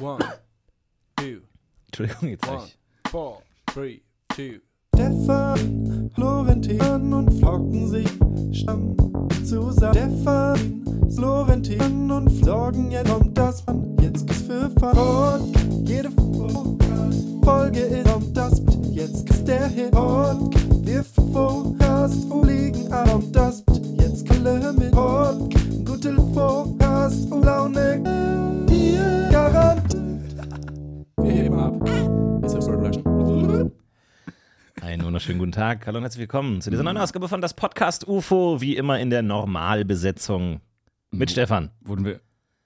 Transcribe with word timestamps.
One, 0.00 0.18
two, 1.18 1.42
Entschuldigung, 1.88 2.30
jetzt 2.30 2.48
one, 2.48 2.62
ich. 2.64 3.10
four, 3.10 3.42
three, 3.66 4.00
two. 4.34 4.60
Stefan, 4.94 6.10
Florentin 6.14 7.12
und 7.12 7.30
flocken 7.38 7.86
sich 7.86 8.08
Stamm 8.50 8.96
zusammen. 9.44 9.92
Stefan, 9.94 11.10
Florentin 11.14 12.10
und 12.10 12.30
sorgen, 12.42 12.90
jetzt 12.90 13.10
kommt 13.10 13.36
das 13.36 13.66
Mann. 13.66 13.94
Jetzt 14.00 14.26
gibt's 14.26 14.42
für 14.44 14.70
Fahrt. 14.80 15.42
Jede 15.84 16.10
Folge 17.44 17.80
ist 17.80 18.10
kommt 18.10 18.34
das 18.34 18.62
Jetzt 18.92 19.28
ist 19.28 19.46
der 19.46 19.68
Hit. 19.68 19.94
Und 19.94 20.54
wir 20.86 21.04
Vorrast 21.04 22.24
liegen 22.44 22.90
am 22.90 23.30
das 23.32 23.62
Jetzt 23.98 24.24
Kalle 24.24 24.72
mit 24.72 24.96
Hot. 24.96 25.54
Gute 25.84 26.14
Vorrast 26.32 27.30
und 27.30 27.44
Laune. 27.44 28.66
Hier 28.70 29.28
garant. 29.30 29.79
Einen 34.90 35.04
wunderschönen 35.04 35.38
guten 35.38 35.52
Tag. 35.52 35.86
Hallo 35.86 35.98
und 35.98 36.02
herzlich 36.02 36.22
willkommen 36.22 36.60
zu 36.60 36.68
dieser 36.68 36.82
neuen 36.82 36.96
Ausgabe 36.96 37.28
von 37.28 37.40
das 37.40 37.54
Podcast 37.54 38.08
UFO, 38.08 38.60
wie 38.60 38.76
immer 38.76 38.98
in 38.98 39.08
der 39.08 39.22
Normalbesetzung. 39.22 40.62
Mit 41.12 41.30
Stefan. 41.30 41.70
Wurden 41.80 42.04
wir. 42.04 42.20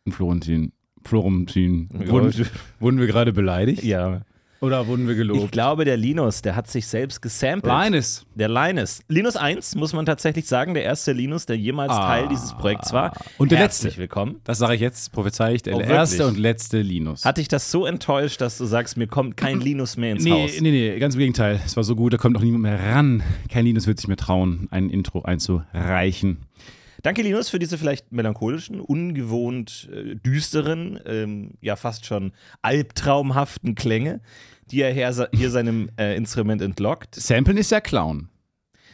Florentin. 0.08 0.72
Florentin. 1.04 1.90
Wurden, 1.92 2.46
wurden 2.80 2.98
wir 2.98 3.06
gerade 3.08 3.34
beleidigt? 3.34 3.84
Ja. 3.84 4.22
Oder 4.60 4.86
wurden 4.86 5.04
wir 5.06 5.12
Ich 5.12 5.18
gelobt? 5.18 5.52
glaube, 5.52 5.84
der 5.84 5.96
Linus, 5.96 6.40
der 6.40 6.56
hat 6.56 6.68
sich 6.70 6.86
selbst 6.86 7.20
gesampelt. 7.20 7.72
Linus. 7.72 8.24
Der 8.34 8.48
Linus. 8.48 9.02
Linus 9.08 9.36
1, 9.36 9.74
muss 9.74 9.92
man 9.92 10.06
tatsächlich 10.06 10.46
sagen, 10.46 10.72
der 10.74 10.84
erste 10.84 11.12
Linus, 11.12 11.44
der 11.44 11.56
jemals 11.58 11.92
Ah. 11.92 12.06
Teil 12.06 12.28
dieses 12.28 12.54
Projekts 12.54 12.92
war. 12.92 13.12
Und 13.36 13.50
der 13.52 13.58
Herzlich 13.58 13.84
letzte. 13.92 14.00
willkommen. 14.00 14.40
Das 14.44 14.58
sage 14.58 14.74
ich 14.76 14.80
jetzt, 14.80 15.12
prophezei 15.12 15.54
ich, 15.54 15.62
der 15.62 15.76
Oh, 15.76 15.80
erste 15.80 16.26
und 16.26 16.38
letzte 16.38 16.80
Linus. 16.80 17.24
Hat 17.24 17.36
dich 17.38 17.48
das 17.48 17.70
so 17.70 17.84
enttäuscht, 17.84 18.40
dass 18.40 18.56
du 18.56 18.64
sagst, 18.64 18.96
mir 18.96 19.06
kommt 19.06 19.36
kein 19.36 19.60
Linus 19.60 19.96
mehr 19.98 20.12
ins 20.12 20.24
nee, 20.24 20.30
Haus? 20.30 20.60
nee, 20.60 20.70
nee, 20.70 20.98
ganz 20.98 21.14
im 21.14 21.18
Gegenteil. 21.18 21.60
Es 21.64 21.76
war 21.76 21.84
so 21.84 21.94
gut, 21.94 22.12
da 22.14 22.16
kommt 22.16 22.36
auch 22.38 22.42
niemand 22.42 22.62
mehr 22.62 22.78
ran. 22.80 23.22
Kein 23.50 23.66
Linus 23.66 23.86
wird 23.86 23.98
sich 23.98 24.08
mehr 24.08 24.16
trauen, 24.16 24.68
ein 24.70 24.88
Intro 24.88 25.22
einzureichen. 25.22 26.38
Danke, 27.04 27.20
Linus, 27.20 27.50
für 27.50 27.58
diese 27.58 27.76
vielleicht 27.76 28.12
melancholischen, 28.12 28.80
ungewohnt 28.80 29.90
äh, 29.92 30.14
düsteren, 30.14 30.98
ähm, 31.04 31.50
ja 31.60 31.76
fast 31.76 32.06
schon 32.06 32.32
albtraumhaften 32.62 33.74
Klänge, 33.74 34.22
die 34.70 34.80
er 34.80 34.90
hier, 34.90 35.28
hier 35.34 35.50
seinem 35.50 35.90
äh, 35.98 36.16
Instrument 36.16 36.62
entlockt. 36.62 37.14
Samplen 37.14 37.58
ist 37.58 37.70
ja 37.70 37.82
Clown. 37.82 38.30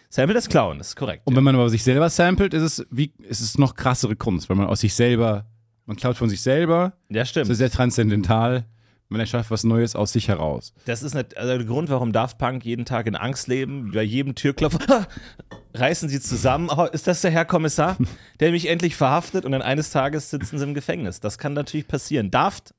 Sample 0.08 0.34
das 0.34 0.48
Clown, 0.48 0.78
das 0.78 0.88
ist 0.88 0.96
korrekt. 0.96 1.22
Und 1.24 1.36
wenn 1.36 1.44
man 1.44 1.54
aber 1.54 1.70
sich 1.70 1.84
selber 1.84 2.10
samplet, 2.10 2.52
ist 2.52 2.62
es, 2.64 2.86
wie, 2.90 3.12
ist 3.28 3.40
es 3.40 3.58
noch 3.58 3.76
krassere 3.76 4.16
Kunst, 4.16 4.50
weil 4.50 4.56
man 4.56 4.66
aus 4.66 4.80
sich 4.80 4.92
selber, 4.92 5.46
man 5.86 5.96
klaut 5.96 6.16
von 6.16 6.28
sich 6.28 6.40
selber, 6.40 6.94
ja, 7.10 7.20
das 7.20 7.28
stimmt. 7.28 7.48
ist 7.48 7.58
sehr 7.58 7.70
transzendental. 7.70 8.66
Man 9.10 9.20
erschafft 9.20 9.50
was 9.50 9.64
Neues 9.64 9.96
aus 9.96 10.12
sich 10.12 10.28
heraus. 10.28 10.72
Das 10.84 11.02
ist 11.02 11.14
nicht, 11.14 11.36
also 11.36 11.58
der 11.58 11.66
Grund, 11.66 11.90
warum 11.90 12.12
Daft 12.12 12.38
Punk 12.38 12.64
jeden 12.64 12.84
Tag 12.84 13.08
in 13.08 13.16
Angst 13.16 13.48
leben, 13.48 13.90
bei 13.92 14.04
jedem 14.04 14.36
Türklopfer 14.36 15.08
reißen 15.74 16.08
sie 16.08 16.20
zusammen. 16.20 16.70
Oh, 16.70 16.84
ist 16.84 17.08
das 17.08 17.20
der 17.20 17.32
Herr 17.32 17.44
Kommissar, 17.44 17.96
der 18.40 18.52
mich 18.52 18.68
endlich 18.68 18.94
verhaftet 18.94 19.44
und 19.44 19.50
dann 19.50 19.62
eines 19.62 19.90
Tages 19.90 20.30
sitzen 20.30 20.58
sie 20.58 20.64
im 20.64 20.74
Gefängnis? 20.74 21.18
Das 21.18 21.38
kann 21.38 21.54
natürlich 21.54 21.88
passieren. 21.88 22.30
Daft, 22.30 22.72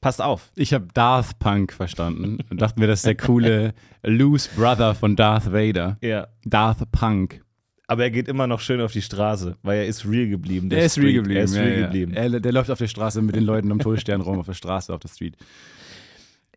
passt 0.00 0.22
auf. 0.22 0.52
Ich 0.54 0.72
habe 0.72 0.86
Darth 0.94 1.40
Punk 1.40 1.72
verstanden 1.72 2.38
und 2.50 2.62
dachte 2.62 2.78
mir, 2.78 2.86
das 2.86 3.00
ist 3.00 3.06
der 3.06 3.16
coole 3.16 3.74
Loose 4.04 4.48
Brother 4.54 4.94
von 4.94 5.16
Darth 5.16 5.52
Vader. 5.52 5.98
Ja. 6.00 6.28
Darth 6.44 6.88
Punk. 6.92 7.42
Aber 7.86 8.04
er 8.04 8.10
geht 8.10 8.28
immer 8.28 8.46
noch 8.46 8.60
schön 8.60 8.80
auf 8.80 8.92
die 8.92 9.02
Straße, 9.02 9.56
weil 9.62 9.78
er 9.78 9.86
ist 9.86 10.06
real 10.06 10.28
geblieben. 10.28 10.70
Der 10.70 10.84
ist 10.84 10.96
real 10.96 11.08
Street. 11.08 11.16
geblieben. 11.16 11.38
Er 11.38 11.44
ist 11.44 11.54
ja, 11.54 11.62
real 11.62 11.80
ja. 11.80 11.86
geblieben. 11.86 12.14
Er, 12.14 12.40
der 12.40 12.52
läuft 12.52 12.70
auf 12.70 12.78
der 12.78 12.88
Straße 12.88 13.20
mit 13.20 13.36
den 13.36 13.44
Leuten 13.44 13.70
am 13.70 13.78
Todesstern 13.78 14.20
rum, 14.20 14.38
auf 14.38 14.46
der 14.46 14.54
Straße, 14.54 14.92
auf 14.92 15.00
der 15.00 15.08
Street. 15.08 15.36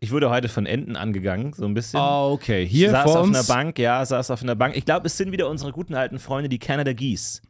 Ich 0.00 0.12
wurde 0.12 0.30
heute 0.30 0.48
von 0.48 0.64
Enten 0.64 0.96
angegangen, 0.96 1.52
so 1.52 1.64
ein 1.64 1.74
bisschen. 1.74 2.00
Oh, 2.00 2.30
okay. 2.32 2.64
Hier 2.66 2.90
saß 2.90 3.02
vor 3.02 3.20
auf 3.20 3.26
uns. 3.26 3.36
einer 3.36 3.44
Bank, 3.44 3.78
ja, 3.78 4.04
saß 4.04 4.30
auf 4.30 4.42
einer 4.42 4.54
Bank. 4.54 4.76
Ich 4.76 4.84
glaube, 4.84 5.06
es 5.06 5.16
sind 5.16 5.32
wieder 5.32 5.50
unsere 5.50 5.72
guten 5.72 5.94
alten 5.94 6.18
Freunde, 6.18 6.48
die 6.48 6.58
Canada 6.58 6.92
Geese. 6.92 7.42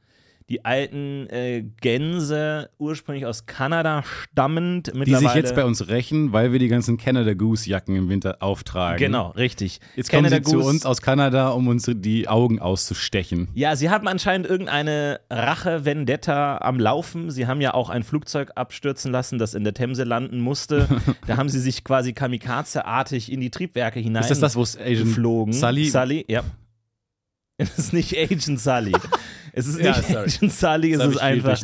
Die 0.51 0.65
alten 0.65 1.27
äh, 1.29 1.63
Gänse, 1.81 2.71
ursprünglich 2.79 3.27
aus 3.27 3.45
Kanada 3.45 4.03
stammend, 4.03 4.87
Die 4.87 4.99
mittlerweile. 4.99 5.27
sich 5.29 5.35
jetzt 5.35 5.55
bei 5.55 5.65
uns 5.65 5.89
rächen, 5.89 6.33
weil 6.33 6.53
wir 6.53 6.59
die 6.59 6.69
ganzen 6.69 6.97
Canada 6.97 7.35
Goose 7.35 7.69
Jacken 7.69 7.95
im 7.97 8.09
Winter 8.09 8.39
auftragen. 8.41 8.99
Genau, 8.99 9.29
richtig. 9.31 9.79
Jetzt 9.95 10.11
kommen 10.11 10.25
Canada 10.25 10.37
sie 10.45 10.51
zu 10.51 10.57
Goose- 10.57 10.69
uns 10.71 10.87
aus 10.87 11.03
Kanada, 11.03 11.51
um 11.51 11.69
uns 11.69 11.91
die 11.95 12.29
Augen 12.29 12.61
auszustechen. 12.61 13.49
Ja, 13.53 13.77
sie 13.77 13.91
haben 13.91 14.09
anscheinend 14.09 14.47
irgendeine 14.47 15.21
Rache-Vendetta 15.31 16.59
am 16.59 16.81
Laufen. 16.81 17.31
Sie 17.31 17.47
haben 17.47 17.61
ja 17.61 17.75
auch 17.75 17.91
ein 17.91 18.03
Flugzeug 18.03 18.53
abstürzen 18.55 19.13
lassen, 19.13 19.39
das 19.39 19.55
in 19.55 19.65
der 19.65 19.75
Themse 19.75 20.05
landen 20.05 20.41
musste. 20.41 20.89
da 21.27 21.37
haben 21.37 21.49
sie 21.51 21.61
sich 21.61 21.85
quasi 21.85 22.13
kamikaze-artig 22.15 23.31
in 23.31 23.41
die 23.41 23.51
Triebwerke 23.51 24.01
hinein 24.01 24.23
Ist 24.23 24.31
das 24.31 24.41
das, 24.41 24.57
wo 24.57 24.63
es 24.63 24.79
Agent 24.79 25.01
geflogen. 25.01 25.53
Sully? 25.53 25.91
Sully, 25.91 26.25
ja. 26.29 26.43
Es 27.61 27.77
ist 27.77 27.93
nicht 27.93 28.17
Agent 28.17 28.61
Sully. 28.61 28.93
Es 29.53 29.67
ist 29.67 29.81
Ja, 29.81 29.97
nicht 29.97 30.09
sorry. 30.09 30.29
Agent 30.29 30.53
Sully, 30.53 30.93
es 30.93 31.05
ist 31.05 31.19
einfach. 31.19 31.61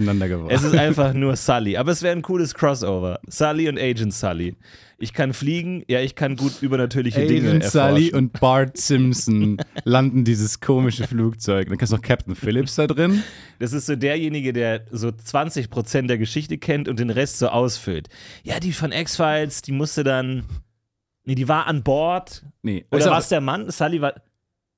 Es 0.48 0.62
ist 0.64 0.74
einfach 0.76 1.14
nur 1.14 1.36
Sully. 1.36 1.76
Aber 1.76 1.92
es 1.92 2.02
wäre 2.02 2.16
ein 2.16 2.22
cooles 2.22 2.52
Crossover. 2.52 3.20
Sully 3.28 3.68
und 3.68 3.78
Agent 3.78 4.12
Sully. 4.12 4.56
Ich 4.98 5.12
kann 5.12 5.32
fliegen, 5.32 5.84
ja, 5.86 6.00
ich 6.00 6.16
kann 6.16 6.34
gut 6.34 6.62
übernatürliche 6.62 7.26
Dinge 7.26 7.48
Agent 7.50 7.64
Sully 7.64 8.12
und 8.12 8.32
Bart 8.40 8.76
Simpson 8.76 9.58
landen 9.84 10.24
dieses 10.24 10.60
komische 10.60 11.06
Flugzeug. 11.06 11.68
Dann 11.68 11.78
kannst 11.78 11.92
du 11.92 11.96
noch 11.96 12.02
Captain 12.02 12.34
Phillips 12.34 12.74
da 12.74 12.86
drin. 12.88 13.22
Das 13.60 13.72
ist 13.72 13.86
so 13.86 13.94
derjenige, 13.94 14.52
der 14.52 14.86
so 14.90 15.08
20% 15.08 16.06
der 16.06 16.18
Geschichte 16.18 16.58
kennt 16.58 16.88
und 16.88 16.98
den 16.98 17.10
Rest 17.10 17.38
so 17.38 17.48
ausfüllt. 17.48 18.08
Ja, 18.42 18.58
die 18.58 18.72
von 18.72 18.90
X-Files, 18.92 19.62
die 19.62 19.72
musste 19.72 20.02
dann. 20.02 20.44
Nee, 21.24 21.36
die 21.36 21.48
war 21.48 21.66
an 21.66 21.82
Bord. 21.82 22.44
Nee, 22.62 22.84
Oder 22.90 23.06
war 23.10 23.18
es 23.18 23.28
der 23.28 23.40
Mann? 23.40 23.70
Sully 23.70 24.00
war. 24.00 24.14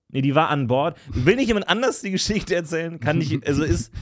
Nee, 0.09 0.23
die 0.23 0.35
war 0.35 0.49
an 0.51 0.67
Bord. 0.69 0.97
Will 1.09 1.37
nicht 1.37 1.49
jemand 1.49 1.69
anders 1.69 2.01
die 2.01 2.11
Geschichte 2.11 2.55
erzählen? 2.55 3.01
Kann 3.01 3.19
nicht. 3.19 3.47
Also 3.47 3.65
ist. 3.65 3.93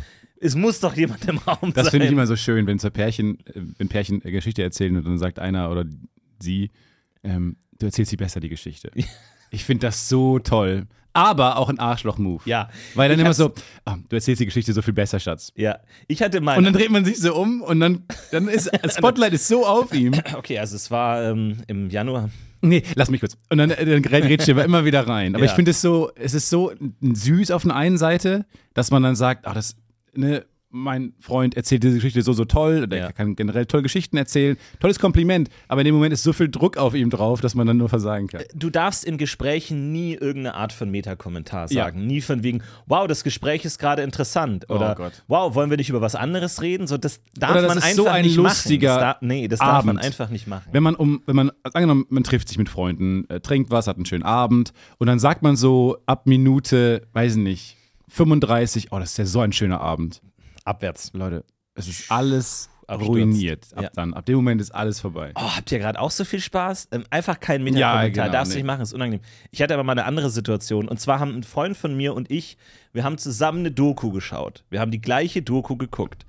Es 0.41 0.55
muss 0.57 0.81
doch 0.81 0.95
jemand 0.95 1.27
im 1.27 1.39
Raum 1.39 1.73
Das 1.73 1.85
sein. 1.87 1.91
finde 1.93 2.07
ich 2.07 2.13
immer 2.13 2.27
so 2.27 2.37
schön, 2.37 2.67
wenn 2.67 2.79
zwei 2.79 2.91
Pärchen, 2.91 3.39
wenn 3.79 3.89
Pärchen 3.89 4.21
Geschichte 4.21 4.63
erzählen 4.63 4.95
und 4.97 5.07
dann 5.07 5.17
sagt 5.17 5.39
einer 5.39 5.71
oder 5.71 5.87
sie, 6.39 6.71
ähm, 7.23 7.57
du 7.79 7.87
erzählst 7.87 8.11
sie 8.11 8.17
besser 8.17 8.41
die 8.41 8.51
Geschichte. 8.51 8.91
Ich 9.51 9.65
finde 9.65 9.87
das 9.87 10.09
so 10.09 10.39
toll. 10.41 10.87
Aber 11.17 11.59
auch 11.59 11.69
ein 11.69 11.79
Arschloch-Move. 11.79 12.43
Ja. 12.45 12.69
Weil 12.97 13.09
dann 13.09 13.21
Ich 13.21 13.25
immer 13.25 13.33
so, 13.35 13.55
ah, 13.85 13.97
du 14.09 14.17
erzählst 14.17 14.41
die 14.41 14.47
Geschichte 14.47 14.73
so 14.73 14.83
viel 14.83 14.93
besser, 14.93 15.21
Schatz. 15.21 15.53
Ja. 15.55 15.79
Ich 16.09 16.21
hatte 16.21 16.41
mal. 16.41 16.59
Und 16.59 16.65
dann 16.65 16.73
dreht 16.73 16.91
man 16.91 17.05
sich 17.05 17.19
so 17.21 17.35
um 17.37 17.63
und 17.63 17.79
dann, 17.79 18.03
dann 18.33 18.49
ist 18.49 18.69
das 18.83 18.95
Spotlight 18.99 19.33
ist 19.33 19.47
so 19.47 19.65
auf 19.65 19.95
ihm. 19.95 20.13
okay, 20.37 20.59
also 20.59 20.75
es 20.75 20.91
war 20.91 21.23
ähm, 21.23 21.59
im 21.69 21.89
Januar. 21.89 22.31
Nee, 22.65 22.83
lass 22.95 23.11
mich 23.11 23.21
kurz. 23.21 23.37
Und 23.51 23.59
dann, 23.59 23.71
äh, 23.71 23.85
dann 23.85 24.03
grätscht 24.03 24.49
er 24.49 24.65
immer 24.65 24.85
wieder 24.85 25.07
rein. 25.07 25.35
Aber 25.35 25.45
Ja. 25.45 25.51
ich 25.51 25.55
finde 25.57 25.71
es 25.73 25.81
so, 25.83 26.11
es 26.15 26.35
ist 26.35 26.49
so 26.49 26.73
süß 27.01 27.51
auf 27.51 27.63
der 27.65 27.77
einen 27.77 27.99
Seite, 27.99 28.47
dass 28.73 28.91
man 28.91 29.03
dann 29.03 29.17
sagt, 29.17 29.47
ach, 29.47 29.55
das, 29.55 29.77
ne, 30.15 30.45
mein 30.77 31.15
Freund 31.21 31.57
erzählt 31.57 31.85
diese 31.85 31.95
Geschichte 31.95 32.21
so, 32.23 32.33
so 32.33 32.45
toll, 32.45 32.83
oder 32.83 32.97
Ja. 32.97 33.05
er 33.07 33.12
kann 33.12 33.37
generell 33.37 33.65
toll 33.65 33.83
Geschichten 33.83 34.17
erzählen. 34.17 34.57
Tolles 34.81 34.99
Kompliment. 34.99 35.49
Aber 35.69 35.81
in 35.83 35.85
dem 35.85 35.95
Moment 35.95 36.12
ist 36.12 36.25
so 36.25 36.33
viel 36.33 36.49
Druck 36.51 36.77
auf 36.77 36.95
ihm 36.95 37.11
drauf, 37.11 37.41
dass 37.41 37.55
man 37.55 37.67
dann 37.67 37.77
nur 37.77 37.89
versagen 37.89 38.27
kann. 38.27 38.43
Du 38.55 38.71
darfst 38.71 39.05
in 39.05 39.17
Gesprächen 39.17 39.93
nie 39.93 40.15
irgendeine 40.15 40.55
Art 40.57 40.73
von 40.73 40.91
Metakommentar 40.91 41.71
Ja. 41.71 41.85
sagen. 41.85 42.07
Nie 42.07 42.21
von 42.21 42.43
wegen, 42.43 42.62
wow, 42.87 43.07
das 43.07 43.23
Gespräch 43.23 43.65
ist 43.65 43.79
gerade 43.79 44.03
interessant. 44.03 44.69
Oder 44.69 44.97
Oh 44.99 45.11
wow, 45.29 45.55
wollen 45.55 45.71
wir 45.71 45.77
nicht 45.77 45.91
über 45.91 46.01
was 46.01 46.17
anderes 46.17 46.61
reden? 46.61 46.89
So, 46.89 46.97
das 46.99 47.21
darf 47.37 47.53
Oder 47.53 47.62
das 47.62 47.69
man 47.69 47.79
ist 47.79 47.85
einfach 47.85 47.97
so 47.97 48.09
ein 48.09 48.25
nicht 48.25 48.37
lustiger 48.37 48.89
machen. 48.89 49.01
Das 49.01 49.12
darf, 49.15 49.23
nee, 49.23 49.49
das 49.49 49.59
darf 49.61 49.85
man 49.85 49.97
Abend. 49.97 50.06
einfach 50.06 50.29
nicht 50.31 50.47
machen. 50.49 50.69
Wenn 50.73 50.83
man 50.83 50.97
um, 50.97 51.23
wenn 51.27 51.37
man, 51.37 51.53
angenommen, 51.62 52.05
man 52.09 52.25
trifft 52.25 52.49
sich 52.49 52.59
mit 52.59 52.69
Freunden, 52.69 53.31
äh, 53.31 53.39
trinkt 53.41 53.71
was, 53.71 53.87
hat 53.87 53.95
einen 53.97 54.06
schönen 54.06 54.25
Abend 54.25 54.73
und 54.99 55.06
dann 55.06 55.21
sagt 55.21 55.43
man 55.43 55.55
so 55.55 55.99
ab 56.06 56.27
Minute, 56.27 57.06
weiß 57.12 57.37
ich 57.37 57.43
nicht, 57.43 57.77
35, 58.09 58.89
oh, 58.93 58.99
das 58.99 59.12
ist 59.12 59.19
ja 59.19 59.25
so 59.27 59.41
ein 59.41 59.53
schöner 59.53 59.81
Abend. 59.81 60.21
Abwärts. 60.65 61.11
Leute, 61.15 61.45
es 61.75 61.89
ist 61.89 62.11
alles 62.11 62.71
Absturz. 62.87 63.09
ruiniert. 63.09 63.67
Ab 63.75 63.83
Ja. 63.85 63.91
dann, 63.95 64.15
ab 64.15 64.27
dem 64.27 64.37
Moment 64.37 64.61
ist 64.61 64.71
alles 64.75 65.01
vorbei. 65.01 65.33
Oh, 65.37 65.41
habt 65.56 65.71
ihr 65.73 65.79
gerade 65.79 66.00
auch 66.00 66.11
so 66.11 66.25
viel 66.25 66.41
Spaß? 66.41 66.88
Ähm, 66.93 67.05
einfach 67.11 67.41
kein 67.41 67.62
Metakommentar. 67.65 68.05
Ja, 68.05 68.09
genau, 68.09 68.33
Darfst 68.33 68.53
du 68.53 68.56
nee. 68.56 68.62
nicht 68.62 68.67
machen, 68.67 68.83
ist 68.83 68.93
unangenehm. 68.93 69.25
Ich 69.50 69.62
hatte 69.62 69.75
aber 69.75 69.85
mal 69.85 69.93
eine 69.93 70.05
andere 70.05 70.31
Situation. 70.31 70.88
Und 70.88 71.00
zwar 71.00 71.21
haben 71.21 71.35
ein 71.35 71.43
Freund 71.44 71.77
von 71.77 71.97
mir 71.97 72.15
und 72.15 72.31
ich, 72.31 72.56
wir 72.93 73.05
haben 73.05 73.19
zusammen 73.19 73.61
eine 73.61 73.71
Doku 73.71 74.11
geschaut. 74.11 74.65
Wir 74.71 74.81
haben 74.81 74.91
die 74.91 75.00
gleiche 75.00 75.43
Doku 75.43 75.77
geguckt. 75.77 76.27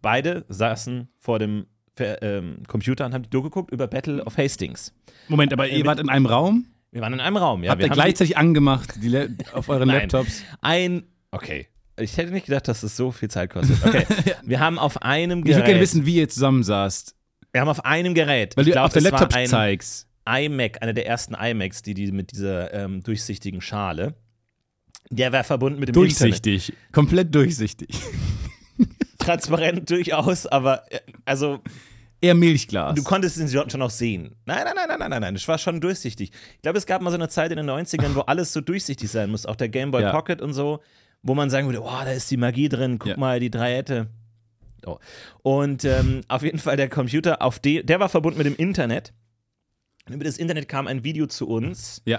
Beide 0.00 0.44
saßen 0.48 1.08
vor 1.18 1.38
dem 1.38 1.66
ähm, 1.98 2.62
Computer 2.68 3.06
und 3.06 3.14
haben 3.14 3.22
die 3.24 3.30
Doku 3.30 3.48
geguckt 3.48 3.72
über 3.72 3.86
Battle 3.86 4.24
of 4.24 4.38
Hastings. 4.38 4.92
Moment, 5.28 5.52
aber 5.52 5.68
ihr 5.68 5.84
wart 5.84 5.98
in 5.98 6.08
einem 6.08 6.26
Raum? 6.26 6.66
Wir 6.90 7.02
waren 7.02 7.12
in 7.12 7.20
einem 7.20 7.36
Raum, 7.36 7.64
ja. 7.64 7.72
Habt 7.72 7.80
wir 7.82 7.88
ihr 7.88 7.92
gleichzeitig 7.92 8.36
angemacht 8.38 8.94
die 9.02 9.28
auf 9.52 9.68
euren. 9.68 9.88
Laptops? 9.90 10.42
Ein. 10.62 11.02
Okay. 11.32 11.66
Ich 12.00 12.16
hätte 12.16 12.32
nicht 12.32 12.46
gedacht, 12.46 12.68
dass 12.68 12.82
es 12.82 12.96
so 12.96 13.10
viel 13.12 13.28
Zeit 13.30 13.50
kostet. 13.50 13.84
Okay. 13.84 14.06
Wir 14.44 14.60
haben 14.60 14.78
auf 14.78 15.02
einem 15.02 15.40
Ich 15.40 15.44
würde 15.46 15.54
Gerät. 15.60 15.66
gerne 15.66 15.80
wissen, 15.80 16.06
wie 16.06 16.16
ihr 16.16 16.28
zusammensaßt. 16.28 17.14
wir 17.52 17.60
haben 17.60 17.68
auf 17.68 17.84
einem 17.84 18.14
Gerät. 18.14 18.56
Weil 18.56 18.64
du 18.64 18.72
glaub, 18.72 18.86
auf 18.86 18.92
der 18.92 19.02
Laptop 19.02 19.34
ein 19.34 19.46
zeigst. 19.46 20.06
iMac, 20.28 20.82
einer 20.82 20.92
der 20.92 21.06
ersten 21.06 21.34
iMacs, 21.34 21.82
die, 21.82 21.94
die 21.94 22.12
mit 22.12 22.32
dieser 22.32 22.72
ähm, 22.74 23.02
durchsichtigen 23.02 23.60
Schale. 23.60 24.14
Der 25.10 25.32
war 25.32 25.42
verbunden 25.44 25.80
mit 25.80 25.88
dem 25.88 25.94
Internet. 26.02 26.44
Durchsichtig. 26.44 26.72
Komplett 26.92 27.34
durchsichtig. 27.34 27.88
Transparent 29.18 29.88
durchaus, 29.90 30.46
aber 30.46 30.84
äh, 30.92 31.00
also 31.24 31.60
eher 32.20 32.34
Milchglas. 32.34 32.94
Du 32.94 33.02
konntest 33.02 33.36
ihn 33.38 33.48
schon 33.48 33.80
noch 33.80 33.90
sehen. 33.90 34.34
Nein, 34.44 34.64
nein, 34.64 34.74
nein, 34.74 34.86
nein, 34.88 34.98
nein, 34.98 35.10
nein, 35.10 35.20
nein. 35.22 35.34
Es 35.36 35.46
war 35.48 35.58
schon 35.58 35.80
durchsichtig. 35.80 36.30
Ich 36.56 36.62
glaube, 36.62 36.78
es 36.78 36.86
gab 36.86 37.00
mal 37.02 37.10
so 37.10 37.16
eine 37.16 37.28
Zeit 37.28 37.50
in 37.50 37.56
den 37.56 37.68
90ern, 37.70 38.14
wo 38.14 38.20
alles 38.20 38.52
so 38.52 38.60
durchsichtig 38.60 39.10
sein 39.10 39.30
muss. 39.30 39.46
Auch 39.46 39.56
der 39.56 39.68
Game 39.68 39.90
Boy 39.90 40.02
Ja. 40.02 40.12
Pocket 40.12 40.40
und 40.40 40.52
so, 40.52 40.80
wo 41.22 41.34
man 41.34 41.50
sagen 41.50 41.66
würde, 41.66 41.82
oh, 41.82 41.86
da 42.04 42.10
ist 42.12 42.30
die 42.30 42.36
Magie 42.36 42.68
drin, 42.68 42.98
guck 42.98 43.10
Ja. 43.10 43.16
mal, 43.16 43.40
die 43.40 43.50
Dreiette. 43.50 44.08
Oh. 44.86 44.98
Und 45.42 45.84
ähm, 45.84 46.22
auf 46.28 46.42
jeden 46.42 46.58
Fall 46.58 46.76
der 46.76 46.88
Computer, 46.88 47.42
auf 47.42 47.58
de, 47.58 47.82
der 47.82 48.00
war 48.00 48.08
verbunden 48.08 48.38
mit 48.38 48.46
dem 48.46 48.56
Internet. 48.56 49.12
Und 50.06 50.14
über 50.14 50.24
das 50.24 50.38
Internet 50.38 50.68
kam 50.68 50.86
ein 50.86 51.04
Video 51.04 51.26
zu 51.26 51.48
uns 51.48 52.00
ja. 52.06 52.18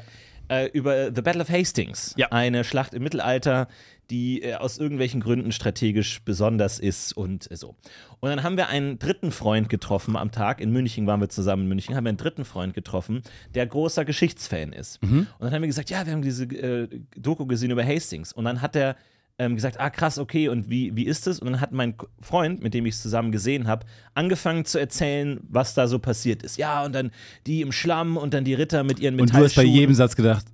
Äh, 0.49 0.67
über 0.67 1.13
The 1.13 1.21
Battle 1.21 1.41
of 1.41 1.49
Hastings. 1.49 2.13
Ja. 2.17 2.27
Eine 2.31 2.63
Schlacht 2.63 2.93
im 2.93 3.03
Mittelalter, 3.03 3.67
die 4.09 4.41
äh, 4.41 4.55
aus 4.55 4.77
irgendwelchen 4.77 5.21
Gründen 5.21 5.51
strategisch 5.51 6.21
besonders 6.23 6.79
ist 6.79 7.13
und 7.13 7.49
äh, 7.51 7.55
so. 7.55 7.75
Und 8.19 8.29
dann 8.29 8.43
haben 8.43 8.57
wir 8.57 8.67
einen 8.67 8.99
dritten 8.99 9.31
Freund 9.31 9.69
getroffen 9.69 10.15
am 10.15 10.31
Tag. 10.31 10.59
In 10.59 10.71
München 10.71 11.07
waren 11.07 11.21
wir 11.21 11.29
zusammen 11.29 11.63
in 11.63 11.69
München, 11.69 11.95
haben 11.95 12.03
wir 12.03 12.09
einen 12.09 12.17
dritten 12.17 12.43
Freund 12.45 12.73
getroffen, 12.73 13.21
der 13.55 13.65
großer 13.65 14.03
Geschichtsfan 14.05 14.73
ist. 14.73 15.01
Und 15.01 15.27
dann 15.39 15.53
haben 15.53 15.61
wir 15.61 15.67
gesagt, 15.67 15.89
ja, 15.89 16.05
wir 16.05 16.13
haben 16.13 16.21
diese 16.21 16.43
äh, 16.45 16.87
Doku 17.15 17.45
gesehen 17.45 17.71
über 17.71 17.85
Hastings. 17.85 18.33
Und 18.33 18.45
dann 18.45 18.61
hat 18.61 18.75
er 18.75 18.95
ähm, 19.39 19.55
gesagt, 19.55 19.79
ah 19.79 19.89
krass, 19.89 20.19
okay, 20.19 20.49
und 20.49 20.69
wie, 20.69 20.95
wie 20.95 21.05
ist 21.05 21.25
es? 21.25 21.39
Und 21.39 21.51
dann 21.51 21.61
hat 21.61 21.71
mein 21.71 21.95
Freund, 22.21 22.61
mit 22.61 22.73
dem 22.73 22.85
ich 22.85 22.95
es 22.95 23.01
zusammen 23.01 23.31
gesehen 23.31 23.67
habe, 23.67 23.85
angefangen 24.13 24.65
zu 24.65 24.77
erzählen, 24.77 25.39
was 25.43 25.73
da 25.73 25.87
so 25.87 25.97
passiert 25.97 26.43
ist. 26.43 26.57
Ja, 26.57 26.83
und 26.83 26.93
dann 26.93 27.11
die 27.47 27.61
im 27.61 27.71
Schlamm 27.71 28.17
und 28.17 28.33
dann 28.33 28.43
die 28.43 28.53
Ritter 28.53 28.83
mit 28.83 28.99
ihren 28.99 29.19
Und 29.19 29.29
du 29.29 29.33
hast 29.33 29.55
bei 29.55 29.63
Metallschuhen. 29.63 29.73
jedem 29.73 29.95
Satz 29.95 30.15
gedacht, 30.17 30.45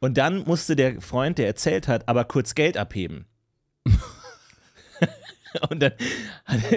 Und 0.00 0.18
dann 0.18 0.44
musste 0.44 0.76
der 0.76 1.00
Freund, 1.00 1.38
der 1.38 1.46
erzählt 1.46 1.86
hat, 1.86 2.08
aber 2.08 2.24
kurz 2.24 2.54
Geld 2.54 2.76
abheben. 2.76 3.26
und 5.70 5.80
dann 5.80 5.92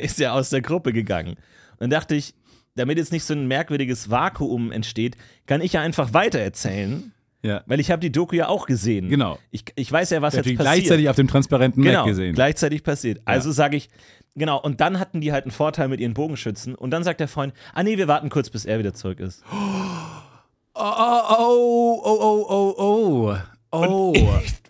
ist 0.01 0.21
er 0.21 0.33
aus 0.33 0.51
der 0.51 0.61
Gruppe 0.61 0.93
gegangen. 0.93 1.31
Und 1.73 1.79
dann 1.79 1.89
dachte 1.89 2.15
ich, 2.15 2.35
damit 2.75 2.97
jetzt 2.97 3.11
nicht 3.11 3.25
so 3.25 3.33
ein 3.33 3.47
merkwürdiges 3.47 4.09
Vakuum 4.09 4.71
entsteht, 4.71 5.17
kann 5.47 5.61
ich 5.61 5.73
ja 5.73 5.81
einfach 5.81 6.13
weitererzählen, 6.13 7.11
ja. 7.43 7.63
weil 7.65 7.79
ich 7.79 7.91
habe 7.91 7.99
die 7.99 8.11
Doku 8.11 8.35
ja 8.35 8.47
auch 8.47 8.65
gesehen. 8.65 9.09
Genau. 9.09 9.37
Ich, 9.49 9.65
ich 9.75 9.91
weiß 9.91 10.09
ja, 10.11 10.21
was 10.21 10.33
jetzt 10.35 10.43
passiert. 10.43 10.59
gleichzeitig 10.59 11.09
auf 11.09 11.15
dem 11.15 11.27
transparenten 11.27 11.83
genau, 11.83 11.99
Mac 11.99 12.07
gesehen. 12.07 12.33
gleichzeitig 12.33 12.83
passiert. 12.83 13.21
Also 13.25 13.51
sage 13.51 13.77
ich, 13.77 13.89
genau, 14.35 14.59
und 14.61 14.81
dann 14.81 14.99
hatten 14.99 15.21
die 15.21 15.31
halt 15.31 15.45
einen 15.45 15.51
Vorteil 15.51 15.87
mit 15.87 15.99
ihren 15.99 16.13
Bogenschützen. 16.13 16.75
Und 16.75 16.91
dann 16.91 17.03
sagt 17.03 17.19
der 17.19 17.27
Freund, 17.27 17.53
ah 17.73 17.83
nee, 17.83 17.97
wir 17.97 18.07
warten 18.07 18.29
kurz, 18.29 18.49
bis 18.49 18.65
er 18.65 18.79
wieder 18.79 18.93
zurück 18.93 19.19
ist. 19.19 19.43
Oh, 20.73 20.83
oh, 20.83 22.01
oh, 22.05 22.17
oh, 22.19 22.45
oh, 22.49 22.75
oh. 22.77 23.37
Oh. 23.73 24.13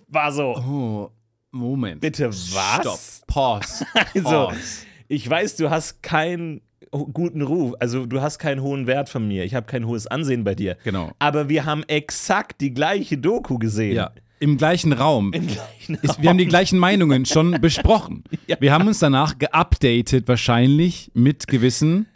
War 0.07 0.31
so, 0.31 0.55
oh. 0.55 1.11
Moment. 1.51 2.01
bitte 2.01 2.29
was? 2.29 2.47
Stopp. 2.81 3.27
Pause. 3.27 3.85
Also, 3.93 4.47
Pause. 4.47 4.85
ich 5.07 5.29
weiß, 5.29 5.57
du 5.57 5.69
hast 5.69 6.01
keinen 6.01 6.61
guten 6.89 7.41
Ruf, 7.41 7.73
also 7.79 8.05
du 8.05 8.21
hast 8.21 8.39
keinen 8.39 8.61
hohen 8.61 8.87
Wert 8.87 9.09
von 9.09 9.27
mir. 9.27 9.43
Ich 9.45 9.53
habe 9.55 9.65
kein 9.65 9.85
hohes 9.85 10.07
Ansehen 10.07 10.43
bei 10.43 10.55
dir. 10.55 10.77
Genau. 10.83 11.11
Aber 11.19 11.47
wir 11.49 11.65
haben 11.65 11.83
exakt 11.83 12.61
die 12.61 12.73
gleiche 12.73 13.17
Doku 13.17 13.57
gesehen. 13.59 13.95
Ja. 13.95 14.11
Im 14.39 14.57
gleichen 14.57 14.91
Raum. 14.91 15.31
Im 15.33 15.45
gleichen 15.45 15.95
Ist, 16.01 16.19
wir 16.21 16.29
haben 16.29 16.39
die 16.39 16.47
gleichen 16.47 16.79
Meinungen 16.79 17.25
schon 17.25 17.51
besprochen. 17.61 18.23
Ja. 18.47 18.57
Wir 18.59 18.73
haben 18.73 18.87
uns 18.87 18.97
danach 18.99 19.37
geupdatet, 19.37 20.27
wahrscheinlich 20.27 21.11
mit 21.13 21.47
gewissen 21.47 22.07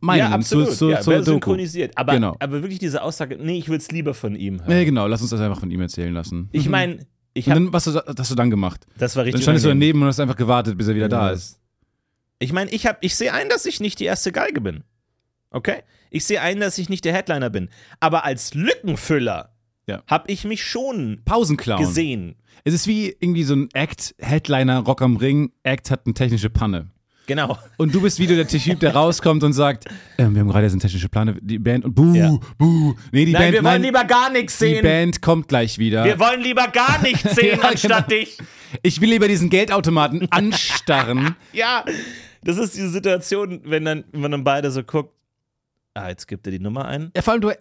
Meinungen 0.00 0.30
ja, 0.30 0.36
absolut. 0.36 0.68
zu, 0.70 0.74
zu, 0.76 0.90
ja, 0.90 1.00
zur 1.00 1.22
synchronisiert. 1.24 1.96
Aber, 1.98 2.14
Genau. 2.14 2.36
aber 2.38 2.62
wirklich 2.62 2.78
diese 2.78 3.02
Aussage, 3.02 3.36
nee, 3.40 3.58
ich 3.58 3.68
will 3.68 3.78
es 3.78 3.90
lieber 3.90 4.14
von 4.14 4.36
ihm 4.36 4.60
hören. 4.60 4.70
Ja, 4.70 4.84
genau, 4.84 5.06
lass 5.08 5.20
uns 5.20 5.30
das 5.30 5.40
einfach 5.40 5.58
von 5.60 5.70
ihm 5.70 5.80
erzählen 5.80 6.12
lassen. 6.14 6.48
Ich 6.52 6.68
meine, 6.68 6.98
ich 7.34 7.48
habe, 7.48 7.60
dann, 7.60 7.72
was 7.72 7.86
hast 7.86 8.30
du, 8.30 8.34
dann 8.34 8.50
gemacht? 8.50 8.86
das 8.98 9.16
war 9.16 9.22
Dann 9.22 9.26
richtig 9.28 9.42
standest 9.42 9.64
du 9.64 9.68
daneben 9.70 10.00
und 10.02 10.08
hast 10.08 10.20
einfach 10.20 10.36
gewartet, 10.36 10.76
bis 10.78 10.86
er 10.88 10.94
wieder 10.94 11.08
da 11.08 11.28
Ja. 11.28 11.32
ist. 11.32 11.58
Ich 12.42 12.52
meine, 12.52 12.70
ich, 12.70 12.86
hab- 12.86 12.98
ich 13.04 13.14
sehe 13.16 13.32
ein, 13.32 13.48
dass 13.48 13.66
ich 13.66 13.80
nicht 13.80 14.00
die 14.00 14.04
erste 14.04 14.32
Geige 14.32 14.60
bin. 14.60 14.84
Okay? 15.50 15.82
Ich 16.10 16.24
sehe 16.24 16.40
ein, 16.40 16.60
dass 16.60 16.78
ich 16.78 16.88
nicht 16.88 17.04
der 17.04 17.12
Headliner 17.14 17.50
bin. 17.50 17.68
Aber 18.00 18.24
als 18.24 18.54
Lückenfüller 18.54 19.54
Ja. 19.86 20.02
habe 20.06 20.30
ich 20.30 20.44
mich 20.44 20.64
schon 20.64 21.22
Pausenclown. 21.24 21.80
gesehen. 21.80 22.36
Es 22.64 22.74
ist 22.74 22.86
wie 22.86 23.16
irgendwie 23.20 23.42
so 23.44 23.54
ein 23.54 23.68
Act, 23.72 24.14
Headliner, 24.18 24.80
Rock 24.80 25.02
am 25.02 25.16
Ring, 25.16 25.52
Act 25.62 25.90
hat 25.90 26.02
eine 26.06 26.14
technische 26.14 26.50
Panne. 26.50 26.90
Genau. 27.26 27.56
Und 27.78 27.94
du 27.94 28.00
bist 28.00 28.18
wieder 28.18 28.34
der 28.34 28.48
Typ, 28.48 28.80
der 28.80 28.94
rauskommt 28.94 29.44
und 29.44 29.52
sagt, 29.52 29.84
ähm, 30.18 30.34
wir 30.34 30.40
haben 30.40 30.48
gerade 30.48 30.64
jetzt 30.64 30.72
eine 30.72 30.80
technische 30.82 31.08
Panne, 31.08 31.36
die 31.40 31.58
Band 31.60 31.84
und 31.84 31.94
buh, 31.94 32.12
Ja. 32.14 32.36
buh. 32.58 32.94
Nee, 33.12 33.24
die 33.26 33.32
Nein, 33.32 33.42
Band, 33.42 33.54
wir 33.54 33.64
wollen 33.64 33.82
lieber 33.82 34.04
gar 34.04 34.30
nichts 34.30 34.58
die 34.58 34.64
sehen. 34.66 34.82
Band 34.82 35.22
kommt 35.22 35.46
gleich 35.48 35.78
wieder. 35.78 36.04
Wir 36.04 36.18
wollen 36.18 36.40
lieber 36.40 36.66
gar 36.68 37.00
nichts 37.00 37.22
sehen, 37.36 37.58
Ja, 37.62 37.68
anstatt 37.68 38.08
genau. 38.08 38.20
dich. 38.22 38.38
ich 38.82 39.00
will 39.00 39.10
lieber 39.10 39.28
diesen 39.28 39.50
Geldautomaten 39.50 40.30
anstarren. 40.32 41.36
Ja, 41.52 41.84
das 42.44 42.58
ist 42.58 42.76
diese 42.76 42.88
Situation, 42.90 43.60
wenn 43.64 43.84
dann, 43.84 44.04
wenn 44.12 44.20
man 44.20 44.30
dann 44.30 44.44
beide 44.44 44.70
so 44.70 44.82
guckt. 44.82 45.14
Ah, 45.94 46.08
jetzt 46.08 46.26
gibt 46.26 46.46
er 46.46 46.50
die 46.52 46.58
Nummer 46.58 46.86
ein. 46.86 47.10
Ja, 47.14 47.22
vor 47.22 47.32
allem 47.34 47.42
du, 47.42 47.52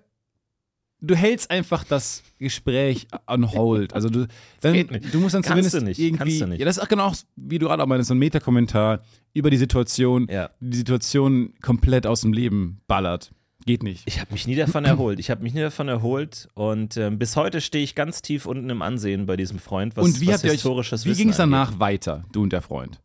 du 1.02 1.16
hältst 1.16 1.52
einfach 1.52 1.84
das 1.84 2.24
Gespräch 2.40 3.08
on 3.28 3.52
hold. 3.52 3.94
Also 3.94 4.10
du, 4.10 4.28
dann, 4.62 4.74
du 5.12 5.20
musst 5.20 5.36
dann 5.36 5.42
Kannst 5.42 5.48
zumindest 5.72 5.76
du 5.76 5.82
nicht, 5.84 6.00
irgendwie. 6.00 6.18
kannst 6.18 6.42
du 6.42 6.48
nicht. 6.48 6.60
Ja, 6.60 6.66
das 6.66 6.78
ist 6.78 6.84
auch 6.84 6.88
genau, 6.88 7.12
wie 7.36 7.60
du 7.60 7.68
gerade 7.68 7.84
auch 7.84 7.88
meinst, 7.88 8.08
so 8.08 8.14
ein 8.14 8.20
Metakommentar 8.20 9.02
über 9.34 9.50
die 9.50 9.58
Situation, 9.58 10.28
Ja. 10.30 10.50
die 10.60 10.78
Situation 10.78 11.54
komplett 11.62 12.08
aus 12.08 12.22
dem 12.22 12.34
Leben 12.34 12.80
ballert. 12.88 13.32
Geht 13.66 13.84
nicht. 13.84 14.04
Ich 14.08 14.20
habe 14.20 14.32
mich 14.32 14.48
nie 14.48 14.56
davon 14.56 14.86
erholt. 14.86 15.20
Ich 15.20 15.30
habe 15.30 15.44
mich 15.44 15.54
nie 15.54 15.60
davon 15.62 15.88
erholt 15.88 16.50
und 16.56 16.98
ähm, 16.98 17.20
bis 17.20 17.36
heute 17.36 17.62
stehe 17.62 17.84
ich 17.84 17.94
ganz 17.94 18.22
tief 18.24 18.48
unten 18.48 18.70
im 18.72 18.82
Ansehen 18.82 19.28
bei 19.28 19.38
diesem 19.38 19.60
Freund, 19.60 19.96
was, 19.96 20.06
und 20.06 20.20
wie 20.22 20.28
was 20.28 20.36
habt 20.44 20.46
ihr 20.46 20.52
euch, 20.52 21.06
wie 21.06 21.14
ging 21.14 21.30
es 21.30 21.38
danach 21.38 21.80
weiter, 21.80 22.24
du 22.32 22.42
und 22.42 22.54
der 22.54 22.62
Freund? 22.64 23.00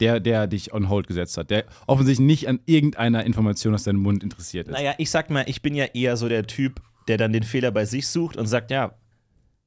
Der, 0.00 0.20
der 0.20 0.46
dich 0.46 0.72
on 0.72 0.88
hold 0.88 1.06
gesetzt 1.06 1.36
hat, 1.36 1.50
der 1.50 1.66
offensichtlich 1.86 2.26
nicht 2.26 2.48
an 2.48 2.60
irgendeiner 2.66 3.24
Information 3.24 3.74
aus 3.74 3.84
deinem 3.84 4.00
Mund 4.00 4.22
interessiert 4.22 4.68
ist. 4.68 4.72
Naja, 4.72 4.94
ich 4.98 5.10
sag 5.10 5.30
mal, 5.30 5.44
ich 5.46 5.62
bin 5.62 5.74
ja 5.74 5.84
eher 5.84 6.16
so 6.16 6.28
der 6.28 6.46
Typ, 6.46 6.80
der 7.08 7.18
dann 7.18 7.32
den 7.32 7.42
Fehler 7.42 7.70
bei 7.70 7.84
sich 7.84 8.06
sucht 8.08 8.36
und 8.36 8.46
sagt, 8.46 8.70
ja, 8.70 8.94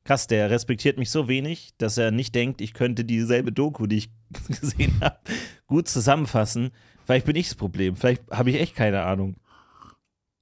krass, 0.04 0.28
der 0.28 0.50
respektiert 0.50 0.98
mich 0.98 1.10
so 1.10 1.28
wenig, 1.28 1.74
dass 1.78 1.98
er 1.98 2.12
nicht 2.12 2.34
denkt, 2.36 2.62
ich 2.62 2.74
könnte 2.74 3.06
dieselbe 3.06 3.52
Doku, 3.52 3.88
die 3.88 3.98
ich 3.98 4.10
gesehen 4.48 5.00
habe, 5.02 5.18
gut 5.68 5.88
zusammenfassen. 5.88 6.72
Vielleicht 7.06 7.26
bin 7.26 7.36
ich 7.36 7.50
das 7.50 7.56
Problem. 7.56 7.96
Vielleicht 7.96 8.24
habe 8.32 8.50
ich 8.50 8.60
echt 8.60 8.76
keine 8.76 9.04
Ahnung. 9.04 9.36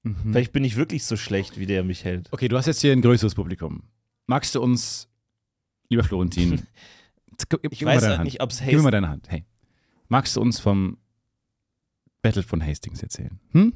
Mhm. 0.03 0.31
Vielleicht 0.31 0.51
bin 0.53 0.63
ich 0.63 0.77
wirklich 0.77 1.05
so 1.05 1.17
schlecht, 1.17 1.59
wie 1.59 1.65
der 1.65 1.83
mich 1.83 2.05
hält. 2.05 2.29
Okay, 2.31 2.47
du 2.47 2.57
hast 2.57 2.65
jetzt 2.65 2.81
hier 2.81 2.91
ein 2.91 3.01
größeres 3.01 3.35
Publikum. 3.35 3.83
Magst 4.27 4.55
du 4.55 4.61
uns, 4.61 5.09
lieber 5.89 6.03
Florentin, 6.03 6.65
Ich 7.71 7.83
weiß 7.83 8.05
halt 8.05 8.23
nicht, 8.23 8.41
ob 8.41 8.51
es 8.51 8.59
Gib 8.59 8.73
mir 8.73 8.81
mal 8.81 8.91
deine 8.91 9.09
Hand. 9.09 9.29
Hey, 9.29 9.45
magst 10.11 10.35
du 10.35 10.41
uns 10.41 10.59
vom 10.59 10.97
Battle 12.21 12.43
von 12.43 12.63
Hastings 12.63 13.01
erzählen? 13.01 13.39
Hm? 13.51 13.73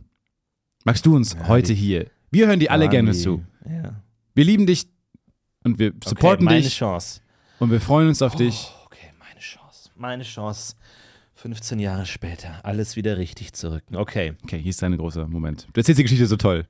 Magst 0.84 1.06
du 1.06 1.16
uns 1.16 1.34
Ja, 1.34 1.48
heute 1.48 1.74
die- 1.74 1.80
hier? 1.80 2.12
Wir 2.30 2.48
hören 2.48 2.60
dir 2.60 2.72
alle 2.72 2.90
gerne 2.90 3.12
die- 3.12 3.18
zu. 3.18 3.44
Ja. 3.68 4.04
Wir 4.36 4.44
lieben 4.44 4.68
dich 4.68 4.88
und 5.64 5.80
wir 5.80 5.94
supporten 6.04 6.46
okay, 6.46 6.56
meine 6.56 6.62
dich 6.62 6.76
Chance. 6.76 7.22
und 7.60 7.72
wir 7.72 7.80
freuen 7.80 8.10
uns 8.10 8.22
auf 8.22 8.36
dich. 8.36 8.70
Oh, 8.82 8.86
okay, 8.88 9.14
meine 9.18 9.40
Chance. 9.40 9.90
Meine 9.96 10.24
Chance. 10.24 10.76
15 11.36 11.80
Jahre 11.80 12.06
später. 12.06 12.64
Alles 12.66 12.96
wieder 12.98 13.18
richtig 13.18 13.54
zurück. 13.54 13.84
Okay. 13.94 14.34
Okay, 14.44 14.60
hier 14.60 14.70
ist 14.72 14.82
dein 14.82 14.98
großer 14.98 15.28
Moment. 15.28 15.68
Du 15.74 15.80
erzählst 15.80 16.00
die 16.00 16.04
Geschichte 16.04 16.28
so 16.28 16.36
toll. 16.38 16.68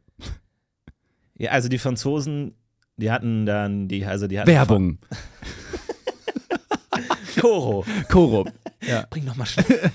Ja, 1.38 1.51
also 1.51 1.69
die 1.69 1.77
Franzosen, 1.79 2.53
die 2.98 3.10
hatten 3.12 3.45
dann, 3.45 3.88
die, 3.88 4.05
also 4.05 4.27
die 4.27 4.39
hatten. 4.39 4.48
Werbung. 4.48 5.00
Koro. 7.41 7.86
Koro. 8.10 8.45
Ja. 8.88 9.06
Bring 9.10 9.25
noch 9.25 9.36
mal 9.36 9.46
schnell. 9.48 9.92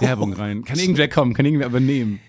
Werbung 0.00 0.32
rein. 0.32 0.64
Kann 0.64 0.78
irgendwer 0.78 1.08
kommen, 1.08 1.34
kann 1.34 1.44
irgendwer 1.46 1.66
übernehmen. 1.68 2.20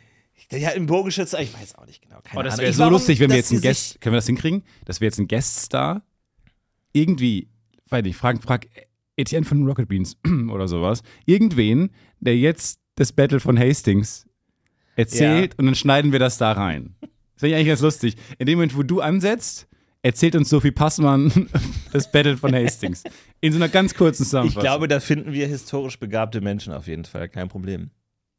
Ja, 0.51 0.69
im 0.71 0.85
Bogenschützer, 0.85 1.41
ich 1.41 1.53
weiß 1.53 1.75
auch 1.75 1.85
nicht 1.85 2.01
genau. 2.01 2.19
Keine 2.23 2.39
Oh, 2.39 2.43
das 2.43 2.59
wäre 2.59 2.73
so 2.73 2.87
lustig, 2.89 3.19
wenn 3.19 3.29
wir 3.29 3.37
jetzt 3.37 3.51
einen 3.51 3.61
Guest, 3.61 3.99
können 4.01 4.13
wir 4.13 4.17
das 4.17 4.27
hinkriegen? 4.27 4.63
Dass 4.85 5.01
wir 5.01 5.07
jetzt 5.07 5.17
einen 5.17 5.27
Gueststar 5.27 6.03
irgendwie, 6.91 7.49
weiß 7.89 8.03
nicht, 8.03 8.17
frag, 8.17 8.41
frag 8.43 8.67
Etienne 9.15 9.45
von 9.45 9.65
Rocket 9.65 9.87
Beans 9.87 10.17
oder 10.51 10.67
sowas, 10.67 11.01
irgendwen, 11.25 11.91
der 12.19 12.37
jetzt 12.37 12.79
das 12.95 13.11
Battle 13.11 13.39
von 13.39 13.57
Hastings 13.57 14.27
erzählt 14.95 15.57
und 15.57 15.65
dann 15.65 15.75
schneiden 15.75 16.11
wir 16.11 16.19
das 16.19 16.37
da 16.37 16.51
rein. 16.51 16.95
Das 17.01 17.09
finde 17.37 17.47
ich 17.49 17.55
eigentlich 17.55 17.67
ganz 17.69 17.81
lustig. 17.81 18.15
In 18.37 18.45
dem 18.45 18.59
Moment, 18.59 18.77
wo 18.77 18.83
du 18.83 19.01
ansetzt, 19.01 19.67
erzählt 20.03 20.35
uns 20.35 20.49
Sophie 20.49 20.71
Passmann 20.71 21.49
das 21.91 22.11
Battle 22.11 22.37
von 22.37 22.53
Hastings. 22.53 23.03
In 23.41 23.51
so 23.51 23.57
einer 23.57 23.69
ganz 23.69 23.95
kurzen 23.95 24.23
Ich 24.23 24.27
Zusammenfassung. 24.29 24.61
glaube, 24.61 24.87
da 24.87 24.99
finden 24.99 25.33
wir 25.33 25.47
historisch 25.47 25.97
begabte 25.97 26.41
Menschen 26.41 26.73
auf 26.73 26.87
jeden 26.87 27.05
Fall. 27.05 27.27
Kein 27.29 27.47
Problem. 27.49 27.89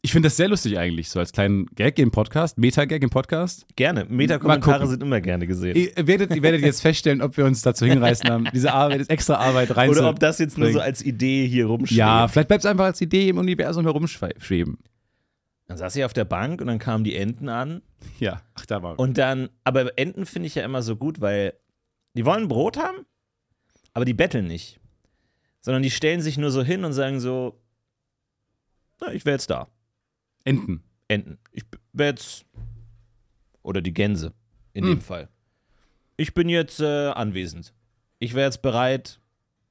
ich 0.02 0.12
finde 0.12 0.26
das 0.26 0.36
sehr 0.36 0.48
lustig 0.48 0.78
eigentlich, 0.78 1.08
so 1.08 1.18
als 1.18 1.32
kleinen 1.32 1.66
Gag 1.74 1.98
im 1.98 2.10
Podcast, 2.10 2.58
Meta-Gag 2.58 3.02
im 3.02 3.08
Podcast. 3.10 3.66
Gerne. 3.74 4.04
Meta-Kommentare 4.08 4.86
sind 4.86 5.02
immer 5.02 5.20
gerne 5.22 5.46
gesehen. 5.46 5.74
Ihr 5.76 6.06
werdet, 6.06 6.34
ihr 6.36 6.42
werdet 6.42 6.60
jetzt 6.60 6.82
feststellen, 6.82 7.22
ob 7.22 7.36
wir 7.38 7.46
uns 7.46 7.62
dazu 7.62 7.86
hinreißen 7.86 8.28
haben, 8.28 8.46
diese 8.52 8.72
Arbeit, 8.72 9.08
extra 9.08 9.36
Arbeit 9.36 9.74
rein 9.76 9.88
Oder 9.88 10.08
ob 10.10 10.20
das 10.20 10.38
jetzt 10.38 10.58
nur 10.58 10.70
so 10.72 10.80
als 10.80 11.02
Idee 11.02 11.46
hier 11.48 11.66
rumschwebt. 11.66 11.96
Ja, 11.98 12.28
vielleicht 12.28 12.48
bleibt 12.48 12.64
es 12.64 12.70
einfach 12.70 12.84
als 12.84 13.00
Idee 13.00 13.28
im 13.30 13.38
Universum 13.38 13.84
herumschweben. 13.84 14.78
Dann 15.66 15.78
saß 15.78 15.96
ich 15.96 16.04
auf 16.04 16.12
der 16.12 16.24
Bank 16.26 16.60
und 16.60 16.66
dann 16.66 16.78
kamen 16.78 17.04
die 17.04 17.16
Enten 17.16 17.48
an. 17.48 17.82
Ja, 18.18 18.42
ach, 18.54 18.66
da 18.66 18.82
war. 18.82 18.98
Und 18.98 19.16
dann, 19.18 19.48
aber 19.64 19.98
Enten 19.98 20.26
finde 20.26 20.46
ich 20.46 20.54
ja 20.56 20.64
immer 20.64 20.82
so 20.82 20.96
gut, 20.96 21.20
weil 21.20 21.54
die 22.14 22.24
wollen 22.26 22.48
Brot 22.48 22.76
haben, 22.76 23.06
aber 23.94 24.04
die 24.04 24.14
betteln 24.14 24.46
nicht. 24.46 24.78
Sondern 25.60 25.82
die 25.82 25.90
stellen 25.90 26.20
sich 26.20 26.36
nur 26.36 26.50
so 26.50 26.62
hin 26.62 26.84
und 26.84 26.92
sagen 26.92 27.18
so, 27.20 27.58
na, 29.00 29.12
ich 29.12 29.24
wäre 29.24 29.34
jetzt 29.36 29.48
da. 29.48 29.68
Enten. 30.44 30.82
Enten. 31.08 31.38
Ich 31.52 31.64
wäre 31.92 32.10
jetzt. 32.10 32.44
Oder 33.62 33.80
die 33.80 33.94
Gänse 33.94 34.34
in 34.74 34.84
Hm. 34.84 34.90
dem 34.90 35.00
Fall. 35.00 35.28
Ich 36.18 36.34
bin 36.34 36.50
jetzt 36.50 36.80
äh, 36.80 37.08
anwesend. 37.08 37.72
Ich 38.18 38.34
wäre 38.34 38.46
jetzt 38.46 38.60
bereit, 38.60 39.20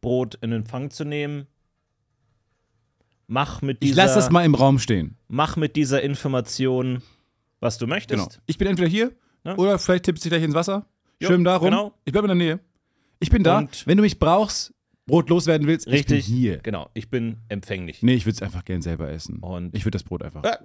Brot 0.01 0.35
in 0.41 0.51
Empfang 0.51 0.89
zu 0.89 1.05
nehmen. 1.05 1.47
Mach 3.33 3.63
mit 3.63 3.77
Ich 3.83 3.89
dieser, 3.89 4.03
lasse 4.03 4.13
das 4.15 4.29
mal 4.29 4.45
im 4.45 4.53
Raum 4.53 4.77
stehen. 4.77 5.17
mach 5.27 5.57
mit 5.57 5.75
dieser 5.75 6.03
Information, 6.03 7.01
was 7.59 7.79
du 7.79 7.87
möchtest. 7.87 8.29
Genau. 8.29 8.43
Ich 8.45 8.59
bin 8.59 8.67
entweder 8.67 8.87
hier 8.87 9.11
Ja. 9.43 9.55
oder 9.57 9.79
vielleicht 9.79 10.03
tippst 10.05 10.23
du 10.23 10.29
gleich 10.29 10.43
ins 10.43 10.53
Wasser. 10.53 10.85
Jo, 11.19 11.29
Schwimm 11.29 11.43
da 11.43 11.55
rum. 11.55 11.65
genau. 11.71 11.93
Ich 12.05 12.11
bleibe 12.11 12.25
in 12.31 12.37
der 12.37 12.47
Nähe. 12.47 12.59
Ich 13.19 13.31
bin 13.31 13.41
da. 13.43 13.57
Und- 13.57 13.87
Wenn 13.87 13.97
du 13.97 14.03
mich 14.03 14.19
brauchst, 14.19 14.71
Brot 15.07 15.29
loswerden 15.31 15.65
willst, 15.65 15.87
Richtig. 15.87 16.19
ich 16.19 16.25
bin 16.27 16.35
hier. 16.35 16.57
Genau, 16.59 16.91
ich 16.93 17.09
bin 17.09 17.37
empfänglich. 17.49 18.03
Nee, 18.03 18.13
ich 18.13 18.25
würde 18.27 18.35
es 18.35 18.41
einfach 18.43 18.63
gern 18.65 18.83
selber 18.83 19.09
essen. 19.09 19.39
Und- 19.39 19.75
ich 19.75 19.83
würde 19.83 19.95
das 19.95 20.03
Brot 20.03 20.21
einfach. 20.21 20.43
Äh. 20.43 20.57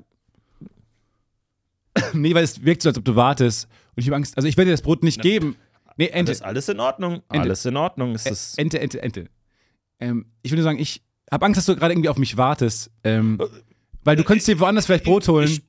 nee, 2.13 2.35
weil 2.35 2.45
es 2.45 2.63
wirkt 2.65 2.83
so, 2.83 2.91
als 2.91 2.99
ob 2.99 3.05
du 3.07 3.17
wartest. 3.17 3.67
Und 3.97 4.03
ich 4.03 4.07
habe 4.09 4.17
Angst. 4.17 4.37
Also 4.37 4.47
ich 4.47 4.57
werde 4.59 4.69
dir 4.69 4.75
das 4.75 4.83
Brot 4.83 5.03
nicht 5.03 5.21
geben. 5.23 5.57
Nee, 5.97 6.09
Ente. 6.09 6.31
Alles, 6.33 6.43
alles 6.43 6.69
in 6.69 6.81
Ordnung. 6.81 7.15
Ente. 7.31 7.41
Alles 7.41 7.65
in 7.65 7.77
Ordnung. 7.77 8.15
Ist, 8.15 8.59
Ente, 8.59 8.79
Ente, 8.79 9.03
Ente. 9.03 9.31
Ähm, 10.01 10.27
ich 10.43 10.53
würde 10.53 10.63
sagen, 10.63 10.79
ich 10.79 11.03
habe 11.31 11.47
Angst, 11.47 11.59
dass 11.59 11.67
du 11.67 11.77
gerade 11.77 11.93
irgendwie 11.95 12.09
auf 12.09 12.19
mich 12.19 12.37
wartest. 12.37 12.91
Ähm, 13.05 13.39
weil 14.05 14.17
du 14.17 14.25
könntest 14.25 14.49
dir 14.49 14.59
woanders 14.61 14.87
vielleicht 14.87 15.05
Brot 15.05 15.27
holen. 15.29 15.47
Ich- 15.49 15.63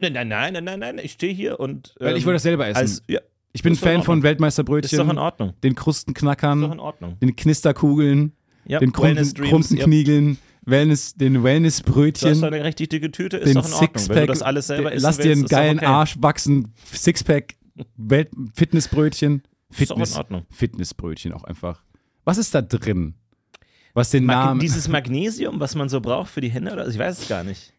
nein, 0.00 0.12
nein, 0.12 0.28
nein, 0.28 0.52
nein, 0.52 0.64
nein, 0.64 0.78
nein. 0.80 0.98
Ich 1.02 1.12
stehe 1.12 1.32
hier 1.32 1.58
und. 1.60 1.94
weil 1.98 2.16
ich 2.16 2.22
ähm, 2.22 2.26
wollte 2.26 2.34
das 2.36 2.42
selber 2.42 2.66
essen. 2.66 2.76
als, 2.78 3.02
ja, 3.08 3.20
ich 3.52 3.62
bin 3.62 3.72
ist 3.72 3.80
Fan 3.82 4.02
von. 4.02 4.22
Weltmeisterbrötchen. 4.22 4.98
ist 4.98 5.06
doch 5.06 5.10
in 5.12 5.18
Ordnung. 5.18 5.48
den 5.48 5.54
Ist 5.54 5.62
doch 5.62 5.68
in 5.70 5.74
Krustenknackern, 5.76 6.80
Ordnung. 6.80 7.18
den 7.20 7.34
Knisterkugeln, 7.36 8.32
Ja, 8.66 8.78
den 8.80 8.96
Wellness 8.96 9.32
Krumpen, 9.34 9.50
Dreams, 9.50 9.70
ja. 9.70 9.76
Krumpenkniegeln, 9.76 10.38
Wellness, 10.66 11.14
den 11.14 11.42
Wellnessbrötchen, 11.44 12.40
doch 12.40 12.46
eine 12.48 12.64
richtig 12.64 12.90
dicke 12.90 13.10
Tüte, 13.12 13.36
ist 13.38 13.46
den 13.46 13.54
doch 13.54 13.66
in 13.66 13.72
Ordnung. 13.72 13.80
Wenn 13.88 13.92
du 13.94 14.00
Sixpack. 14.00 14.26
das 14.26 14.42
alles 14.42 14.66
selber 14.66 14.90
den- 14.90 15.00
Lass 15.00 15.18
dir 15.18 15.32
einen 15.32 15.44
ist 15.44 15.50
geilen 15.50 15.78
okay. 15.78 15.86
Arsch 15.86 16.16
wachsen. 16.20 16.72
Sixpack, 16.92 17.54
Welt 17.96 18.28
Fitnessbrötchen. 18.54 19.42
Ist 19.70 19.90
doch 19.90 19.96
in 19.96 20.02
Fitness, 20.02 20.16
Ordnung. 20.16 20.46
Fitnessbrötchen 20.50 21.32
auch 21.32 21.44
einfach. 21.44 21.82
Was 22.24 22.38
ist 22.38 22.54
da 22.54 22.62
drin? 22.62 23.14
Was 23.96 24.10
den 24.10 24.26
Mag 24.26 24.44
Namen. 24.44 24.60
dieses 24.60 24.88
Magnesium, 24.88 25.58
was 25.58 25.74
man 25.74 25.88
so 25.88 26.02
braucht 26.02 26.30
für 26.30 26.42
die 26.42 26.50
Hände, 26.50 26.70
oder? 26.70 26.86
Ich 26.86 26.98
weiß 26.98 27.18
es 27.18 27.28
gar 27.28 27.42
nicht. 27.44 27.72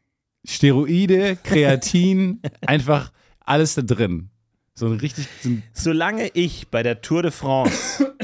Steroide, 0.44 1.38
Kreatin, 1.44 2.42
einfach 2.66 3.12
alles 3.40 3.76
da 3.76 3.84
drin. 3.84 4.32
So 4.74 4.88
ein 4.88 4.94
richtig. 4.94 5.28
So 5.42 5.50
ein, 5.50 5.64
Solange 5.74 6.30
ich 6.34 6.70
bei 6.70 6.82
der 6.82 7.02
Tour 7.02 7.22
de 7.22 7.30
France 7.30 8.16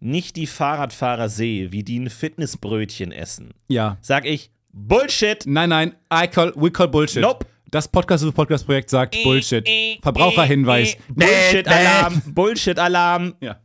nicht 0.00 0.36
die 0.36 0.46
Fahrradfahrer 0.46 1.28
sehe, 1.28 1.72
wie 1.72 1.82
die 1.82 1.98
ein 1.98 2.08
Fitnessbrötchen 2.08 3.12
essen, 3.12 3.52
ja. 3.68 3.98
sag 4.00 4.24
ich 4.24 4.50
Bullshit. 4.72 5.44
Nein, 5.46 5.68
nein, 5.68 5.94
I 6.10 6.26
call, 6.26 6.54
we 6.56 6.70
call 6.70 6.88
Bullshit. 6.88 7.20
Nope. 7.20 7.44
Das 7.70 7.86
Podcast 7.86 8.34
Podcast 8.34 8.64
Projekt 8.64 8.88
sagt 8.88 9.14
Bullshit. 9.22 9.68
Verbraucherhinweis. 10.00 10.96
Bullshit-Alarm. 11.08 12.22
Bullshit-Alarm. 12.32 13.34
Ja. 13.42 13.60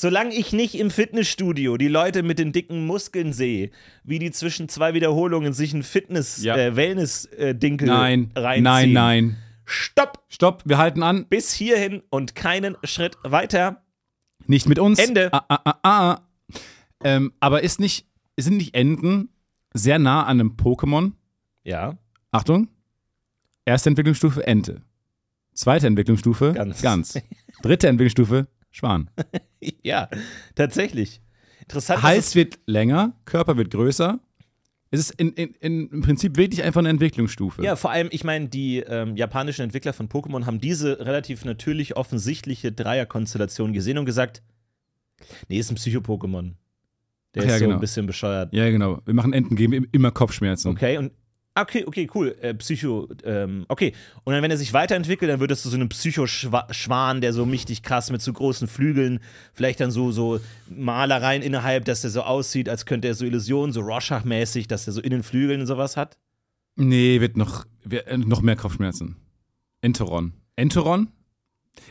Solange 0.00 0.34
ich 0.34 0.54
nicht 0.54 0.76
im 0.76 0.90
Fitnessstudio 0.90 1.76
die 1.76 1.88
Leute 1.88 2.22
mit 2.22 2.38
den 2.38 2.52
dicken 2.52 2.86
Muskeln 2.86 3.34
sehe, 3.34 3.70
wie 4.02 4.18
die 4.18 4.30
zwischen 4.30 4.70
zwei 4.70 4.94
Wiederholungen 4.94 5.52
sich 5.52 5.74
ein 5.74 5.82
Fitness, 5.82 6.42
Ja. 6.42 6.56
äh, 6.56 6.74
Wellness-Dinkel 6.74 7.86
Nein, 7.86 8.30
reinziehen. 8.34 8.64
nein, 8.64 8.92
nein. 8.94 9.36
Stopp! 9.66 10.24
Stopp, 10.30 10.62
wir 10.64 10.78
halten 10.78 11.02
an. 11.02 11.26
Bis 11.26 11.52
hierhin 11.52 12.02
und 12.08 12.34
keinen 12.34 12.78
Schritt 12.82 13.18
weiter. 13.24 13.82
Nicht 14.46 14.70
mit 14.70 14.78
uns. 14.78 14.98
Ende. 14.98 15.28
Ah, 15.34 15.44
ah, 15.50 15.60
ah, 15.66 15.74
ah. 15.82 16.20
Ähm, 17.04 17.34
aber 17.38 17.62
ist 17.62 17.78
nicht, 17.78 18.06
sind 18.38 18.56
nicht 18.56 18.74
Enten 18.74 19.28
sehr 19.74 19.98
nah 19.98 20.22
an 20.22 20.40
einem 20.40 20.56
Pokémon? 20.56 21.12
Ja. 21.62 21.98
Achtung. 22.30 22.68
Erste 23.66 23.90
Entwicklungsstufe 23.90 24.46
Ente. 24.46 24.80
Zweite 25.52 25.86
Entwicklungsstufe 25.88 26.54
Gans. 26.54 26.80
Gans. 26.80 27.20
Dritte 27.62 27.86
Entwicklungsstufe 27.88 28.48
Schwan. 28.70 29.10
Ja, 29.82 30.08
tatsächlich. 30.54 31.20
Interessant. 31.62 32.02
Hals 32.02 32.34
wird 32.34 32.58
länger, 32.66 33.14
Körper 33.24 33.56
wird 33.56 33.70
größer. 33.70 34.18
Es 34.90 35.00
ist 35.00 35.10
in, 35.12 35.32
in, 35.34 35.54
in, 35.60 35.88
im 35.90 36.00
Prinzip 36.00 36.36
wirklich 36.36 36.64
einfach 36.64 36.80
eine 36.80 36.88
Entwicklungsstufe. 36.88 37.62
Ja, 37.62 37.76
vor 37.76 37.92
allem, 37.92 38.08
ich 38.10 38.24
meine, 38.24 38.48
die 38.48 38.78
ähm, 38.78 39.16
japanischen 39.16 39.62
Entwickler 39.62 39.92
von 39.92 40.08
Pokémon 40.08 40.46
haben 40.46 40.60
diese 40.60 40.98
relativ 40.98 41.44
natürlich 41.44 41.96
offensichtliche 41.96 42.72
Dreierkonstellation 42.72 43.72
gesehen 43.72 43.98
und 43.98 44.04
gesagt, 44.04 44.42
nee, 45.48 45.58
ist 45.60 45.70
ein 45.70 45.76
Psycho-Pokémon. 45.76 46.54
Der 47.34 47.42
Ach 47.42 47.46
ist 47.46 47.52
ja, 47.52 47.58
so 47.58 47.64
genau. 47.66 47.76
ein 47.76 47.80
bisschen 47.80 48.06
bescheuert. 48.06 48.52
Ja, 48.52 48.68
genau. 48.68 49.00
Wir 49.04 49.14
machen 49.14 49.32
Enten, 49.32 49.54
geben 49.54 49.86
immer 49.92 50.10
Kopfschmerzen. 50.10 50.70
Okay, 50.70 50.98
und 50.98 51.12
okay, 51.54 51.84
okay, 51.86 52.08
cool. 52.14 52.36
Äh, 52.40 52.54
Psycho, 52.54 53.08
ähm, 53.24 53.64
okay. 53.68 53.92
Und 54.24 54.32
dann, 54.32 54.42
wenn 54.42 54.50
er 54.50 54.56
sich 54.56 54.72
weiterentwickelt, 54.72 55.30
dann 55.30 55.40
wird 55.40 55.50
das 55.50 55.62
so 55.62 55.76
ein 55.76 55.88
Psycho-Schwan, 55.88 57.20
der 57.20 57.32
so 57.32 57.46
mächtig 57.46 57.82
krass 57.82 58.10
mit 58.10 58.22
so 58.22 58.32
großen 58.32 58.68
Flügeln, 58.68 59.20
vielleicht 59.52 59.80
dann 59.80 59.90
so, 59.90 60.12
so 60.12 60.40
Malereien 60.68 61.42
innerhalb, 61.42 61.84
dass 61.84 62.02
der 62.02 62.10
so 62.10 62.22
aussieht, 62.22 62.68
als 62.68 62.86
könnte 62.86 63.08
er 63.08 63.14
so 63.14 63.24
Illusionen, 63.24 63.72
so 63.72 63.80
Rorschach-mäßig, 63.80 64.68
dass 64.68 64.84
der 64.84 64.94
so 64.94 65.00
in 65.00 65.10
den 65.10 65.22
Flügeln 65.22 65.60
und 65.60 65.66
sowas 65.66 65.96
hat. 65.96 66.18
Nee, 66.76 67.20
wird 67.20 67.36
noch, 67.36 67.66
wird, 67.84 68.06
äh, 68.06 68.16
noch 68.16 68.42
mehr 68.42 68.56
Kopfschmerzen. 68.56 69.16
Enteron. 69.82 70.32
Enteron? 70.56 71.08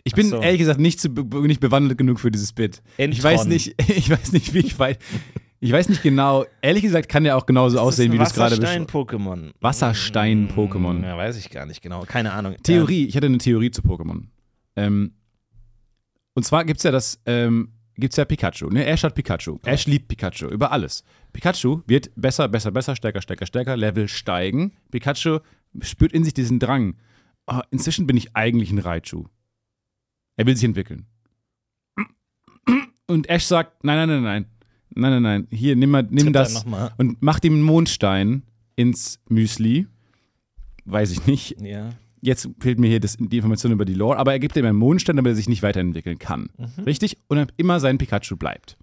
Ich 0.04 0.14
bin 0.14 0.30
so. 0.30 0.42
ehrlich 0.42 0.60
gesagt 0.60 0.80
nicht, 0.80 1.00
zu, 1.00 1.10
nicht 1.10 1.60
bewandelt 1.60 1.98
genug 1.98 2.20
für 2.20 2.32
dieses 2.32 2.54
Bit. 2.54 2.82
Ich 2.98 3.06
Entron. 3.06 3.24
weiß 3.24 3.46
nicht, 3.46 3.76
ich 3.90 4.10
weiß 4.10 4.32
nicht, 4.32 4.54
wie 4.54 4.60
ich 4.60 4.78
weiß. 4.78 4.98
Ich 5.62 5.72
weiß 5.72 5.90
nicht 5.90 6.02
genau. 6.02 6.46
Ehrlich 6.62 6.84
gesagt 6.84 7.10
kann 7.10 7.26
der 7.26 7.36
auch 7.36 7.46
genauso 7.46 7.80
aussehen, 7.80 8.12
wie 8.14 8.18
du 8.18 8.24
es 8.24 8.34
gerade 8.34 8.56
beschreibst. 8.56 8.94
Wasserstein-Pokémon. 8.94 9.52
Wasserstein-Pokémon. 9.60 11.04
Ja, 11.04 11.18
weiß 11.18 11.38
ich 11.38 11.50
gar 11.50 11.66
nicht 11.66 11.82
genau. 11.82 12.04
Keine 12.08 12.32
Ahnung. 12.32 12.56
Theorie, 12.64 13.06
ich 13.06 13.16
hatte 13.18 13.26
eine 13.28 13.40
Theorie 13.40 13.72
zu 13.72 13.82
Pokémon. 13.82 14.24
Ähm, 14.78 15.14
und 16.34 16.44
zwar 16.44 16.64
gibt 16.64 16.78
es 16.78 16.84
ja 16.84 16.92
das, 16.92 17.20
ähm, 17.26 17.74
gibt's 17.96 18.16
ja 18.16 18.24
Pikachu. 18.24 18.70
Ne? 18.70 18.86
Ash 18.86 19.04
hat 19.04 19.16
Pikachu. 19.16 19.60
Ash 19.66 19.86
liebt 19.86 20.08
Pikachu 20.08 20.48
über 20.48 20.72
alles. 20.72 21.04
Pikachu 21.34 21.82
wird 21.86 22.10
besser, 22.16 22.48
besser, 22.48 22.72
besser, 22.72 22.96
stärker, 22.96 23.22
stärker, 23.22 23.46
stärker, 23.46 23.76
Level 23.76 24.08
steigen. 24.08 24.72
Pikachu 24.92 25.40
spürt 25.82 26.14
in 26.14 26.24
sich 26.24 26.34
diesen 26.34 26.60
Drang. 26.60 26.96
Oh, 27.48 27.60
inzwischen 27.72 28.08
bin 28.08 28.16
ich 28.16 28.36
eigentlich 28.36 28.72
ein 28.72 28.80
Raichu. 28.80 29.26
Er 30.38 30.46
will 30.46 30.56
sich 30.56 30.64
entwickeln. 30.64 31.08
Und 33.08 33.28
Ash 33.28 33.44
sagt, 33.44 33.84
nein, 33.84 33.98
nein, 33.98 34.08
nein, 34.08 34.24
nein. 34.24 34.46
Nein, 34.96 35.12
nein, 35.12 35.24
nein. 35.24 35.48
Hier, 35.52 35.76
nimm, 35.76 35.92
mal, 35.92 36.08
nimm 36.10 36.34
da 36.34 36.44
das 36.44 36.66
und 36.98 37.18
mach 37.22 37.40
dem 37.40 37.54
einen 37.54 37.62
Mondstein 37.64 38.44
ins 38.76 39.20
Müsli. 39.30 39.88
Weiß 40.86 41.12
ich 41.12 41.26
nicht. 41.26 41.62
Ja. 41.62 41.92
Jetzt 42.22 42.50
fehlt 42.60 42.80
mir 42.80 42.88
hier 42.88 43.00
das, 43.00 43.18
die 43.18 43.38
Information 43.38 43.72
über 43.72 43.86
die 43.86 43.94
Lore, 43.94 44.18
aber 44.18 44.34
er 44.34 44.40
gibt 44.40 44.56
ihm 44.58 44.66
einen 44.66 44.78
Mondstein, 44.78 45.16
damit 45.16 45.32
er 45.32 45.36
sich 45.36 45.48
nicht 45.48 45.64
weiterentwickeln 45.64 46.20
kann. 46.20 46.50
Mhm. 46.58 46.84
Richtig? 46.84 47.18
Und 47.28 47.38
dann 47.38 47.52
immer 47.58 47.80
sein 47.80 47.98
Pikachu 47.98 48.36
bleibt. 48.36 48.78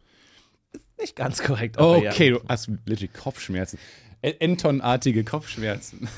Nicht 0.99 1.17
ganz 1.17 1.43
korrekt. 1.43 1.79
aber 1.79 1.99
Okay, 1.99 2.31
ja. 2.31 2.39
du 2.39 2.45
hast 2.49 2.71
legit 2.87 3.13
Kopfschmerzen. 3.13 3.79
Enton-artige 4.23 5.25
Kopfschmerzen. 5.25 6.09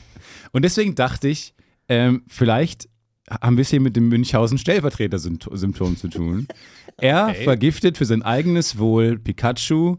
Und 0.52 0.64
deswegen 0.64 0.94
dachte 0.94 1.28
ich, 1.28 1.54
ähm, 1.88 2.22
vielleicht 2.28 2.88
haben 3.30 3.56
wir 3.56 3.62
es 3.62 3.70
hier 3.70 3.80
mit 3.80 3.96
dem 3.96 4.08
Münchhausen-Stellvertreter-Symptom 4.08 5.96
zu 5.96 6.08
tun. 6.08 6.46
Er 6.96 7.28
Okay. 7.28 7.44
vergiftet 7.44 7.96
für 7.98 8.04
sein 8.04 8.22
eigenes 8.22 8.78
Wohl 8.78 9.18
Pikachu. 9.18 9.96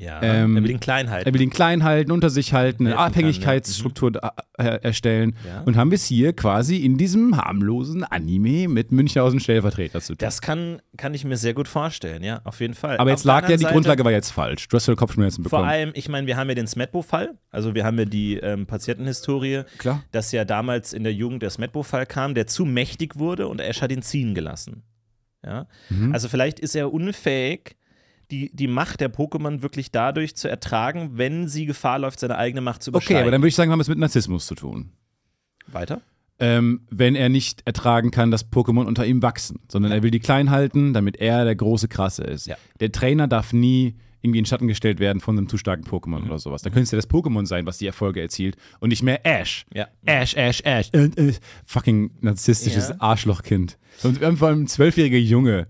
Ja, 0.00 0.22
Ähm, 0.22 0.56
er 0.56 0.62
will 0.62 0.70
ihn 0.70 0.78
klein 0.78 1.10
halten. 1.10 1.28
Er 1.28 1.34
will 1.34 1.40
ihn 1.40 1.50
klein 1.50 1.82
halten, 1.82 2.12
unter 2.12 2.30
sich 2.30 2.52
halten, 2.52 2.86
eine 2.86 2.90
Helfen 2.90 2.98
kann, 2.98 3.06
Abhängigkeitsstruktur 3.08 4.12
da- 4.12 4.32
äh, 4.56 4.78
erstellen. 4.82 5.34
Ja. 5.44 5.62
Und 5.62 5.76
haben 5.76 5.90
wir 5.90 5.96
es 5.96 6.04
hier 6.06 6.32
quasi 6.34 6.76
in 6.76 6.96
diesem 6.98 7.36
harmlosen 7.36 8.04
Anime 8.04 8.68
mit 8.68 8.92
Münchhausen 8.92 9.40
Stellvertreter 9.40 10.00
zu 10.00 10.12
tun. 10.12 10.18
Das 10.20 10.40
kann, 10.40 10.80
kann 10.96 11.14
ich 11.14 11.24
mir 11.24 11.36
sehr 11.36 11.52
gut 11.52 11.66
vorstellen, 11.66 12.22
ja, 12.22 12.40
auf 12.44 12.60
jeden 12.60 12.74
Fall. 12.74 12.94
Aber 12.98 13.10
Auf 13.10 13.18
jetzt 13.18 13.24
lag 13.24 13.48
ja, 13.48 13.56
die 13.56 13.62
Seite- 13.64 13.72
Grundlage 13.74 14.04
war 14.04 14.12
jetzt 14.12 14.30
falsch. 14.30 14.68
Du 14.68 14.76
hast 14.76 14.86
ja 14.86 14.94
Kopfschmerzen 14.94 15.42
Vor 15.42 15.50
bekommen. 15.58 15.68
allem, 15.68 15.90
ich 15.94 16.08
meine, 16.08 16.28
wir 16.28 16.36
haben 16.36 16.48
ja 16.48 16.54
den 16.54 16.68
Smetbo-Fall, 16.68 17.34
also 17.50 17.74
wir 17.74 17.84
haben 17.84 17.98
ja 17.98 18.04
die 18.04 18.36
ähm, 18.36 18.66
Patientenhistorie, 18.66 19.62
Klar. 19.78 20.04
dass 20.12 20.30
ja 20.30 20.44
damals 20.44 20.92
in 20.92 21.02
der 21.02 21.12
Jugend 21.12 21.42
der 21.42 21.50
Smetbo-Fall 21.50 22.06
kam, 22.06 22.34
der 22.34 22.46
zu 22.46 22.64
mächtig 22.64 23.18
wurde 23.18 23.48
und 23.48 23.60
Ash 23.60 23.82
hat 23.82 23.90
ihn 23.90 24.02
ziehen 24.02 24.34
gelassen. 24.36 24.84
Ja? 25.44 25.66
Mhm. 25.88 26.12
Also 26.12 26.28
vielleicht 26.28 26.60
ist 26.60 26.74
er 26.76 26.92
unfähig, 26.92 27.76
die, 28.30 28.50
die 28.54 28.66
Macht 28.68 29.00
der 29.00 29.12
Pokémon 29.12 29.62
wirklich 29.62 29.90
dadurch 29.90 30.36
zu 30.36 30.48
ertragen, 30.48 31.12
wenn 31.14 31.48
sie 31.48 31.66
Gefahr 31.66 31.98
läuft, 31.98 32.20
seine 32.20 32.36
eigene 32.36 32.60
Macht 32.60 32.82
zu 32.82 32.90
Okay, 32.90 32.98
besteigen. 32.98 33.22
aber 33.22 33.30
dann 33.30 33.40
würde 33.40 33.48
ich 33.48 33.54
sagen, 33.54 33.70
haben 33.70 33.78
wir 33.78 33.82
es 33.82 33.88
mit 33.88 33.98
Narzissmus 33.98 34.46
zu 34.46 34.54
tun. 34.54 34.90
Weiter? 35.66 36.00
Ähm, 36.40 36.82
wenn 36.90 37.16
er 37.16 37.28
nicht 37.28 37.62
ertragen 37.66 38.10
kann, 38.10 38.30
dass 38.30 38.50
Pokémon 38.52 38.84
unter 38.86 39.04
ihm 39.04 39.22
wachsen, 39.22 39.60
sondern 39.68 39.90
er 39.92 40.02
will 40.02 40.10
die 40.12 40.20
klein 40.20 40.50
halten, 40.50 40.92
damit 40.92 41.16
er 41.16 41.44
der 41.44 41.56
große 41.56 41.88
Krasse 41.88 42.22
ist. 42.22 42.46
Ja. 42.46 42.56
Der 42.80 42.92
Trainer 42.92 43.26
darf 43.26 43.52
nie 43.52 43.96
irgendwie 44.20 44.38
in 44.40 44.46
Schatten 44.46 44.68
gestellt 44.68 44.98
werden 45.00 45.20
von 45.20 45.36
einem 45.38 45.48
zu 45.48 45.58
starken 45.58 45.84
Pokémon 45.84 46.24
oder 46.26 46.38
sowas. 46.38 46.62
Dann 46.62 46.72
könnte 46.72 46.84
es 46.84 46.90
ja 46.90 46.96
das 46.98 47.08
Pokémon 47.10 47.46
sein, 47.46 47.66
was 47.66 47.78
die 47.78 47.86
Erfolge 47.86 48.20
erzielt 48.20 48.56
und 48.80 48.88
nicht 48.90 49.02
mehr 49.02 49.24
Ash. 49.24 49.64
Ja. 49.72 49.86
Ash, 50.04 50.34
Ash, 50.36 50.60
Ash. 50.64 50.88
Äh, 50.92 51.04
äh, 51.16 51.32
fucking 51.64 52.10
narzisstisches 52.20 52.88
Ja. 52.90 52.96
Arschlochkind. 52.98 53.78
Und 54.02 54.20
haben 54.22 54.36
vor 54.36 54.48
allem 54.48 54.62
ein 54.62 54.66
zwölfjähriger 54.68 55.18
Junge. 55.18 55.66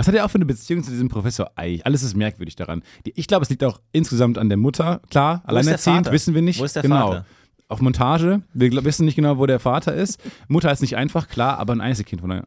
Was 0.00 0.08
hat 0.08 0.14
er 0.14 0.24
auch 0.24 0.30
für 0.30 0.36
eine 0.36 0.46
Beziehung 0.46 0.82
zu 0.82 0.90
diesem 0.90 1.10
Professor 1.10 1.50
Eich? 1.56 1.84
Alles 1.84 2.02
ist 2.02 2.16
merkwürdig 2.16 2.56
daran. 2.56 2.82
Die, 3.04 3.12
ich 3.16 3.26
glaube, 3.26 3.42
es 3.42 3.50
liegt 3.50 3.62
auch 3.62 3.82
insgesamt 3.92 4.38
an 4.38 4.48
der 4.48 4.56
Mutter. 4.56 5.02
Klar, 5.10 5.42
alleinerziehend, 5.44 6.10
wissen 6.10 6.34
wir 6.34 6.40
nicht. 6.40 6.58
Wo 6.58 6.64
ist 6.64 6.74
der 6.74 6.82
genau. 6.82 7.08
Vater? 7.08 7.26
auf 7.68 7.82
Montage. 7.82 8.40
Wir 8.54 8.82
wissen 8.82 9.04
nicht 9.04 9.14
genau, 9.14 9.36
wo 9.36 9.44
der 9.44 9.60
Vater 9.60 9.94
ist. 9.94 10.18
Mutter 10.48 10.72
ist 10.72 10.80
nicht 10.80 10.96
einfach, 10.96 11.28
klar, 11.28 11.58
aber 11.58 11.74
ein 11.74 11.82
Einzelkind 11.82 12.22
von 12.22 12.30
der. 12.30 12.44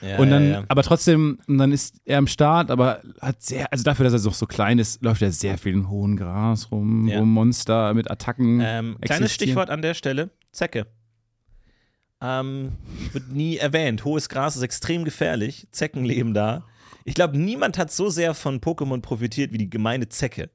Ja, 0.00 0.16
und 0.16 0.30
dann, 0.30 0.42
ja, 0.42 0.50
ja. 0.60 0.64
aber 0.68 0.82
trotzdem, 0.82 1.38
dann 1.46 1.70
ist 1.70 2.00
er 2.06 2.16
am 2.16 2.26
Start, 2.26 2.70
aber 2.70 3.02
hat 3.20 3.42
sehr, 3.42 3.70
also 3.70 3.84
dafür, 3.84 4.04
dass 4.04 4.14
er 4.14 4.26
noch 4.26 4.34
so 4.34 4.46
klein 4.46 4.78
ist, 4.78 5.02
läuft 5.04 5.20
er 5.20 5.30
sehr 5.30 5.58
viel 5.58 5.74
in 5.74 5.90
hohem 5.90 6.16
Gras 6.16 6.72
rum, 6.72 7.06
Ja. 7.06 7.20
wo 7.20 7.26
Monster 7.26 7.92
mit 7.92 8.10
Attacken. 8.10 8.60
Ähm, 8.64 8.96
kleines. 9.02 9.34
Stichwort 9.34 9.68
an 9.68 9.82
der 9.82 9.92
Stelle: 9.92 10.30
Zecke. 10.50 10.86
Ähm, 12.22 12.72
wird 13.12 13.28
nie 13.28 13.58
erwähnt. 13.58 14.04
Hohes 14.04 14.30
Gras 14.30 14.56
ist 14.56 14.62
extrem 14.62 15.04
gefährlich. 15.04 15.68
Zecken 15.70 16.04
leben 16.04 16.32
da. 16.32 16.64
Ich 17.06 17.14
glaube, 17.14 17.38
niemand 17.38 17.78
hat 17.78 17.92
so 17.92 18.10
sehr 18.10 18.34
von 18.34 18.60
Pokémon 18.60 19.00
profitiert 19.00 19.52
wie 19.52 19.58
die 19.58 19.70
gemeine 19.70 20.08
Zecke. 20.08 20.50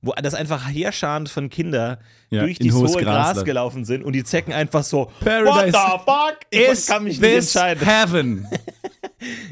Wo 0.00 0.12
das 0.12 0.32
einfach 0.34 0.68
Heerscharen 0.68 1.26
von 1.26 1.50
Kindern 1.50 1.98
Ja, 2.30 2.42
durch 2.42 2.58
dieses 2.58 2.78
hohe 2.80 3.02
Gras 3.02 3.34
Gras, 3.34 3.44
gelaufen 3.44 3.84
sind 3.84 4.02
und 4.02 4.14
die 4.14 4.24
Zecken 4.24 4.52
einfach 4.54 4.82
so, 4.84 5.10
Paradise 5.20 5.74
what 5.74 5.90
the 5.90 5.98
fuck? 6.04 6.38
Ich 6.50 6.60
Is 6.60 6.86
kann 6.86 7.04
mich 7.04 7.20
nicht 7.20 7.30
entscheiden. 7.30 7.84
heaven? 7.86 8.48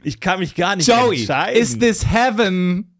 Ich 0.02 0.20
kann 0.20 0.40
mich 0.40 0.54
gar 0.54 0.76
nicht 0.76 0.86
Joey, 0.86 1.20
entscheiden. 1.20 1.60
is 1.60 1.78
this 1.78 2.06
heaven? 2.06 2.90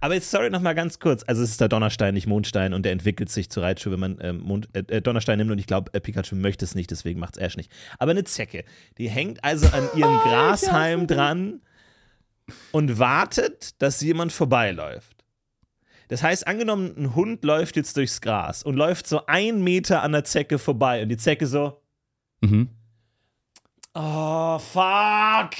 Aber 0.00 0.14
jetzt, 0.14 0.30
sorry, 0.30 0.50
nochmal 0.50 0.74
ganz 0.74 0.98
kurz. 0.98 1.22
Also, 1.26 1.42
es 1.42 1.50
ist 1.50 1.60
der 1.60 1.68
Donnerstein, 1.68 2.14
nicht 2.14 2.26
Mondstein, 2.26 2.72
und 2.74 2.84
der 2.84 2.92
entwickelt 2.92 3.30
sich 3.30 3.50
zur 3.50 3.62
Reitschuhe, 3.62 3.92
wenn 3.92 4.00
man 4.00 4.18
ähm, 4.20 4.38
Mond, 4.40 4.68
äh, 4.72 4.82
äh, 4.88 5.00
Donnerstein 5.02 5.38
nimmt. 5.38 5.50
Und 5.52 5.58
ich 5.58 5.66
glaube, 5.66 5.92
äh, 5.94 6.00
Pikachu 6.00 6.34
möchte 6.34 6.64
es 6.64 6.74
nicht, 6.74 6.90
deswegen 6.90 7.20
macht 7.20 7.36
es 7.36 7.42
Ash 7.42 7.56
nicht. 7.56 7.70
Aber 7.98 8.10
eine 8.12 8.24
Zecke, 8.24 8.64
die 8.98 9.08
hängt 9.08 9.44
also 9.44 9.66
an 9.68 9.88
ihrem 9.94 10.16
Grashalm 10.20 11.06
dran 11.06 11.60
und 12.72 12.98
wartet, 12.98 13.80
dass 13.82 14.00
jemand 14.00 14.32
vorbeiläuft. 14.32 15.24
Das 16.08 16.22
heißt, 16.22 16.46
angenommen, 16.46 16.94
ein 16.96 17.14
Hund 17.14 17.42
läuft 17.44 17.76
jetzt 17.76 17.96
durchs 17.96 18.20
Gras 18.20 18.62
und 18.62 18.76
läuft 18.76 19.06
so 19.06 19.24
einen 19.26 19.62
Meter 19.64 20.02
an 20.02 20.12
der 20.12 20.24
Zecke 20.24 20.58
vorbei 20.58 21.02
und 21.02 21.08
die 21.08 21.16
Zecke 21.16 21.46
so, 21.46 21.80
Mhm. 22.42 22.68
oh, 23.94 24.58
fuck, 24.58 25.50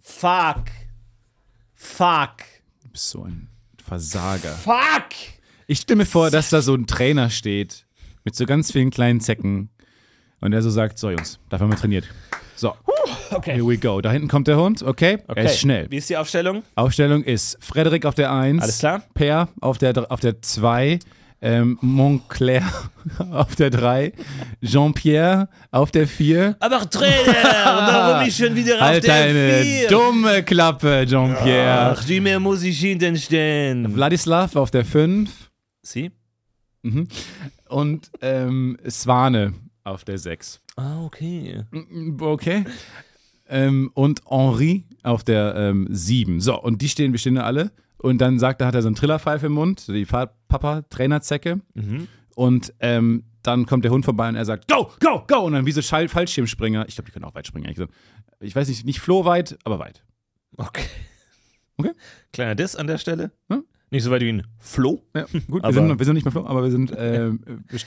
fuck, 0.00 0.64
fuck, 1.74 2.36
Du 2.82 2.88
bist 2.90 3.10
so 3.10 3.24
ein 3.24 3.48
Versager. 3.84 4.52
fuck. 4.54 5.08
Ich 5.66 5.80
stelle 5.80 5.98
mir 5.98 6.06
vor, 6.06 6.30
dass 6.30 6.50
da 6.50 6.62
so 6.62 6.74
ein 6.74 6.86
Trainer 6.86 7.30
steht 7.30 7.86
mit 8.24 8.34
so 8.34 8.44
ganz 8.46 8.72
vielen 8.72 8.90
kleinen 8.90 9.20
Zecken 9.20 9.70
und 10.40 10.50
der 10.52 10.62
so 10.62 10.70
sagt: 10.70 10.98
So, 10.98 11.10
Jungs, 11.10 11.38
dafür 11.48 11.64
haben 11.66 11.72
wir 11.72 11.78
trainiert. 11.78 12.08
So, 12.60 12.74
Okay. 13.32 13.54
here 13.54 13.66
we 13.66 13.78
go. 13.78 14.02
Da 14.02 14.12
hinten 14.12 14.28
kommt 14.28 14.46
der 14.46 14.58
Hund, 14.58 14.82
okay? 14.82 15.16
Er 15.28 15.44
ist 15.46 15.60
schnell. 15.60 15.86
Wie 15.90 15.96
ist 15.96 16.10
die 16.10 16.16
Aufstellung? 16.18 16.62
Aufstellung 16.74 17.24
ist 17.24 17.56
Frederik 17.64 18.04
auf 18.04 18.14
der 18.14 18.30
1, 18.30 18.62
Alles 18.62 18.78
klar. 18.80 19.02
Per 19.14 19.48
auf 19.62 19.78
der, 19.78 20.12
auf 20.12 20.20
der 20.20 20.42
2, 20.42 20.98
ähm, 21.40 21.78
Montclair 21.80 22.62
auf 23.30 23.56
der 23.56 23.70
3, 23.70 24.12
Jean-Pierre 24.62 25.48
auf 25.70 25.90
der 25.90 26.06
4. 26.06 26.56
Aber 26.60 26.90
Trainer, 26.90 27.32
warum 27.64 28.28
ich 28.28 28.36
schon 28.36 28.54
wieder 28.54 28.74
auf 28.74 28.80
Halt 28.82 29.04
der 29.04 29.26
deine 29.26 29.62
vier? 29.64 29.88
dumme 29.88 30.42
Klappe, 30.42 31.06
Jean-Pierre. 31.08 31.96
Ach, 31.96 32.08
wie 32.08 32.20
mehr 32.20 32.38
muss 32.40 32.62
ich 32.62 32.78
hinten 32.78 33.16
stehen? 33.16 33.90
Vladislav 33.90 34.54
auf 34.54 34.70
der 34.70 34.84
5 34.84 35.30
Sie? 35.80 36.10
und 37.70 38.10
ähm, 38.20 38.76
Swane 38.86 39.54
auf 39.84 40.04
der 40.04 40.18
6. 40.18 40.60
Ah, 40.76 41.04
okay. 41.04 41.64
Okay. 42.20 42.64
Ähm, 43.48 43.90
und 43.94 44.22
Henri 44.28 44.84
auf 45.02 45.24
der 45.24 45.54
ähm, 45.56 45.88
7. 45.90 46.40
So, 46.40 46.60
und 46.60 46.82
die 46.82 46.88
stehen, 46.88 47.12
wir 47.12 47.18
stehen 47.18 47.34
da 47.34 47.42
alle. 47.42 47.72
Und 47.98 48.18
dann 48.18 48.38
sagt 48.38 48.60
er, 48.60 48.68
hat 48.68 48.74
er 48.74 48.82
so 48.82 48.88
einen 48.88 48.94
Trillerpfeif 48.94 49.42
im 49.42 49.52
Mund, 49.52 49.80
so 49.80 49.92
die 49.92 50.06
Papa-Trainerzecke. 50.06 51.60
Mhm. 51.74 52.08
Und 52.34 52.72
ähm, 52.80 53.24
dann 53.42 53.66
kommt 53.66 53.84
der 53.84 53.90
Hund 53.90 54.04
vorbei 54.04 54.28
und 54.28 54.36
er 54.36 54.44
sagt, 54.44 54.68
go, 54.68 54.90
go, 55.00 55.24
go. 55.26 55.40
Und 55.40 55.52
dann 55.52 55.66
wie 55.66 55.72
so 55.72 55.82
Schall 55.82 56.08
Fallschirmspringer. 56.08 56.86
Ich 56.88 56.94
glaube, 56.94 57.06
die 57.06 57.12
können 57.12 57.24
auch 57.24 57.34
weit 57.34 57.46
springen, 57.46 57.64
ehrlich 57.64 57.76
gesagt. 57.76 57.94
Ich 58.40 58.56
weiß 58.56 58.68
nicht, 58.68 58.84
nicht 58.86 59.00
Flo 59.00 59.24
weit, 59.24 59.58
aber 59.64 59.78
weit. 59.78 60.02
Okay. 60.56 60.84
Okay. 61.76 61.92
Kleiner 62.32 62.54
Diss 62.54 62.76
an 62.76 62.86
der 62.86 62.98
Stelle. 62.98 63.32
Hm? 63.50 63.64
Nicht 63.92 64.04
so 64.04 64.10
weit 64.12 64.22
wie 64.22 64.28
ein 64.28 64.46
Flo. 64.58 65.02
Ja, 65.16 65.26
gut, 65.48 65.62
wir, 65.64 65.72
sind, 65.72 65.98
wir 65.98 66.04
sind 66.06 66.14
nicht 66.14 66.24
mehr 66.24 66.30
Flo, 66.32 66.46
aber 66.46 66.62
wir 66.62 66.70
sind 66.70 66.90
äh, 66.96 67.30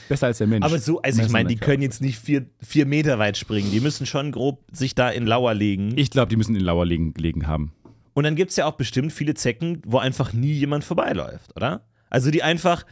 besser 0.08 0.26
als 0.26 0.38
der 0.38 0.46
Mensch. 0.46 0.64
Aber 0.64 0.78
so, 0.78 1.00
also 1.00 1.22
ich 1.22 1.30
meine, 1.30 1.48
die 1.48 1.56
können 1.56 1.82
jetzt 1.82 2.02
nicht 2.02 2.18
vier, 2.18 2.46
vier 2.60 2.84
Meter 2.84 3.18
weit 3.18 3.38
springen. 3.38 3.70
Die 3.70 3.80
müssen 3.80 4.04
schon 4.04 4.30
grob 4.30 4.62
sich 4.70 4.94
da 4.94 5.08
in 5.08 5.26
Lauer 5.26 5.54
legen. 5.54 5.92
Ich 5.96 6.10
glaube, 6.10 6.28
die 6.28 6.36
müssen 6.36 6.54
in 6.56 6.62
Lauer 6.62 6.84
liegen, 6.84 7.14
gelegen 7.14 7.46
haben. 7.46 7.72
Und 8.12 8.24
dann 8.24 8.36
gibt 8.36 8.50
es 8.50 8.56
ja 8.56 8.66
auch 8.66 8.74
bestimmt 8.74 9.12
viele 9.12 9.34
Zecken, 9.34 9.80
wo 9.86 9.98
einfach 9.98 10.32
nie 10.34 10.52
jemand 10.52 10.84
vorbeiläuft, 10.84 11.56
oder? 11.56 11.86
Also 12.10 12.30
die 12.30 12.42
einfach 12.42 12.84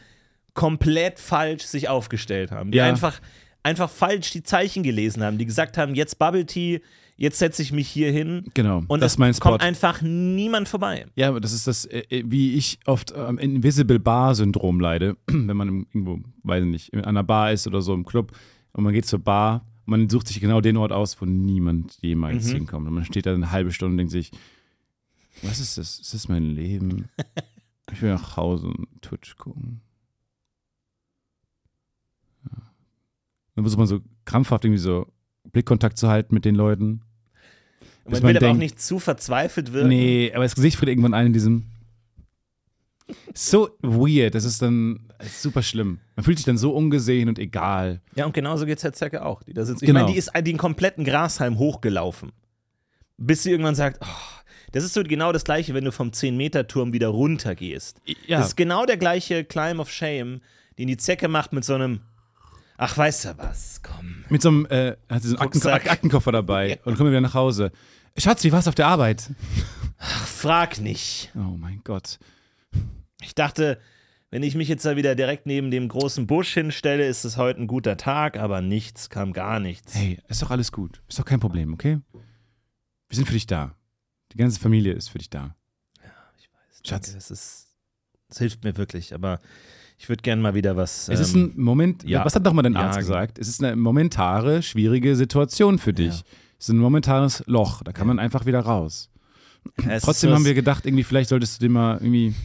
komplett 0.53 1.19
falsch 1.19 1.63
sich 1.63 1.89
aufgestellt 1.89 2.51
haben. 2.51 2.71
Die 2.71 2.79
Ja. 2.79 2.85
einfach, 2.85 3.21
einfach 3.61 3.89
falsch 3.89 4.31
die 4.31 4.43
Zeichen 4.43 4.83
gelesen 4.83 5.23
haben. 5.23 5.37
Die 5.37 5.45
gesagt 5.45 5.77
haben, 5.77 5.95
jetzt 5.95 6.19
Bubble 6.19 6.45
Tea, 6.45 6.81
jetzt 7.15 7.39
setze 7.39 7.61
ich 7.61 7.71
mich 7.71 7.87
hier 7.87 8.11
hin. 8.11 8.45
Genau, 8.53 8.83
Und 8.87 9.01
das 9.01 9.07
es 9.07 9.13
ist 9.13 9.17
mein 9.19 9.33
Spot. 9.33 9.49
kommt 9.49 9.61
einfach 9.61 10.01
niemand 10.01 10.67
vorbei. 10.67 11.05
Ja, 11.15 11.29
aber 11.29 11.39
das 11.39 11.53
ist 11.53 11.67
das, 11.67 11.85
äh, 11.85 11.99
äh, 12.09 12.23
wie 12.25 12.53
ich 12.53 12.79
oft 12.85 13.13
am 13.13 13.37
Invisible 13.37 13.99
Bar-Syndrom 13.99 14.79
leide, 14.79 15.17
wenn 15.27 15.55
man 15.57 15.67
irgendwo, 15.93 16.19
weiß 16.43 16.63
ich 16.63 16.69
nicht, 16.69 16.93
an 16.93 17.03
einer 17.05 17.23
Bar 17.23 17.51
ist 17.51 17.67
oder 17.67 17.81
so 17.81 17.93
im 17.93 18.05
Club 18.05 18.31
und 18.73 18.83
man 18.83 18.93
geht 18.93 19.05
zur 19.05 19.19
Bar 19.19 19.65
und 19.85 19.91
man 19.91 20.09
sucht 20.09 20.27
sich 20.27 20.39
genau 20.39 20.61
den 20.61 20.77
Ort 20.77 20.91
aus, 20.91 21.19
wo 21.21 21.25
niemand 21.25 21.97
jemals 22.01 22.47
Mhm. 22.49 22.55
hinkommt. 22.57 22.87
Und 22.87 22.93
man 22.93 23.05
steht 23.05 23.25
da 23.25 23.33
eine 23.33 23.51
halbe 23.51 23.71
Stunde 23.71 23.91
und 23.93 23.97
denkt 23.97 24.11
sich, 24.11 24.31
was 25.41 25.59
ist 25.59 25.77
das? 25.77 25.99
Ist 25.99 26.13
das 26.13 26.27
mein 26.27 26.43
Leben? 26.51 27.09
Ich 27.91 28.01
will 28.01 28.11
nach 28.11 28.37
Hause 28.37 28.67
und 28.67 28.87
Twitch 29.01 29.35
gucken. 29.35 29.81
Ja. 32.45 32.57
Dann 33.55 33.63
versucht 33.65 33.77
man 33.77 33.87
so 33.87 33.99
krampfhaft 34.25 34.63
irgendwie 34.65 34.79
so 34.81 35.05
Blickkontakt 35.51 35.97
zu 35.97 36.09
halten 36.09 36.33
mit 36.33 36.45
den 36.45 36.55
Leuten. 36.55 37.01
Und 38.05 38.11
Bis 38.11 38.21
man 38.21 38.29
will 38.29 38.33
man 38.33 38.37
aber 38.37 38.45
auch 38.45 38.49
denkt- 38.51 38.59
nicht 38.59 38.81
zu 38.81 38.99
verzweifelt 38.99 39.71
wirken. 39.73 39.89
Nee, 39.89 40.31
aber 40.33 40.43
das 40.43 40.55
Gesicht 40.55 40.77
friert 40.77 40.89
irgendwann 40.89 41.13
ein 41.13 41.27
in 41.27 41.33
diesem. 41.33 41.65
So 43.33 43.69
weird, 43.81 44.33
das 44.33 44.45
ist 44.45 44.61
dann 44.61 45.07
das 45.17 45.27
ist 45.27 45.41
super 45.41 45.61
schlimm. 45.61 45.99
Man 46.15 46.23
fühlt 46.23 46.37
sich 46.37 46.45
dann 46.45 46.57
so 46.57 46.73
ungesehen 46.73 47.27
und 47.29 47.37
egal. 47.39 48.01
Ja, 48.15 48.25
und 48.25 48.33
genauso 48.33 48.65
geht 48.65 48.77
es 48.77 48.81
der 48.81 48.93
Zecke 48.93 49.25
auch. 49.25 49.43
Die 49.43 49.53
da 49.53 49.65
sitzt. 49.65 49.81
Ich 49.83 49.87
Genau. 49.87 50.01
meine, 50.01 50.11
die 50.11 50.17
ist 50.17 50.31
den 50.35 50.57
kompletten 50.57 51.03
Grashalm 51.03 51.57
hochgelaufen. 51.57 52.31
Bis 53.17 53.43
sie 53.43 53.51
irgendwann 53.51 53.75
sagt, 53.75 53.99
oh, 54.01 54.41
das 54.71 54.83
ist 54.83 54.93
so 54.93 55.03
genau 55.03 55.31
das 55.31 55.43
gleiche, 55.43 55.73
wenn 55.73 55.83
du 55.85 55.91
vom 55.91 56.09
10-Meter-Turm 56.11 56.93
wieder 56.93 57.09
runtergehst. 57.09 58.01
Ja, 58.27 58.37
Das 58.39 58.47
ist 58.49 58.55
genau 58.55 58.85
der 58.85 58.97
gleiche 58.97 59.43
Climb 59.43 59.79
of 59.79 59.91
Shame, 59.91 60.41
den 60.77 60.87
die 60.87 60.97
Zecke 60.97 61.27
macht 61.27 61.53
mit 61.53 61.63
so 61.63 61.73
einem, 61.75 62.01
ach, 62.83 62.97
weißt 62.97 63.25
du 63.25 63.37
was, 63.37 63.81
komm. 63.81 64.25
mit 64.29 64.41
so 64.41 64.49
einem 64.49 64.65
äh, 64.65 64.95
hat 65.09 65.23
sie 65.23 65.29
so 65.29 65.37
einen 65.37 65.43
Akten 65.43 65.59
Rucksack. 65.59 65.89
Aktenkoffer 65.89 66.31
dabei 66.31 66.79
und 66.83 66.97
kommen 66.97 67.11
wieder 67.11 67.21
nach 67.21 67.33
Hause. 67.33 67.71
Schatz, 68.17 68.43
wie 68.43 68.51
war's 68.51 68.67
auf 68.67 68.75
der 68.75 68.87
Arbeit? 68.87 69.31
Ach, 69.97 70.27
frag 70.27 70.79
nicht. 70.79 71.31
Oh 71.35 71.57
mein 71.57 71.81
Gott. 71.83 72.19
Ich 73.21 73.35
dachte, 73.35 73.79
wenn 74.29 74.43
ich 74.43 74.55
mich 74.55 74.67
jetzt 74.67 74.85
da 74.85 74.95
wieder 74.95 75.15
direkt 75.15 75.45
neben 75.45 75.71
dem 75.71 75.87
großen 75.87 76.27
Busch 76.27 76.53
hinstelle, 76.53 77.07
ist 77.07 77.23
es 77.23 77.37
heute 77.37 77.61
ein 77.61 77.67
guter 77.67 77.97
Tag, 77.97 78.37
aber 78.37 78.61
nichts, 78.61 79.09
kam 79.09 79.31
gar 79.31 79.59
nichts. 79.59 79.95
Hey, 79.95 80.19
ist 80.27 80.41
doch 80.41 80.51
alles 80.51 80.71
gut. 80.71 81.01
Ist 81.07 81.19
doch 81.19 81.25
kein 81.25 81.39
Problem, 81.39 81.73
okay? 81.73 81.99
Wir 82.11 83.15
sind 83.15 83.25
für 83.25 83.33
dich 83.33 83.47
da. 83.47 83.75
Die 84.33 84.37
ganze 84.37 84.59
Familie 84.59 84.93
ist 84.93 85.09
für 85.09 85.19
dich 85.19 85.29
da. 85.29 85.55
Schatz. 86.85 87.07
Danke, 87.07 87.15
das 87.15 87.31
ist, 87.31 87.67
das 88.27 88.39
hilft 88.39 88.63
mir 88.65 88.75
wirklich, 88.75 89.13
aber 89.13 89.39
ich 90.03 90.09
würde 90.09 90.21
gerne 90.21 90.41
mal 90.41 90.53
wieder 90.53 90.75
was. 90.75 91.07
Es 91.07 91.21
ist 91.21 91.33
ähm, 91.33 91.53
ein 91.55 91.61
Moment, 91.61 92.03
ja, 92.03 92.25
was 92.25 92.35
hat 92.35 92.43
nochmal 92.43 92.63
dein 92.63 92.73
ja, 92.73 92.81
Arzt 92.81 92.97
genau. 92.97 93.07
gesagt? 93.07 93.39
Es 93.39 93.47
ist 93.47 93.63
eine 93.63 93.77
momentare, 93.77 94.61
schwierige 94.61 95.15
Situation 95.15 95.79
für 95.79 95.93
dich. 95.93 96.13
Ja. 96.13 96.23
Es 96.59 96.67
ist 96.67 96.73
ein 96.73 96.77
momentanes 96.77 97.41
Loch, 97.47 97.83
da 97.83 97.93
kann 97.93 98.07
man 98.07 98.19
einfach 98.19 98.45
wieder 98.45 98.59
raus. 98.59 99.09
es 99.87 100.03
Trotzdem 100.03 100.31
haben 100.31 100.43
wir 100.43 100.55
gedacht, 100.55 100.85
irgendwie, 100.85 101.05
vielleicht 101.05 101.29
solltest 101.29 101.61
du 101.61 101.67
dir 101.67 101.71
mal 101.71 101.93
irgendwie 102.01 102.35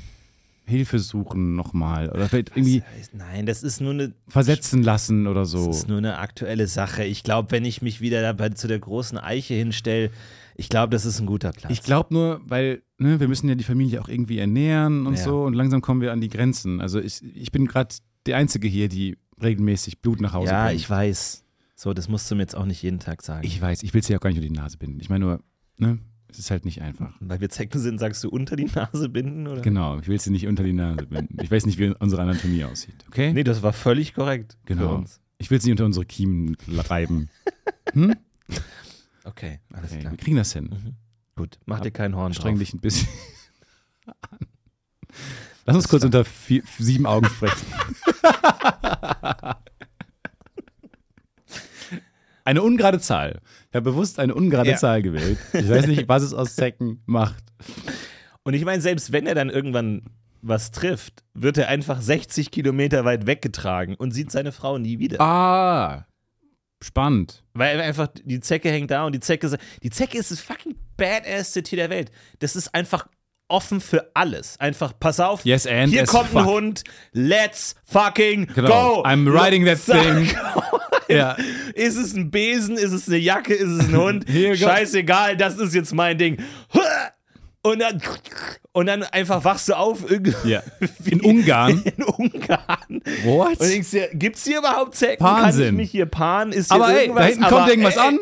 Hilfe 0.66 1.00
suchen 1.00 1.56
nochmal. 1.56 2.08
Oder 2.10 2.28
vielleicht 2.28 2.50
irgendwie 2.50 2.84
Nein, 3.12 3.44
das 3.44 3.64
ist 3.64 3.80
nur 3.80 3.90
eine 3.90 4.12
versetzen 4.28 4.84
lassen 4.84 5.26
oder 5.26 5.44
so. 5.44 5.66
Das 5.66 5.78
ist 5.78 5.88
nur 5.88 5.98
eine 5.98 6.18
aktuelle 6.18 6.68
Sache. 6.68 7.02
Ich 7.02 7.24
glaube, 7.24 7.50
wenn 7.50 7.64
ich 7.64 7.82
mich 7.82 8.00
wieder 8.00 8.22
dabei 8.22 8.50
zu 8.50 8.68
der 8.68 8.78
großen 8.78 9.18
Eiche 9.18 9.54
hinstelle, 9.54 10.12
ich 10.60 10.68
glaube, 10.68 10.90
das 10.90 11.06
ist 11.06 11.20
ein 11.20 11.26
guter 11.26 11.52
Platz. 11.52 11.72
Ich 11.72 11.82
glaube 11.82 12.12
nur, 12.12 12.40
weil 12.44 12.82
ne, 12.98 13.20
wir 13.20 13.28
müssen 13.28 13.48
ja 13.48 13.54
die 13.54 13.64
Familie 13.64 14.02
auch 14.02 14.08
irgendwie 14.08 14.38
ernähren 14.38 15.06
und 15.06 15.14
Ja. 15.14 15.22
so 15.24 15.44
und 15.44 15.54
langsam 15.54 15.80
kommen 15.80 16.00
wir 16.00 16.12
an 16.12 16.20
die 16.20 16.28
Grenzen. 16.28 16.80
Also 16.80 16.98
ich, 17.00 17.22
ich 17.34 17.52
bin 17.52 17.66
gerade 17.66 17.94
die 18.26 18.34
Einzige 18.34 18.66
hier, 18.68 18.88
die 18.88 19.16
regelmäßig 19.40 20.00
Blut 20.02 20.20
nach 20.20 20.32
Hause 20.34 20.50
Ja, 20.50 20.66
bringt. 20.66 20.80
ich 20.80 20.90
weiß. 20.90 21.44
So, 21.76 21.94
das 21.94 22.08
musst 22.08 22.28
du 22.28 22.34
mir 22.34 22.42
jetzt 22.42 22.56
auch 22.56 22.64
nicht 22.66 22.82
jeden 22.82 22.98
Tag 22.98 23.22
sagen. 23.22 23.46
Ich 23.46 23.62
weiß, 23.62 23.84
ich 23.84 23.94
will 23.94 24.00
es 24.00 24.08
dir 24.08 24.16
auch 24.16 24.20
gar 24.20 24.30
nicht 24.30 24.38
unter 24.40 24.48
die 24.52 24.58
Nase 24.60 24.78
binden. 24.78 24.98
Ich 25.00 25.08
meine 25.08 25.24
nur, 25.24 25.40
ne, 25.76 26.00
es 26.26 26.40
ist 26.40 26.50
halt 26.50 26.64
nicht 26.64 26.82
einfach. 26.82 27.14
Weil 27.20 27.40
wir 27.40 27.48
Zecken 27.50 27.80
sind, 27.80 27.98
sagst 28.00 28.24
du 28.24 28.28
unter 28.28 28.56
die 28.56 28.64
Nase 28.74 29.08
binden, 29.08 29.46
oder? 29.46 29.62
Genau, 29.62 29.98
ich 30.00 30.08
will 30.08 30.18
dir 30.18 30.32
nicht 30.32 30.48
unter 30.48 30.64
die 30.64 30.72
Nase 30.72 31.06
binden. 31.06 31.36
Ich 31.40 31.50
weiß 31.52 31.66
nicht, 31.66 31.78
wie 31.78 31.94
unsere 32.00 32.20
Anatomie 32.20 32.64
aussieht, 32.64 32.96
okay? 33.06 33.32
Nee, 33.32 33.44
das 33.44 33.62
war 33.62 33.72
völlig 33.72 34.12
korrekt 34.12 34.58
Genau. 34.66 35.04
Ich 35.38 35.50
will 35.52 35.58
nicht 35.58 35.70
unter 35.70 35.84
unsere 35.84 36.04
Kiemen 36.04 36.56
reiben. 36.68 37.28
Hm? 37.94 38.14
Okay, 39.28 39.60
alles 39.72 39.92
Okay, 39.92 40.00
klar. 40.00 40.12
wir 40.12 40.18
kriegen 40.18 40.36
das 40.36 40.52
hin. 40.52 40.64
Mhm. 40.64 40.94
Gut, 41.36 41.58
mach 41.66 41.80
dir 41.80 41.90
keinen 41.90 42.16
Horn 42.16 42.34
Streng 42.34 42.54
drauf. 42.54 42.60
dich 42.60 42.74
ein 42.74 42.80
bisschen 42.80 43.08
an. 44.06 44.38
Lass 45.66 45.76
uns 45.76 45.88
kurz 45.88 46.02
unter 46.04 46.24
vier, 46.24 46.62
sieben 46.78 47.04
Augen 47.06 47.26
sprechen. 47.26 47.66
Eine 52.44 52.62
ungerade 52.62 52.98
Zahl. 52.98 53.40
Ich 53.68 53.74
habe 53.76 53.90
bewusst 53.90 54.18
eine 54.18 54.34
ungerade 54.34 54.70
Ja. 54.70 54.76
Zahl 54.78 55.02
gewählt. 55.02 55.38
Ich 55.52 55.68
weiß 55.68 55.86
nicht, 55.86 56.08
was 56.08 56.22
es 56.22 56.32
aus 56.32 56.56
Zecken 56.56 57.02
macht. 57.04 57.44
Und 58.42 58.54
ich 58.54 58.64
meine, 58.64 58.80
selbst 58.80 59.12
wenn 59.12 59.26
er 59.26 59.34
dann 59.34 59.50
irgendwann 59.50 60.04
was 60.40 60.70
trifft, 60.70 61.24
wird 61.34 61.58
er 61.58 61.68
einfach 61.68 62.00
60 62.00 62.50
Kilometer 62.50 63.04
weit 63.04 63.26
weggetragen 63.26 63.96
und 63.96 64.12
sieht 64.12 64.30
seine 64.30 64.52
Frau 64.52 64.78
nie 64.78 64.98
wieder. 64.98 65.20
Ah, 65.20 66.06
spannend. 66.82 67.42
Weil 67.54 67.80
einfach 67.80 68.08
die 68.24 68.40
Zecke 68.40 68.70
hängt 68.70 68.90
da 68.90 69.04
und 69.04 69.12
die 69.14 69.20
Zecke, 69.20 69.56
die 69.82 69.90
Zecke 69.90 70.18
ist 70.18 70.30
das 70.30 70.40
fucking 70.40 70.76
badass 70.96 71.52
Tier 71.52 71.76
der 71.76 71.90
Welt. 71.90 72.10
Das 72.38 72.56
ist 72.56 72.74
einfach 72.74 73.06
offen 73.48 73.80
für 73.80 74.10
alles. 74.14 74.58
Einfach, 74.60 74.92
pass 74.98 75.20
auf, 75.20 75.44
Yes, 75.44 75.66
and 75.66 75.90
hier 75.92 76.04
kommt 76.04 76.28
fuck. 76.28 76.40
ein 76.42 76.46
Hund, 76.46 76.84
let's 77.12 77.74
fucking 77.86 78.46
Genau. 78.54 78.96
go. 78.96 79.04
I'm 79.04 79.26
riding 79.28 79.64
that 79.64 79.84
thing. 79.84 80.30
Ja. 81.10 81.38
Ist 81.74 81.96
es 81.96 82.12
ein 82.14 82.30
Besen, 82.30 82.76
ist 82.76 82.92
es 82.92 83.08
eine 83.08 83.16
Jacke, 83.16 83.54
ist 83.54 83.70
es 83.70 83.88
ein 83.88 83.96
Hund? 83.96 84.26
Scheißegal, 84.58 85.38
das 85.38 85.56
ist 85.56 85.72
jetzt 85.74 85.94
mein 85.94 86.18
Ding. 86.18 86.36
Und 87.68 87.80
dann, 87.80 88.00
und 88.72 88.86
dann 88.86 89.02
einfach 89.02 89.44
wachst 89.44 89.68
du 89.68 89.74
auf 89.76 90.10
irgendwie 90.10 90.48
ja. 90.48 90.62
In 91.04 91.20
Ungarn. 91.20 91.82
in 91.96 92.04
Ungarn. 92.04 93.02
What? 93.24 93.60
Und 93.60 93.68
denkst 93.68 93.90
dir, 93.90 94.08
gibt's 94.14 94.44
hier 94.44 94.60
überhaupt 94.60 94.94
Zecken? 94.94 95.18
Kann 95.24 95.36
ich 95.36 95.42
Wahnsinn. 95.44 95.76
mich 95.76 95.90
hier 95.90 96.06
paaren? 96.06 96.52
Ist 96.52 96.72
hier 96.72 96.82
Aber 96.82 96.94
ey, 96.94 97.02
irgendwas? 97.02 97.22
da 97.24 97.28
hinten 97.28 97.44
Aber, 97.44 97.56
kommt 97.56 97.68
irgendwas 97.68 97.96
ey, 97.96 98.00
an. 98.00 98.18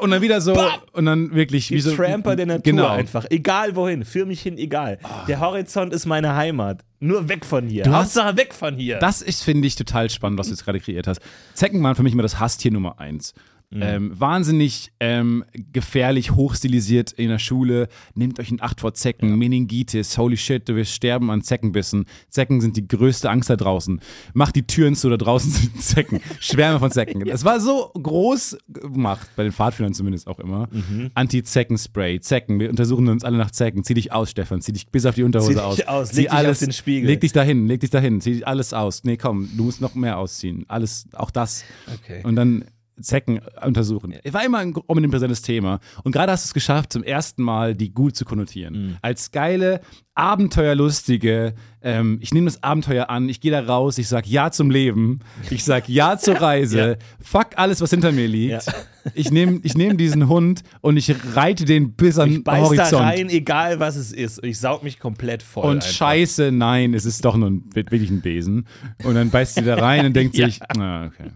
Und 0.00 0.10
dann 0.10 0.22
wieder 0.22 0.40
so. 0.40 0.54
Bam. 0.54 0.70
Und 0.92 1.04
dann 1.04 1.34
wirklich 1.34 1.70
wie 1.70 1.80
so. 1.80 1.94
Tramper 1.94 2.36
der 2.36 2.46
Natur 2.46 2.62
genau. 2.62 2.88
einfach. 2.88 3.26
Egal 3.28 3.76
wohin, 3.76 4.02
führ 4.06 4.24
mich 4.24 4.40
hin, 4.40 4.56
egal. 4.56 4.98
Der 5.28 5.40
Horizont 5.40 5.92
ist 5.92 6.06
meine 6.06 6.34
Heimat. 6.34 6.82
Nur 7.00 7.28
weg 7.28 7.44
von 7.44 7.68
hier. 7.68 7.84
Du 7.84 7.90
hast- 7.92 8.16
Hauptsache 8.16 8.36
weg 8.38 8.54
von 8.54 8.76
hier. 8.76 8.98
Das 8.98 9.20
ist, 9.20 9.44
finde 9.44 9.66
ich, 9.68 9.76
total 9.76 10.08
spannend, 10.08 10.38
was 10.38 10.46
du 10.46 10.54
jetzt 10.54 10.64
gerade 10.64 10.80
kreiert 10.80 11.06
hast. 11.06 11.20
Zecken 11.52 11.82
waren 11.82 11.94
für 11.94 12.02
mich 12.02 12.14
immer 12.14 12.22
das 12.22 12.40
Hasstier 12.40 12.70
Nummer 12.72 12.98
eins. 12.98 13.34
Mhm. 13.70 13.82
Ähm, 13.82 14.12
wahnsinnig 14.18 14.92
ähm, 14.98 15.44
gefährlich, 15.72 16.30
hochstilisiert 16.32 17.12
in 17.12 17.28
der 17.28 17.38
Schule. 17.38 17.88
Nehmt 18.14 18.40
euch 18.40 18.50
in 18.50 18.62
Acht 18.62 18.80
vor 18.80 18.94
Zecken, 18.94 19.36
Meningitis, 19.36 20.16
holy 20.16 20.38
shit, 20.38 20.66
du 20.68 20.74
wirst 20.74 20.92
sterben 20.92 21.30
an 21.30 21.42
Zeckenbissen. 21.42 22.06
Zecken 22.30 22.62
sind 22.62 22.78
die 22.78 22.88
größte 22.88 23.28
Angst 23.28 23.50
da 23.50 23.56
draußen. 23.56 24.00
Macht 24.32 24.56
die 24.56 24.66
Türen 24.66 24.94
zu, 24.94 25.10
da 25.10 25.18
draußen 25.18 25.50
sind 25.52 25.82
Zecken. 25.82 26.20
Schwärme 26.40 26.78
von 26.78 26.90
Zecken. 26.90 27.28
Es 27.28 27.44
war 27.44 27.60
so 27.60 27.90
groß 27.92 28.56
gemacht, 28.68 29.28
bei 29.36 29.42
den 29.42 29.52
Pfadfindern 29.52 29.92
zumindest 29.92 30.28
auch 30.28 30.38
immer. 30.38 30.68
Mhm. 30.72 31.10
Anti-Zecken-Spray, 31.12 32.20
Zecken. 32.20 32.60
Wir 32.60 32.70
untersuchen 32.70 33.08
uns 33.08 33.22
alle 33.22 33.36
nach 33.36 33.50
Zecken. 33.50 33.84
Zieh 33.84 33.94
dich 33.94 34.12
aus, 34.12 34.30
Stefan. 34.30 34.62
Zieh 34.62 34.72
dich 34.72 34.88
bis 34.88 35.04
auf 35.04 35.14
die 35.14 35.24
Unterhose 35.24 35.48
Zieh 35.50 35.54
dich 35.56 35.62
aus. 35.62 35.80
aus, 35.82 36.08
Zieh 36.08 36.16
leg 36.16 36.24
dich 36.24 36.32
auf 36.32 36.38
alles, 36.38 36.58
den 36.60 36.72
Spiegel. 36.72 37.06
Leg 37.06 37.20
dich 37.20 37.32
dahin, 37.32 37.66
leg 37.66 37.80
dich 37.80 37.90
dahin, 37.90 38.22
zieh 38.22 38.44
alles 38.44 38.72
aus. 38.72 39.04
Nee, 39.04 39.18
komm, 39.18 39.50
du 39.58 39.64
musst 39.64 39.82
noch 39.82 39.94
mehr 39.94 40.16
ausziehen. 40.16 40.64
Alles, 40.68 41.06
auch 41.12 41.30
das. 41.30 41.64
Okay. 42.02 42.22
Und 42.24 42.36
dann 42.36 42.64
Zecken 43.00 43.40
untersuchen. 43.64 44.14
War 44.30 44.44
immer 44.44 44.58
ein 44.58 44.74
omnipräsentes 44.86 45.42
Thema. 45.42 45.80
Und 46.04 46.12
gerade 46.12 46.32
hast 46.32 46.44
du 46.44 46.48
es 46.48 46.54
geschafft, 46.54 46.92
zum 46.92 47.02
ersten 47.02 47.42
Mal 47.42 47.74
die 47.74 47.92
gut 47.92 48.16
zu 48.16 48.24
konnotieren. 48.24 48.74
Mhm. 48.88 48.96
Als 49.02 49.30
geile, 49.30 49.80
abenteuerlustige, 50.14 51.54
ähm, 51.80 52.18
ich 52.20 52.32
nehme 52.34 52.46
das 52.46 52.62
Abenteuer 52.62 53.08
an, 53.08 53.28
ich 53.28 53.40
gehe 53.40 53.52
da 53.52 53.60
raus, 53.60 53.98
ich 53.98 54.08
sag 54.08 54.26
Ja 54.26 54.50
zum 54.50 54.70
Leben, 54.70 55.20
ich 55.50 55.62
sag 55.64 55.88
Ja 55.88 56.18
zur 56.18 56.34
Reise, 56.40 56.98
fuck 57.20 57.50
alles, 57.56 57.80
was 57.80 57.90
hinter 57.90 58.10
mir 58.12 58.26
liegt. 58.26 58.66
Ja. 58.66 58.72
Ich 59.14 59.30
nehme 59.30 59.60
ich 59.62 59.76
nehm 59.76 59.96
diesen 59.96 60.28
Hund 60.28 60.62
und 60.80 60.96
ich 60.96 61.14
reite 61.34 61.64
den 61.64 61.92
bis 61.92 62.18
an 62.18 62.30
ich 62.30 62.44
beiß 62.44 62.64
Horizont. 62.66 62.92
da 62.92 62.98
rein, 63.00 63.28
egal 63.30 63.80
was 63.80 63.96
es 63.96 64.12
ist. 64.12 64.40
Und 64.42 64.48
ich 64.48 64.58
saug 64.58 64.82
mich 64.82 64.98
komplett 64.98 65.42
voll. 65.42 65.64
Und 65.64 65.76
einfach. 65.76 65.88
scheiße, 65.88 66.50
nein, 66.52 66.94
es 66.94 67.04
ist 67.06 67.24
doch 67.24 67.36
nur 67.36 67.50
ein, 67.50 67.64
wirklich 67.74 68.10
ein 68.10 68.20
Besen. 68.20 68.66
Und 69.04 69.14
dann 69.14 69.30
beißt 69.30 69.54
sie 69.54 69.62
da 69.62 69.76
rein 69.76 70.06
und 70.06 70.14
denkt 70.14 70.36
Ja. 70.38 70.46
sich, 70.46 70.60
ah, 70.76 71.06
okay. 71.06 71.30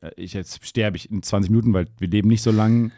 Äh, 0.00 0.10
Ich, 0.16 0.32
jetzt 0.32 0.64
sterbe 0.64 0.96
ich 0.96 1.10
in 1.10 1.22
20 1.22 1.50
Minuten, 1.50 1.72
weil 1.72 1.86
wir 1.98 2.08
leben 2.08 2.28
nicht 2.28 2.42
so 2.42 2.50
lang. 2.50 2.92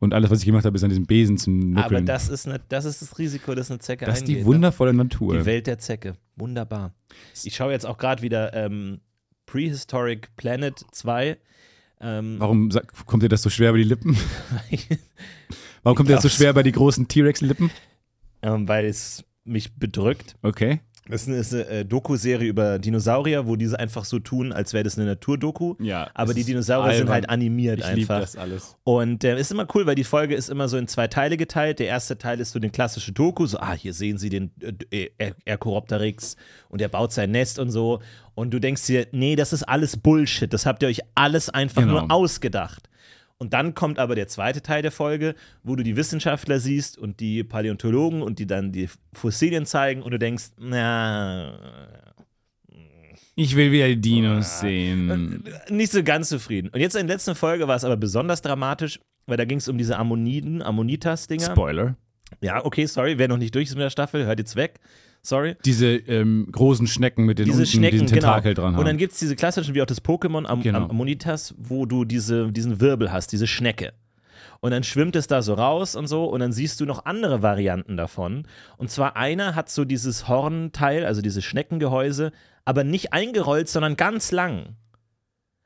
Und 0.00 0.12
alles, 0.12 0.30
was 0.30 0.40
ich 0.40 0.44
gemacht 0.44 0.64
habe, 0.64 0.76
ist 0.76 0.82
an 0.82 0.90
diesem 0.90 1.06
Besen 1.06 1.38
zu 1.38 1.50
nuckeln. 1.50 1.78
Aber 1.78 2.00
das 2.02 2.28
ist, 2.28 2.46
ne, 2.46 2.60
das 2.68 2.84
ist 2.84 3.00
das 3.00 3.18
Risiko, 3.18 3.54
das 3.54 3.70
eine 3.70 3.78
Zecke 3.78 4.04
das 4.04 4.16
ist 4.16 4.22
eingeht. 4.22 4.36
die 4.36 4.40
ne? 4.40 4.46
wundervolle 4.46 4.92
Natur. 4.92 5.38
Die 5.38 5.46
Welt 5.46 5.66
der 5.66 5.78
Zecke. 5.78 6.14
Wunderbar. 6.36 6.92
Ich 7.42 7.56
schaue 7.56 7.72
jetzt 7.72 7.86
auch 7.86 7.96
gerade 7.96 8.20
wieder 8.20 8.52
ähm, 8.52 9.00
Prehistoric 9.46 10.34
Planet 10.36 10.84
2. 10.90 11.38
Ähm, 12.00 12.36
Warum 12.38 12.70
kommt 13.06 13.22
dir 13.22 13.28
das 13.28 13.42
so 13.42 13.50
schwer 13.50 13.70
über 13.70 13.78
die 13.78 13.84
Lippen? 13.84 14.16
Warum 15.82 15.96
kommt 15.96 16.08
dir 16.08 16.14
das 16.14 16.22
so 16.22 16.28
schwer 16.28 16.52
bei 16.52 16.62
die 16.62 16.72
großen 16.72 17.08
T-Rex-Lippen? 17.08 17.70
ähm, 18.42 18.68
weil 18.68 18.84
es 18.84 19.24
mich 19.44 19.74
bedrückt. 19.74 20.36
Okay. 20.42 20.80
Das 21.08 21.26
ist 21.26 21.52
eine, 21.54 21.64
eine 21.66 21.70
äh, 21.80 21.84
Doku-Serie 21.84 22.48
über 22.48 22.78
Dinosaurier, 22.78 23.46
wo 23.46 23.56
diese 23.56 23.78
einfach 23.78 24.06
so 24.06 24.18
tun, 24.18 24.52
als 24.52 24.72
wäre 24.72 24.84
das 24.84 24.96
eine 24.96 25.06
Naturdoku. 25.06 25.74
Ja. 25.78 26.10
Aber 26.14 26.32
die 26.32 26.44
Dinosaurier 26.44 26.92
sind 26.92 27.00
albern. 27.02 27.12
halt 27.14 27.28
animiert 27.28 27.80
Ich 27.80 27.86
liebe 27.92 28.14
einfach. 28.14 28.20
das 28.20 28.36
alles. 28.36 28.76
Und 28.84 29.22
äh, 29.22 29.38
ist 29.38 29.52
immer 29.52 29.66
cool, 29.74 29.84
weil 29.86 29.96
die 29.96 30.04
Folge 30.04 30.34
ist 30.34 30.48
immer 30.48 30.66
so 30.68 30.78
in 30.78 30.88
zwei 30.88 31.06
Teile 31.08 31.36
geteilt. 31.36 31.78
Der 31.78 31.88
erste 31.88 32.16
Teil 32.16 32.40
ist 32.40 32.52
so 32.52 32.58
eine 32.58 32.70
klassische 32.70 33.12
Doku, 33.12 33.44
so, 33.46 33.58
ah, 33.58 33.74
hier 33.74 33.92
sehen 33.92 34.16
Sie 34.16 34.30
den 34.30 34.50
äh, 34.90 35.10
äh, 35.18 35.32
Ercoropteryx 35.44 36.36
und 36.68 36.80
er 36.80 36.88
baut 36.88 37.12
sein 37.12 37.30
Nest 37.32 37.58
und 37.58 37.70
so. 37.70 38.00
Und 38.34 38.50
du 38.54 38.58
denkst 38.58 38.86
dir, 38.86 39.06
nee, 39.12 39.36
das 39.36 39.52
ist 39.52 39.62
alles 39.64 39.96
Bullshit. 39.96 40.52
Das 40.52 40.64
habt 40.66 40.82
ihr 40.82 40.88
euch 40.88 41.00
alles 41.14 41.50
einfach 41.50 41.82
Genau. 41.82 42.00
nur 42.00 42.10
ausgedacht. 42.10 42.88
Und 43.38 43.52
dann 43.52 43.74
kommt 43.74 43.98
aber 43.98 44.14
der 44.14 44.28
zweite 44.28 44.62
Teil 44.62 44.82
der 44.82 44.92
Folge, 44.92 45.34
wo 45.62 45.76
du 45.76 45.82
die 45.82 45.96
Wissenschaftler 45.96 46.60
siehst 46.60 46.96
und 46.96 47.20
die 47.20 47.42
Paläontologen 47.44 48.22
und 48.22 48.38
die 48.38 48.46
dann 48.46 48.72
die 48.72 48.88
Fossilien 49.12 49.66
zeigen 49.66 50.02
und 50.02 50.12
du 50.12 50.18
denkst, 50.18 50.52
na, 50.58 51.58
Ich 53.34 53.56
will 53.56 53.72
wieder 53.72 53.88
die 53.88 54.00
Dinos 54.00 54.60
sehen. 54.60 55.42
nicht 55.68 55.90
so 55.92 56.02
ganz 56.04 56.28
zufrieden. 56.28 56.68
Und 56.68 56.80
jetzt 56.80 56.94
in 56.94 57.06
der 57.06 57.16
letzten 57.16 57.34
Folge 57.34 57.66
war 57.66 57.76
es 57.76 57.84
aber 57.84 57.96
besonders 57.96 58.40
dramatisch, 58.40 59.00
weil 59.26 59.36
da 59.36 59.44
ging 59.44 59.58
es 59.58 59.68
um 59.68 59.78
diese 59.78 59.98
Ammoniden, 59.98 60.62
Ammonitas-Dinger. 60.62 61.50
Spoiler. 61.50 61.96
Ja, 62.40 62.64
okay, 62.64 62.86
sorry, 62.86 63.18
wer 63.18 63.28
noch 63.28 63.36
nicht 63.36 63.54
durch 63.54 63.68
ist 63.68 63.74
mit 63.74 63.82
der 63.82 63.90
Staffel, 63.90 64.24
hört 64.26 64.38
jetzt 64.38 64.56
weg. 64.56 64.80
Sorry. 65.24 65.56
Diese 65.64 65.86
ähm, 65.86 66.48
großen 66.52 66.86
Schnecken 66.86 67.24
mit 67.24 67.38
den 67.38 67.46
Diese 67.46 67.60
unten 67.60 67.70
Schnecken, 67.70 67.92
diesen 67.92 68.06
Tentakel 68.08 68.52
genau. 68.52 68.66
dran 68.66 68.74
haben. 68.74 68.80
Und 68.80 68.86
dann 68.86 68.98
gibt 68.98 69.14
es 69.14 69.18
diese 69.18 69.34
klassischen, 69.34 69.74
wie 69.74 69.80
auch 69.80 69.86
das 69.86 70.04
Pokémon 70.04 70.44
Am 70.44 70.62
Genau. 70.62 70.80
Am 70.80 70.90
Ammonitas, 70.90 71.54
wo 71.56 71.86
du 71.86 72.04
diese, 72.04 72.52
diesen 72.52 72.78
Wirbel 72.78 73.10
hast, 73.10 73.32
diese 73.32 73.46
Schnecke. 73.46 73.94
Und 74.60 74.72
dann 74.72 74.84
schwimmt 74.84 75.16
es 75.16 75.26
da 75.26 75.40
so 75.40 75.54
raus 75.54 75.96
und 75.96 76.08
so 76.08 76.26
und 76.26 76.40
dann 76.40 76.52
siehst 76.52 76.78
du 76.78 76.84
noch 76.84 77.06
andere 77.06 77.40
Varianten 77.40 77.96
davon. 77.96 78.46
Und 78.76 78.90
zwar 78.90 79.16
einer 79.16 79.54
hat 79.54 79.70
so 79.70 79.86
dieses 79.86 80.28
Hornteil, 80.28 81.06
also 81.06 81.22
dieses 81.22 81.42
Schneckengehäuse, 81.42 82.30
aber 82.66 82.84
nicht 82.84 83.14
eingerollt, 83.14 83.70
sondern 83.70 83.96
ganz 83.96 84.30
lang. 84.30 84.76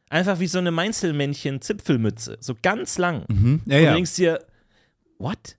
Einfach 0.09 0.39
wie 0.39 0.47
so 0.47 0.59
eine 0.59 0.71
Meinzelmännchen-Zipfelmütze. 0.71 2.39
So 2.41 2.55
ganz 2.63 2.97
lang. 2.97 3.25
mhm. 3.27 3.61
Ja, 3.67 3.77
Und 3.77 3.83
ja. 3.83 3.91
du 3.91 3.95
denkst 3.97 4.15
dir, 4.15 4.39
what? 5.19 5.57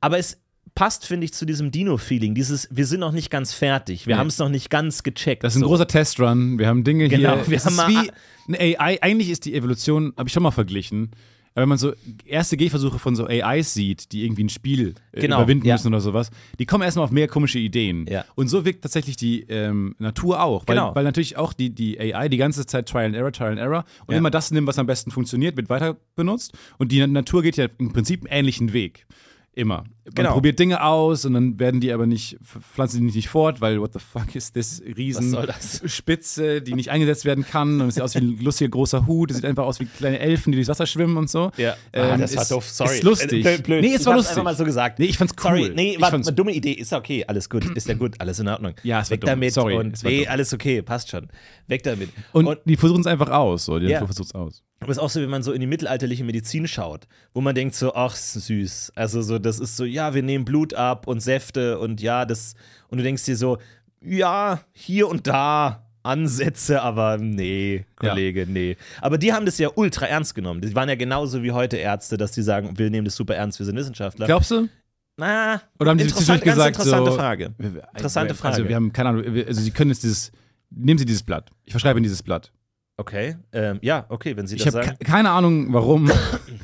Aber 0.00 0.18
es 0.18 0.38
passt, 0.78 1.04
finde 1.06 1.24
ich, 1.24 1.34
zu 1.34 1.44
diesem 1.44 1.72
Dino-Feeling. 1.72 2.36
Dieses, 2.36 2.68
wir 2.70 2.86
sind 2.86 3.00
noch 3.00 3.10
nicht 3.10 3.30
ganz 3.30 3.52
fertig. 3.52 4.06
Wir 4.06 4.14
Nee. 4.14 4.20
haben 4.20 4.28
es 4.28 4.38
noch 4.38 4.48
nicht 4.48 4.70
ganz 4.70 5.02
gecheckt. 5.02 5.42
Das 5.42 5.54
ist 5.54 5.56
ein 5.56 5.62
so. 5.62 5.66
großer 5.66 5.88
Testrun. 5.88 6.56
Wir 6.58 6.68
haben 6.68 6.84
Dinge 6.84 7.08
Genau, 7.08 7.34
hier. 7.34 7.48
wir 7.48 7.56
es 7.56 7.66
haben 7.66 7.92
ist 7.92 8.08
wie 8.48 8.54
eine 8.54 8.78
AI. 8.78 8.98
Eigentlich 9.02 9.28
ist 9.30 9.44
die 9.44 9.54
Evolution, 9.54 10.12
habe 10.16 10.28
ich 10.28 10.32
schon 10.32 10.44
mal 10.44 10.52
verglichen. 10.52 11.10
Aber 11.54 11.62
wenn 11.62 11.70
man 11.70 11.78
so 11.78 11.92
erste 12.24 12.56
Gehversuche 12.56 13.00
von 13.00 13.16
so 13.16 13.26
AIs 13.26 13.74
sieht, 13.74 14.12
die 14.12 14.24
irgendwie 14.24 14.44
ein 14.44 14.48
Spiel 14.50 14.94
äh, 15.10 15.22
Genau, 15.22 15.38
überwinden 15.38 15.66
ja. 15.66 15.74
müssen 15.74 15.88
oder 15.88 16.00
sowas, 16.00 16.30
die 16.60 16.66
kommen 16.66 16.84
erstmal 16.84 17.04
auf 17.06 17.10
mehr 17.10 17.26
komische 17.26 17.58
Ideen. 17.58 18.06
Ja. 18.08 18.24
Und 18.36 18.46
so 18.46 18.64
wirkt 18.64 18.82
tatsächlich 18.82 19.16
die 19.16 19.40
ähm, 19.48 19.96
Natur 19.98 20.40
auch. 20.40 20.62
Weil, 20.68 20.76
Genau. 20.76 20.94
weil 20.94 21.02
natürlich 21.02 21.36
auch 21.36 21.52
die, 21.54 21.70
die 21.70 21.98
AI 21.98 22.28
die 22.28 22.36
ganze 22.36 22.64
Zeit 22.66 22.88
Trial 22.88 23.06
and 23.06 23.16
Error, 23.16 23.32
Trial 23.32 23.50
and 23.50 23.58
Error 23.58 23.84
und 24.06 24.12
Ja. 24.12 24.18
immer 24.18 24.30
das 24.30 24.52
nimmt, 24.52 24.68
was 24.68 24.78
am 24.78 24.86
besten 24.86 25.10
funktioniert, 25.10 25.56
wird 25.56 25.68
weiter 25.70 25.96
benutzt. 26.14 26.52
Und 26.78 26.92
die 26.92 27.04
Natur 27.04 27.42
geht 27.42 27.56
ja 27.56 27.66
im 27.78 27.92
Prinzip 27.92 28.20
einen 28.26 28.38
ähnlichen 28.38 28.72
Weg. 28.72 29.06
Immer. 29.54 29.82
Man 30.08 30.14
Genau. 30.24 30.32
probiert 30.34 30.58
Dinge 30.58 30.82
aus 30.82 31.24
und 31.24 31.34
dann 31.34 31.58
werden 31.58 31.80
die 31.80 31.92
aber 31.92 32.06
nicht, 32.06 32.38
pflanzen 32.42 32.98
die 32.98 33.04
nicht, 33.04 33.14
nicht 33.16 33.28
fort, 33.28 33.60
weil 33.60 33.80
what 33.80 33.92
the 33.92 33.98
fuck 33.98 34.34
ist 34.34 34.56
das 34.56 34.82
riesen 34.96 35.30
soll 35.30 35.46
das? 35.46 35.82
Spitze, 35.86 36.62
die 36.62 36.74
nicht 36.74 36.90
eingesetzt 36.90 37.24
werden 37.24 37.44
kann 37.44 37.80
und 37.80 37.88
es 37.88 37.94
sieht 37.94 38.02
aus 38.02 38.14
wie 38.14 38.18
ein 38.20 38.38
lustiger 38.42 38.70
großer 38.70 39.06
Hut, 39.06 39.30
es 39.30 39.36
sieht 39.36 39.44
einfach 39.46 39.64
aus 39.64 39.80
wie 39.80 39.86
kleine 39.86 40.18
Elfen, 40.18 40.52
die 40.52 40.56
durchs 40.56 40.68
Wasser 40.68 40.86
schwimmen 40.86 41.16
und 41.16 41.28
so. 41.30 41.50
Ja. 41.56 41.76
Ähm, 41.92 42.10
ah, 42.12 42.16
das 42.16 42.34
war 42.34 42.42
ist- 42.42 42.50
doof, 42.50 42.68
sorry. 42.68 42.96
Ist 42.96 43.02
lustig. 43.02 43.42
Blöd, 43.42 43.62
blöd. 43.62 43.80
Nee, 43.82 43.94
es 43.94 44.00
Ich 44.00 44.06
war 44.06 44.14
lustig. 44.14 44.30
einfach 44.32 44.44
mal 44.44 44.56
so 44.56 44.64
gesagt. 44.64 44.98
Nee, 44.98 45.06
ich 45.06 45.18
fand's 45.18 45.34
cool. 45.44 45.50
Sorry, 45.50 45.72
nee, 45.74 45.98
fand's- 45.98 46.28
eine 46.28 46.34
dumme 46.36 46.52
Idee. 46.52 46.72
Ist 46.72 46.92
okay, 46.92 47.24
alles 47.26 47.48
gut. 47.50 47.64
Ist 47.76 47.88
ja 47.88 47.94
gut, 47.94 48.14
alles 48.20 48.38
in 48.38 48.48
Ordnung. 48.48 48.74
Ja, 48.82 49.00
es 49.00 49.08
war 49.10 49.14
Weg 49.16 49.20
dumm. 49.22 49.28
damit 49.28 49.52
Sorry, 49.52 49.74
und 49.76 50.02
war 50.04 50.10
nee, 50.10 50.20
dumm. 50.24 50.30
alles 50.32 50.52
okay, 50.54 50.82
passt 50.82 51.10
schon. 51.10 51.28
Weg 51.66 51.82
damit. 51.82 52.08
Und, 52.32 52.46
und 52.46 52.58
die 52.64 52.76
versuchen 52.76 53.00
es 53.02 53.06
einfach 53.06 53.28
aus. 53.30 53.64
So. 53.66 53.78
Die 53.78 53.86
Ja. 53.86 53.98
Versucht 54.04 54.26
es 54.28 54.34
aus. 54.34 54.62
Aber 54.80 54.92
es 54.92 54.96
ist 54.98 55.02
auch 55.02 55.10
so, 55.10 55.20
wenn 55.20 55.28
man 55.28 55.42
so 55.42 55.50
in 55.52 55.60
die 55.60 55.66
mittelalterliche 55.66 56.22
Medizin 56.22 56.68
schaut, 56.68 57.08
wo 57.34 57.40
man 57.40 57.52
denkt 57.52 57.74
so, 57.74 57.94
ach, 57.94 58.14
süß. 58.14 58.92
Also 58.94 59.22
so, 59.22 59.40
das 59.40 59.58
ist 59.58 59.76
so, 59.76 59.84
ja, 59.84 59.97
wir 60.14 60.22
nehmen 60.22 60.44
Blut 60.44 60.74
ab 60.74 61.06
und 61.06 61.20
Säfte 61.20 61.78
und 61.78 62.00
ja, 62.00 62.24
das, 62.24 62.54
und 62.88 62.98
du 62.98 63.04
denkst 63.04 63.24
dir 63.24 63.36
so, 63.36 63.58
ja, 64.00 64.60
hier 64.72 65.08
und 65.08 65.26
da 65.26 65.84
Ansätze, 66.02 66.80
aber 66.80 67.18
nee, 67.18 67.84
Ja. 68.02 68.10
Kollege, 68.10 68.46
nee. 68.48 68.76
Aber 69.02 69.18
die 69.18 69.32
haben 69.32 69.44
das 69.44 69.58
ja 69.58 69.68
ultra 69.74 70.06
ernst 70.06 70.34
genommen. 70.34 70.60
Die 70.60 70.74
waren 70.74 70.88
ja 70.88 70.94
genauso 70.94 71.42
wie 71.42 71.52
heute 71.52 71.76
Ärzte, 71.76 72.16
dass 72.16 72.32
die 72.32 72.42
sagen, 72.42 72.78
wir 72.78 72.88
nehmen 72.90 73.04
das 73.04 73.16
super 73.16 73.34
ernst, 73.34 73.58
wir 73.58 73.66
sind 73.66 73.76
Wissenschaftler. 73.76 74.26
Glaubst 74.26 74.50
du? 74.52 74.68
Na, 75.16 75.60
Oder 75.80 75.90
haben 75.90 75.98
sie 75.98 76.04
interessant, 76.06 76.42
ganz 76.44 76.54
gesagt, 76.56 76.76
interessante 76.76 77.10
so, 77.10 77.16
Frage. 77.18 77.52
Wir- 77.58 77.82
Interessante 77.94 78.30
Also 78.30 78.40
Frage. 78.42 78.68
wir 78.68 78.76
haben 78.76 78.92
keine 78.92 79.08
Ahnung, 79.08 79.24
also 79.46 79.60
sie 79.60 79.70
können 79.72 79.90
jetzt 79.90 80.04
dieses, 80.04 80.30
nehmen 80.70 80.98
Sie 80.98 81.04
dieses 81.06 81.24
Blatt. 81.24 81.50
Ich 81.64 81.72
verschreibe 81.72 81.98
Ihnen 81.98 82.04
dieses 82.04 82.22
Blatt. 82.22 82.52
Okay. 82.96 83.36
Ähm, 83.52 83.78
ja, 83.82 84.06
okay, 84.08 84.36
wenn 84.36 84.46
Sie 84.46 84.56
Ich 84.56 84.62
das 84.64 84.74
habe 84.74 84.86
sagen. 84.86 84.98
keine 85.04 85.30
Ahnung, 85.30 85.72
warum. 85.72 86.10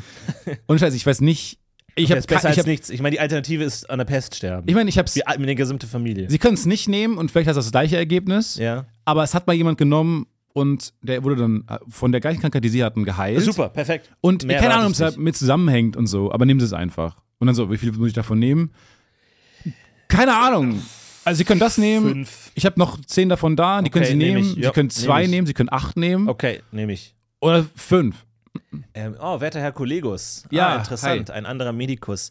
Und 0.66 0.78
Scheiße, 0.78 0.96
ich 0.96 1.04
weiß 1.06 1.20
nicht. 1.20 1.58
Ich 1.96 2.10
habe 2.10 2.20
besser 2.22 2.38
ich 2.40 2.44
als 2.50 2.58
hab, 2.58 2.66
nichts. 2.66 2.90
Ich 2.90 3.00
meine, 3.00 3.14
die 3.14 3.20
Alternative 3.20 3.62
ist 3.64 3.88
an 3.88 3.98
der 3.98 4.04
Pest 4.04 4.34
sterben. 4.34 4.68
Ich 4.68 4.74
meine, 4.74 4.88
ich 4.90 4.98
habe 4.98 5.08
Wie 5.14 5.22
mit 5.38 5.48
der 5.48 5.54
gesamten 5.54 5.86
Familie. 5.88 6.28
Sie 6.28 6.38
können 6.38 6.54
es 6.54 6.66
nicht 6.66 6.88
nehmen 6.88 7.18
und 7.18 7.30
vielleicht 7.30 7.48
hast 7.48 7.56
du 7.56 7.60
das 7.60 7.70
gleiche 7.70 7.96
Ergebnis. 7.96 8.56
ja. 8.56 8.86
Aber 9.06 9.22
es 9.22 9.34
hat 9.34 9.46
mal 9.46 9.52
jemand 9.52 9.76
genommen 9.78 10.26
und 10.54 10.94
der 11.02 11.22
wurde 11.24 11.36
dann 11.36 11.64
äh, 11.68 11.78
von 11.88 12.10
der 12.10 12.20
gleichen 12.22 12.40
Krankheit, 12.40 12.64
die 12.64 12.68
sie 12.70 12.82
hatten, 12.82 13.04
geheilt. 13.04 13.42
Super, 13.42 13.68
perfekt. 13.68 14.10
Und 14.22 14.44
Mehr 14.44 14.58
keine 14.58 14.74
Ahnung, 14.74 14.86
ob 14.86 14.92
ich 14.92 15.00
es 15.00 15.14
damit 15.14 15.36
zusammenhängt 15.36 15.96
und 15.96 16.06
so, 16.06 16.32
aber 16.32 16.46
nehmen 16.46 16.58
Sie 16.60 16.66
es 16.66 16.72
einfach. 16.72 17.18
Und 17.38 17.46
dann 17.48 17.54
so, 17.54 17.70
wie 17.70 17.76
viel 17.76 17.92
muss 17.92 18.08
ich 18.08 18.14
davon 18.14 18.38
nehmen? 18.38 18.72
Keine 20.08 20.36
Ahnung. 20.36 20.80
Also 21.24 21.38
Sie 21.38 21.44
können 21.44 21.60
das 21.60 21.78
nehmen. 21.78 22.08
Fünf. 22.08 22.50
Ich 22.54 22.66
habe 22.66 22.78
noch 22.78 23.00
zehn 23.04 23.28
davon 23.28 23.56
da, 23.56 23.80
die 23.82 23.88
Okay, 23.90 23.92
können 23.92 24.06
Sie 24.06 24.14
nehm 24.16 24.34
nehmen. 24.34 24.48
ich. 24.48 24.54
Sie 24.54 24.60
Ja, 24.60 24.70
können 24.70 24.86
nehm 24.88 24.90
zwei 24.90 25.24
ich. 25.24 25.30
nehmen, 25.30 25.46
Sie 25.46 25.54
können 25.54 25.72
acht 25.72 25.96
nehmen. 25.96 26.28
Okay, 26.28 26.60
nehme 26.70 26.92
ich. 26.92 27.14
Oder 27.40 27.66
fünf. 27.76 28.24
Ähm, 28.94 29.16
oh, 29.20 29.40
werter 29.40 29.60
Herr 29.60 29.72
Kollegus. 29.72 30.44
Ja, 30.50 30.68
ah, 30.68 30.76
interessant. 30.76 31.30
Ein 31.30 31.46
anderer 31.46 31.72
Medikus. 31.72 32.30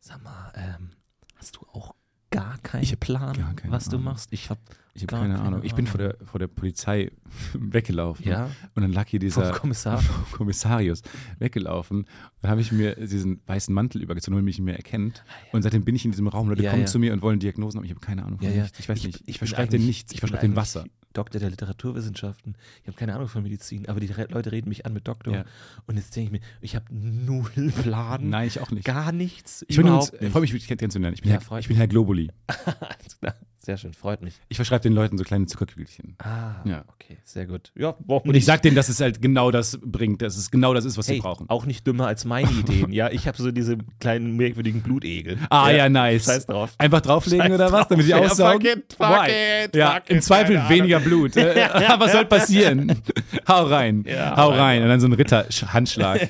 Sag 0.00 0.22
mal, 0.22 0.52
ähm, 0.56 0.90
hast 1.36 1.56
du 1.56 1.66
auch 1.72 1.94
gar 2.30 2.58
keinen 2.58 2.98
Plan, 2.98 3.32
gar 3.32 3.54
keine 3.54 3.72
was 3.72 3.84
du 3.84 3.96
Ahnung. 3.96 4.04
machst? 4.04 4.32
Ich 4.32 4.50
habe 4.50 4.60
Ich 4.96 5.02
habe 5.02 5.16
keine 5.16 5.40
Ahnung. 5.40 5.60
Ich 5.64 5.74
bin 5.74 5.88
vor 5.88 5.98
der, 5.98 6.16
vor 6.24 6.38
der 6.38 6.46
Polizei 6.46 7.10
weggelaufen. 7.54 8.26
Ja. 8.26 8.48
Und 8.76 8.82
dann 8.82 8.92
lag 8.92 9.08
hier 9.08 9.18
dieser 9.18 9.46
vom 9.52 9.60
Kommissar. 9.60 9.98
vom 10.02 10.38
Kommissarius 10.38 11.02
weggelaufen. 11.40 12.06
Dann 12.40 12.50
habe 12.52 12.60
ich 12.60 12.70
mir 12.70 12.94
diesen 12.94 13.40
weißen 13.46 13.74
Mantel 13.74 14.02
übergezogen, 14.02 14.34
damit 14.36 14.44
mich 14.44 14.58
nicht 14.58 14.64
mehr 14.64 14.76
erkennt. 14.76 15.24
Und 15.52 15.62
seitdem 15.62 15.84
bin 15.84 15.96
ich 15.96 16.04
in 16.04 16.12
diesem 16.12 16.28
Raum. 16.28 16.48
Leute 16.48 16.62
Ja, 16.62 16.70
kommen 16.70 16.82
ja. 16.82 16.86
zu 16.86 17.00
mir 17.00 17.12
und 17.12 17.22
wollen 17.22 17.40
Diagnosen 17.40 17.78
haben. 17.78 17.84
Ich 17.84 17.90
habe 17.90 18.00
keine 18.00 18.24
Ahnung 18.24 18.38
von 18.38 18.48
Ja, 18.48 18.54
ja. 18.54 18.62
nichts. 18.62 18.78
Ich 18.78 18.88
weiß 18.88 19.02
nicht. 19.04 19.20
Ich, 19.20 19.24
bin 19.40 19.48
verschreibe 19.48 19.70
denen 19.70 19.82
eigentlich- 19.82 19.86
nichts. 19.96 20.12
Ich 20.12 20.20
bin 20.20 20.28
verschreibe 20.28 20.40
denen 20.46 20.56
eigentlich 20.58 20.74
Wasser. 20.74 20.84
Doktor 21.12 21.38
der 21.40 21.50
Literaturwissenschaften. 21.50 22.56
Ich 22.82 22.88
habe 22.88 22.96
keine 22.96 23.14
Ahnung 23.14 23.28
von 23.28 23.42
Medizin, 23.42 23.88
aber 23.88 24.00
die 24.00 24.08
Leute 24.08 24.50
reden 24.52 24.68
mich 24.68 24.84
an 24.84 24.92
mit 24.92 25.06
Doktor. 25.06 25.32
Ja. 25.32 25.44
Und 25.86 25.96
jetzt 25.96 26.14
denke 26.14 26.26
ich 26.36 26.40
mir, 26.40 26.46
ich 26.60 26.74
habe 26.76 26.86
null 26.90 27.50
Plan. 27.82 28.28
Nein, 28.28 28.48
ich 28.48 28.60
auch 28.60 28.70
nicht. 28.72 28.84
Gar 28.84 29.12
nichts. 29.12 29.64
Ich 29.68 29.76
bin 29.76 29.86
überhaupt 29.86 30.12
freue 30.32 30.42
mich, 30.42 30.50
dich 30.50 30.66
kennenzulernen. 30.66 31.14
Ich 31.14 31.22
bin, 31.22 31.30
Ja, 31.32 31.40
Herr, 31.48 31.58
ich 31.58 31.68
bin 31.68 31.76
Herr 31.76 31.86
Globuli. 31.88 32.30
Sehr 33.64 33.78
schön, 33.78 33.94
freut 33.94 34.20
mich. 34.20 34.34
Ich 34.50 34.56
verschreibe 34.56 34.82
den 34.82 34.92
Leuten 34.92 35.16
so 35.16 35.24
kleine 35.24 35.46
Zuckerkügelchen. 35.46 36.16
Ah, 36.22 36.56
Ja. 36.66 36.84
okay, 36.92 37.16
sehr 37.24 37.46
gut. 37.46 37.72
Ja, 37.74 37.94
Und 38.06 38.34
ich 38.34 38.44
sage 38.44 38.60
denen, 38.60 38.76
dass 38.76 38.90
es 38.90 39.00
halt 39.00 39.22
genau 39.22 39.50
das 39.50 39.78
bringt, 39.82 40.20
dass 40.20 40.36
es 40.36 40.50
genau 40.50 40.74
das 40.74 40.84
ist, 40.84 40.98
was 40.98 41.08
hey, 41.08 41.14
sie 41.16 41.20
brauchen. 41.22 41.48
auch 41.48 41.64
nicht 41.64 41.86
dümmer 41.86 42.06
als 42.06 42.26
meine 42.26 42.50
Ideen. 42.60 42.92
ja, 42.92 43.10
ich 43.10 43.26
habe 43.26 43.38
so 43.38 43.50
diese 43.52 43.78
kleinen 44.00 44.36
merkwürdigen 44.36 44.82
Blutegel. 44.82 45.38
Ah, 45.48 45.70
ja, 45.70 45.88
nice. 45.88 46.26
Scheiß 46.26 46.44
drauf. 46.46 46.74
Einfach 46.76 47.00
drauflegen 47.00 47.46
Scheiß 47.46 47.54
oder 47.54 47.64
was, 47.72 47.80
drauf. 47.80 47.88
damit 47.88 48.04
die 48.06 48.10
Ja, 48.10 48.18
aussaugen? 48.18 48.60
fuck 48.68 48.76
it, 48.76 48.92
fuck 48.98 49.08
Why? 49.08 49.64
it, 49.64 49.76
ja, 49.76 49.92
fuck 49.94 50.10
im 50.10 50.16
it, 50.18 50.24
Zweifel 50.24 50.68
weniger 50.68 51.00
Blut. 51.00 51.34
Was 51.36 52.12
soll 52.12 52.26
passieren? 52.26 53.00
hau 53.48 53.64
rein. 53.64 54.04
Ja, 54.06 54.36
hau 54.36 54.50
rein. 54.50 54.82
Und 54.82 54.88
dann 54.90 55.00
so 55.00 55.06
ein 55.06 55.14
Ritter-Handschlag. 55.14 56.28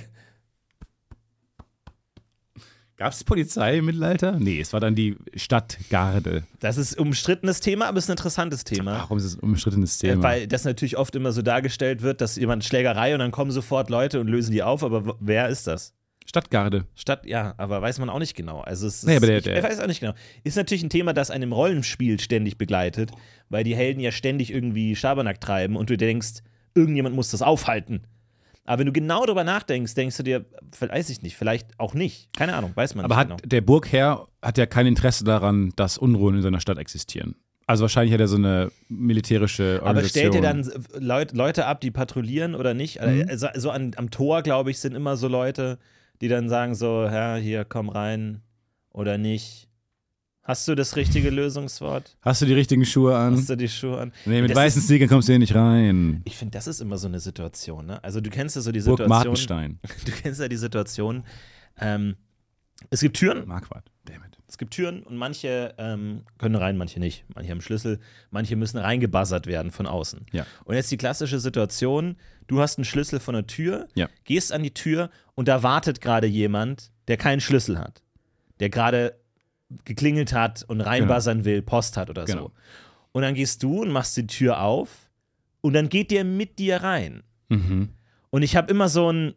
Gab 2.96 3.12
es 3.12 3.24
Polizei 3.24 3.78
im 3.78 3.86
Mittelalter? 3.86 4.38
Nee, 4.38 4.60
es 4.60 4.72
war 4.72 4.78
dann 4.78 4.94
die 4.94 5.16
Stadtgarde. 5.34 6.44
Das 6.60 6.76
ist 6.76 6.96
ein 6.96 7.06
umstrittenes 7.06 7.58
Thema, 7.60 7.86
aber 7.86 7.98
es 7.98 8.04
ist 8.04 8.10
ein 8.10 8.12
interessantes 8.12 8.62
Thema. 8.64 8.92
Warum 8.98 9.18
ist 9.18 9.24
es 9.24 9.34
ein 9.36 9.40
umstrittenes 9.40 10.02
Äh, 10.02 10.10
Thema? 10.10 10.22
Weil 10.22 10.46
das 10.46 10.64
natürlich 10.64 10.96
oft 10.96 11.14
immer 11.16 11.32
so 11.32 11.42
dargestellt 11.42 12.02
wird, 12.02 12.20
dass 12.20 12.36
jemand 12.36 12.64
Schlägerei 12.64 13.12
und 13.14 13.18
dann 13.18 13.32
kommen 13.32 13.50
sofort 13.50 13.90
Leute 13.90 14.20
und 14.20 14.28
lösen 14.28 14.52
die 14.52 14.62
auf, 14.62 14.84
aber 14.84 15.16
wer 15.20 15.48
ist 15.48 15.66
das? 15.66 15.92
Stadtgarde. 16.26 16.86
Statt, 16.94 17.26
ja, 17.26 17.54
aber 17.58 17.82
weiß 17.82 17.98
man 17.98 18.08
auch 18.08 18.18
nicht 18.18 18.34
genau. 18.34 18.60
Also 18.60 18.86
es 18.86 18.98
ist, 18.98 19.06
Nee, 19.06 19.16
aber 19.16 19.26
der- 19.26 19.38
ich 19.38 19.44
der- 19.44 19.62
weiß 19.62 19.80
auch 19.80 19.86
nicht 19.86 20.00
genau. 20.00 20.14
Ist 20.42 20.56
natürlich 20.56 20.82
ein 20.82 20.88
Thema, 20.90 21.12
das 21.12 21.30
einem 21.30 21.52
Rollenspiel 21.52 22.18
ständig 22.20 22.56
begleitet, 22.56 23.10
weil 23.50 23.62
die 23.64 23.76
Helden 23.76 24.00
ja 24.00 24.10
ständig 24.12 24.50
irgendwie 24.52 24.96
Schabernack 24.96 25.40
treiben 25.40 25.76
und 25.76 25.90
du 25.90 25.96
denkst, 25.98 26.42
irgendjemand 26.74 27.14
muss 27.14 27.30
das 27.30 27.42
aufhalten. 27.42 28.02
Aber 28.64 28.80
wenn 28.80 28.86
du 28.86 28.92
genau 28.92 29.26
darüber 29.26 29.44
nachdenkst, 29.44 29.94
denkst 29.94 30.16
du 30.16 30.22
dir, 30.22 30.44
weiß 30.80 31.10
ich 31.10 31.22
nicht, 31.22 31.36
vielleicht 31.36 31.78
auch 31.78 31.94
nicht. 31.94 32.32
Keine 32.34 32.54
Ahnung, 32.54 32.72
weiß 32.74 32.94
man 32.94 33.04
Aber 33.04 33.14
nicht 33.14 33.20
hat 33.20 33.28
genau. 33.28 33.40
der 33.44 33.60
Burgherr 33.60 34.26
hat 34.40 34.58
ja 34.58 34.66
kein 34.66 34.86
Interesse 34.86 35.24
daran, 35.24 35.72
dass 35.76 35.98
Unruhen 35.98 36.36
in 36.36 36.42
seiner 36.42 36.60
Stadt 36.60 36.78
existieren. 36.78 37.36
Also 37.66 37.82
wahrscheinlich 37.82 38.12
hat 38.12 38.20
er 38.20 38.28
so 38.28 38.36
eine 38.36 38.70
militärische 38.88 39.78
Aber 39.80 39.88
Organisation. 39.88 40.32
stellt 40.32 40.34
ihr 40.34 40.42
dann 40.42 40.70
Leut, 40.98 41.32
Leute 41.32 41.66
ab, 41.66 41.80
die 41.80 41.90
patrouillieren 41.90 42.54
oder 42.54 42.74
nicht? 42.74 43.00
Mhm. 43.00 43.26
Also, 43.28 43.48
so 43.54 43.70
an, 43.70 43.92
am 43.96 44.10
Tor, 44.10 44.42
glaube 44.42 44.70
ich, 44.70 44.78
sind 44.78 44.94
immer 44.94 45.16
so 45.16 45.28
Leute, 45.28 45.78
die 46.20 46.28
dann 46.28 46.48
sagen 46.48 46.74
so, 46.74 47.04
ja, 47.04 47.36
hier, 47.36 47.64
komm 47.64 47.88
rein 47.88 48.42
oder 48.92 49.18
nicht. 49.18 49.68
Hast 50.46 50.68
du 50.68 50.74
das 50.74 50.94
richtige 50.96 51.30
Lösungswort? 51.30 52.16
Hast 52.20 52.42
du 52.42 52.46
die 52.46 52.52
richtigen 52.52 52.84
Schuhe 52.84 53.16
an? 53.16 53.34
Hast 53.34 53.48
du 53.48 53.56
die 53.56 53.68
Schuhe 53.68 53.98
an? 53.98 54.12
Nee, 54.26 54.42
mit 54.42 54.50
Das 54.50 54.56
weißen 54.58 54.80
ist- 54.80 54.88
Sneakern 54.88 55.08
kommst 55.08 55.26
du 55.28 55.32
hier 55.32 55.38
nicht 55.38 55.54
rein. 55.54 56.20
Ich 56.26 56.36
finde, 56.36 56.52
das 56.52 56.66
ist 56.66 56.80
immer 56.80 56.98
so 56.98 57.08
eine 57.08 57.18
Situation, 57.18 57.86
ne? 57.86 58.04
Also 58.04 58.20
du 58.20 58.28
kennst 58.28 58.54
ja 58.54 58.60
so 58.62 58.70
die 58.70 58.80
Burg 58.80 58.98
Situation. 58.98 59.08
Martenstein. 59.08 59.78
Du 60.04 60.12
kennst 60.12 60.40
ja 60.40 60.48
die 60.48 60.56
Situation. 60.58 61.24
Ähm, 61.80 62.16
es 62.90 63.00
gibt 63.00 63.16
Türen, 63.16 63.48
Marquardt. 63.48 63.90
Dammit. 64.04 64.36
es 64.46 64.58
gibt 64.58 64.74
Türen 64.74 65.02
und 65.02 65.16
manche 65.16 65.74
ähm, 65.78 66.24
können 66.36 66.56
rein, 66.56 66.76
manche 66.76 67.00
nicht. 67.00 67.24
Manche 67.34 67.50
haben 67.50 67.62
Schlüssel, 67.62 67.98
manche 68.30 68.54
müssen 68.56 68.76
reingebuzzert 68.76 69.46
werden 69.46 69.70
von 69.70 69.86
außen. 69.86 70.26
Ja. 70.32 70.44
Und 70.64 70.74
jetzt 70.74 70.90
die 70.90 70.98
klassische 70.98 71.40
Situation: 71.40 72.16
Du 72.48 72.60
hast 72.60 72.76
einen 72.76 72.84
Schlüssel 72.84 73.18
von 73.18 73.34
der 73.34 73.46
Tür, 73.46 73.88
Ja. 73.94 74.10
gehst 74.24 74.52
an 74.52 74.62
die 74.62 74.74
Tür 74.74 75.08
und 75.34 75.48
da 75.48 75.62
wartet 75.62 76.02
gerade 76.02 76.26
jemand, 76.26 76.90
der 77.08 77.16
keinen 77.16 77.40
Schlüssel 77.40 77.78
hat, 77.78 78.02
der 78.60 78.68
gerade 78.68 79.14
geklingelt 79.84 80.32
hat 80.32 80.64
und 80.68 80.80
reinbuzzern 80.80 81.44
will, 81.44 81.62
Post 81.62 81.96
hat 81.96 82.10
oder 82.10 82.24
Genau. 82.24 82.42
so. 82.42 82.52
Und 83.12 83.22
dann 83.22 83.34
gehst 83.34 83.62
du 83.62 83.82
und 83.82 83.90
machst 83.90 84.16
die 84.16 84.26
Tür 84.26 84.60
auf 84.60 84.88
und 85.60 85.72
dann 85.72 85.88
geht 85.88 86.10
der 86.10 86.24
mit 86.24 86.58
dir 86.58 86.82
rein. 86.82 87.22
Mhm. 87.48 87.90
Und 88.30 88.42
ich 88.42 88.56
habe 88.56 88.70
immer 88.70 88.88
so 88.88 89.10
ein. 89.12 89.34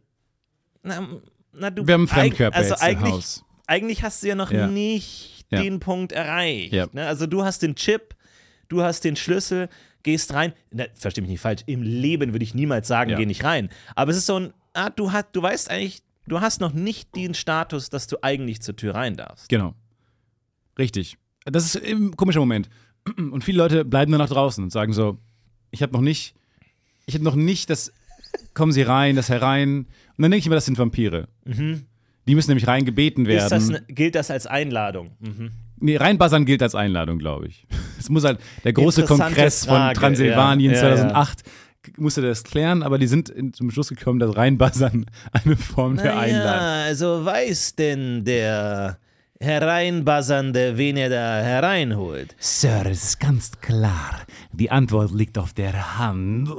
Na, 0.83 1.07
na, 1.53 1.69
du, 1.69 1.85
Wir 1.85 1.93
haben 1.93 2.01
einen 2.01 2.07
Fremdkörper 2.07 2.55
also 2.57 2.71
jetzt 2.71 2.81
im 2.81 2.87
eigentlich, 2.87 3.13
Haus. 3.13 3.45
eigentlich 3.67 4.03
hast 4.03 4.23
du 4.23 4.27
ja 4.27 4.35
noch 4.35 4.51
Ja. 4.51 4.67
nicht 4.67 5.45
Ja. 5.51 5.61
den 5.61 5.79
Punkt 5.79 6.11
erreicht. 6.11 6.73
Ja. 6.73 6.87
Ne? 6.91 7.05
Also 7.05 7.27
du 7.27 7.43
hast 7.43 7.61
den 7.61 7.75
Chip, 7.75 8.15
du 8.67 8.81
hast 8.83 9.03
den 9.03 9.15
Schlüssel, 9.15 9.69
gehst 10.03 10.33
rein. 10.33 10.53
Na, 10.71 10.85
versteh 10.93 11.21
mich 11.21 11.29
nicht 11.29 11.41
falsch, 11.41 11.63
im 11.67 11.83
Leben 11.83 12.33
würde 12.33 12.43
ich 12.43 12.53
niemals 12.55 12.87
sagen, 12.87 13.15
geh 13.15 13.25
nicht 13.25 13.43
rein. 13.43 13.69
Aber 13.95 14.11
es 14.11 14.17
ist 14.17 14.25
so 14.25 14.39
ein, 14.39 14.53
ah, 14.73 14.89
du, 14.89 15.11
hast, 15.11 15.27
du 15.33 15.41
weißt 15.41 15.69
eigentlich, 15.69 16.01
du 16.27 16.41
hast 16.41 16.61
noch 16.61 16.73
nicht 16.73 17.15
den 17.15 17.33
Status, 17.33 17.89
dass 17.89 18.07
du 18.07 18.17
eigentlich 18.21 18.61
zur 18.61 18.75
Tür 18.75 18.95
rein 18.95 19.15
darfst. 19.17 19.49
Genau. 19.49 19.73
Richtig. 20.77 21.17
Das 21.45 21.63
ist 21.65 21.83
ein 21.83 22.15
komischer 22.15 22.39
Moment. 22.39 22.69
Und 23.17 23.43
viele 23.43 23.57
Leute 23.59 23.85
bleiben 23.85 24.11
dann 24.11 24.19
nach 24.19 24.29
draußen 24.29 24.63
und 24.63 24.69
sagen 24.69 24.93
so, 24.93 25.17
ich 25.71 25.81
habe 25.81 25.93
noch 25.93 26.01
nicht, 26.01 26.35
ich 27.05 27.15
habe 27.15 27.23
noch 27.23 27.35
nicht 27.35 27.69
das, 27.69 27.93
kommen 28.53 28.71
Sie 28.71 28.81
rein, 28.81 29.15
das 29.15 29.29
herein. 29.29 29.79
Und 29.79 29.87
dann 30.17 30.31
denke 30.31 30.39
ich 30.39 30.45
immer, 30.47 30.55
das 30.55 30.65
sind 30.65 30.77
Vampire. 30.77 31.27
Die 31.45 32.35
müssen 32.35 32.49
nämlich 32.49 32.67
reingebeten 32.67 33.23
Mhm. 33.23 33.29
Ist 33.29 33.49
das 33.49 33.69
werden. 33.69 33.85
ne, 33.87 33.93
gilt 33.93 34.15
das 34.15 34.29
als 34.29 34.45
Einladung? 34.45 35.11
Mhm. 35.19 35.51
Nee, 35.79 35.95
reinbuzzern 35.95 36.45
gilt 36.45 36.61
als 36.63 36.75
Einladung, 36.75 37.19
glaube 37.19 37.47
ich. 37.47 37.65
Es 37.99 38.09
muss 38.09 38.23
halt 38.23 38.39
der 38.63 38.73
große 38.73 39.05
Kongress 39.05 39.65
von 39.65 39.75
Frage, 39.75 39.99
Transsilvanien 39.99 40.71
ja, 40.71 40.77
ja, 40.81 40.89
ja. 40.89 40.95
2008 40.97 41.41
musste 41.97 42.21
das 42.21 42.43
klären, 42.43 42.83
aber 42.83 42.99
die 42.99 43.07
sind 43.07 43.29
in, 43.29 43.53
zum 43.53 43.71
Schluss 43.71 43.89
gekommen, 43.89 44.19
dass 44.19 44.35
reinbuzzern 44.37 45.05
eine 45.31 45.55
Form 45.57 45.97
der 45.97 46.17
Einladung. 46.17 46.61
also 46.61 47.25
weiß 47.25 47.75
denn 47.75 48.23
der 48.23 48.99
Hereinbuzzernde, 49.39 50.77
wen 50.77 50.97
er 50.97 51.09
da 51.09 51.41
hereinholt? 51.41 52.35
Sir, 52.39 52.87
es 52.89 53.03
ist 53.03 53.19
ganz 53.19 53.51
klar. 53.61 54.21
Die 54.51 54.71
Antwort 54.71 55.11
liegt 55.11 55.37
auf 55.37 55.53
der 55.53 55.99
Hand. 55.99 56.49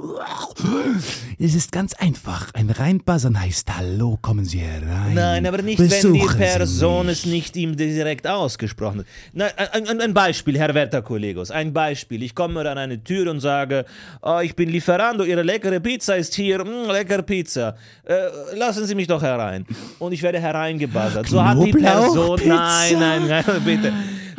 Es 1.40 1.56
ist 1.56 1.72
ganz 1.72 1.94
einfach. 1.94 2.54
Ein 2.54 2.70
Reinbuzzern 2.70 3.40
heißt 3.40 3.76
Hallo, 3.76 4.16
kommen 4.22 4.44
Sie 4.44 4.60
herein. 4.60 5.14
Nein, 5.14 5.46
aber 5.46 5.62
nicht, 5.62 5.80
wenn 5.80 5.88
die 5.88 6.18
Besuchen 6.18 6.38
Person 6.38 7.08
es 7.08 7.26
nicht 7.26 7.56
ihm 7.56 7.76
direkt 7.76 8.28
ausgesprochen 8.28 9.00
hat. 9.00 9.06
Na, 9.32 9.46
ein, 9.72 10.00
ein, 10.00 10.14
Beispiel, 10.14 10.56
Herr 10.56 10.72
werter 10.74 11.02
Kollegos, 11.02 11.50
ein 11.50 11.72
Beispiel. 11.72 12.22
Ich 12.22 12.36
komme 12.36 12.60
an 12.60 12.78
eine 12.78 13.02
Tür 13.02 13.28
und 13.30 13.40
sage, 13.40 13.86
oh, 14.22 14.38
ich 14.40 14.54
bin 14.54 14.68
Lieferando, 14.68 15.24
Ihre 15.24 15.42
leckere 15.42 15.80
Pizza 15.80 16.16
ist 16.16 16.34
hier, 16.36 16.64
mm, 16.64 16.90
leckere 16.90 17.22
Pizza. 17.22 17.74
Äh, 18.04 18.56
lassen 18.56 18.86
Sie 18.86 18.94
mich 18.94 19.08
doch 19.08 19.22
herein. 19.22 19.66
Und 19.98 20.12
ich 20.12 20.22
werde 20.22 20.38
hereingebuzzert. 20.38 21.26
So 21.26 21.44
hat 21.44 21.58
die 21.58 21.72
Person, 21.72 22.38
Knoblauchpizza? 22.38 22.67
Nein, 22.68 22.98
nein, 22.98 23.26
nein, 23.28 23.64
bitte. 23.64 23.92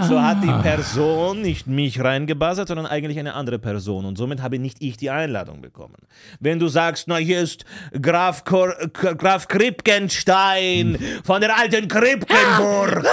So 0.07 0.21
hat 0.21 0.37
Ah. 0.37 0.41
die 0.41 0.63
Person 0.63 1.41
nicht 1.41 1.67
mich 1.67 1.99
reingebuzzert, 2.01 2.67
sondern 2.67 2.85
eigentlich 2.85 3.19
eine 3.19 3.33
andere 3.33 3.59
Person. 3.59 4.05
Und 4.05 4.17
somit 4.17 4.41
habe 4.41 4.57
nicht 4.59 4.77
ich 4.81 4.97
die 4.97 5.09
Einladung 5.09 5.61
bekommen. 5.61 5.95
Wenn 6.39 6.59
du 6.59 6.67
sagst, 6.67 7.07
na 7.07 7.17
hier 7.17 7.41
ist 7.41 7.65
Graf, 8.01 8.43
Kor 8.45 8.73
Graf 8.93 9.47
Kripkenstein 9.47 10.97
von 11.23 11.41
der 11.41 11.57
alten 11.57 11.87
Kripkenburg 11.87 13.05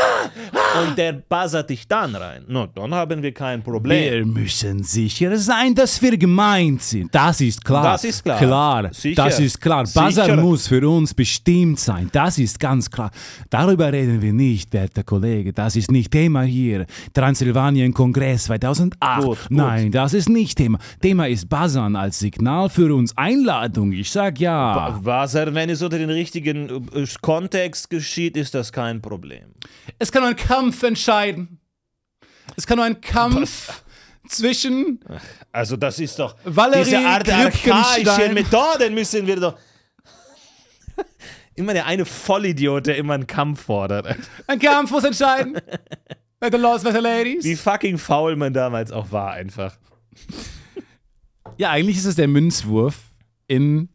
und 0.86 0.98
der 0.98 1.12
buzzert 1.14 1.70
dich 1.70 1.88
dann 1.88 2.14
rein, 2.14 2.44
na, 2.48 2.66
dann 2.74 2.94
haben 2.94 3.22
wir 3.22 3.32
kein 3.32 3.62
Problem. 3.62 4.12
Wir 4.12 4.26
müssen 4.26 4.82
sicher 4.82 5.36
sein, 5.38 5.74
dass 5.74 6.00
wir 6.02 6.16
gemeint 6.16 6.82
sind. 6.82 7.14
Das 7.14 7.40
ist 7.40 7.64
klar. 7.64 7.82
Das 7.84 8.04
ist 8.04 8.22
klar. 8.22 8.38
Klar, 8.38 8.92
Sicher. 8.92 9.24
das 9.24 9.40
ist 9.40 9.60
klar. 9.60 9.84
Buzzer 9.84 10.36
muss 10.36 10.68
für 10.68 10.86
uns 10.88 11.14
bestimmt 11.14 11.78
sein. 11.80 12.08
Das 12.12 12.38
ist 12.38 12.60
ganz 12.60 12.90
klar. 12.90 13.10
Darüber 13.50 13.92
reden 13.92 14.20
wir 14.20 14.32
nicht, 14.32 14.72
werter 14.72 15.02
Kollege. 15.02 15.52
Das 15.52 15.76
ist 15.76 15.90
nicht 15.90 16.10
Thema 16.10 16.42
hier. 16.42 16.75
Für 16.80 16.86
Transsilvanien-Kongress 17.12 18.44
2008. 18.44 19.22
Gut, 19.22 19.38
gut. 19.38 19.50
Nein, 19.50 19.90
das 19.90 20.14
ist 20.14 20.28
nicht 20.28 20.58
Thema. 20.58 20.78
Thema 21.00 21.28
ist 21.28 21.48
Buzzern 21.48 21.96
als 21.96 22.18
Signal 22.18 22.68
für 22.68 22.94
uns. 22.94 23.16
Einladung, 23.16 23.92
ich 23.92 24.10
sag 24.10 24.40
ja. 24.40 24.98
Wasser, 25.02 25.54
wenn 25.54 25.70
es 25.70 25.82
unter 25.82 25.98
den 25.98 26.10
richtigen 26.10 26.88
äh, 26.94 27.06
Kontext 27.20 27.90
geschieht, 27.90 28.36
ist 28.36 28.54
das 28.54 28.72
kein 28.72 29.00
Problem. 29.00 29.54
Es 29.98 30.12
kann 30.12 30.22
nur 30.22 30.30
ein 30.30 30.36
Kampf 30.36 30.82
entscheiden. 30.82 31.60
Es 32.56 32.66
kann 32.66 32.76
nur 32.76 32.86
ein 32.86 33.00
Kampf 33.00 33.82
zwischen 34.28 35.00
Also 35.52 35.76
das 35.76 35.98
ist 35.98 36.18
doch 36.18 36.36
Valerie 36.44 36.84
diese 36.84 36.98
Art 36.98 37.28
archaischen 37.28 38.34
Methoden 38.34 38.94
müssen 38.94 39.26
wir 39.26 39.36
doch. 39.36 39.58
Immer 41.54 41.72
der 41.72 41.86
eine 41.86 42.04
Vollidiot, 42.04 42.86
der 42.86 42.98
immer 42.98 43.14
einen 43.14 43.26
Kampf 43.26 43.62
fordert. 43.62 44.14
ein 44.46 44.58
Kampf 44.58 44.90
muss 44.90 45.04
entscheiden. 45.04 45.56
Better 46.50 46.58
Lords, 46.62 46.84
better 46.84 47.00
Ladies. 47.00 47.44
Wie 47.44 47.56
fucking 47.56 47.98
faul 47.98 48.36
man 48.36 48.52
damals 48.52 48.92
auch 48.92 49.10
war, 49.10 49.32
einfach. 49.32 49.76
Ja, 51.58 51.70
eigentlich 51.70 51.96
ist 51.96 52.04
es 52.04 52.14
der 52.16 52.28
Münzwurf 52.28 53.02
in 53.48 53.88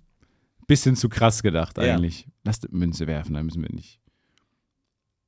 bisschen 0.68 0.96
zu 0.96 1.10
krass 1.10 1.44
gedacht 1.44 1.78
Ja. 1.78 1.96
eigentlich. 1.96 2.28
Lass 2.44 2.60
die 2.60 2.68
Münze 2.72 3.08
werfen, 3.08 3.34
da 3.36 3.44
müssen 3.44 3.62
wir 3.62 3.72
nicht. 3.72 4.00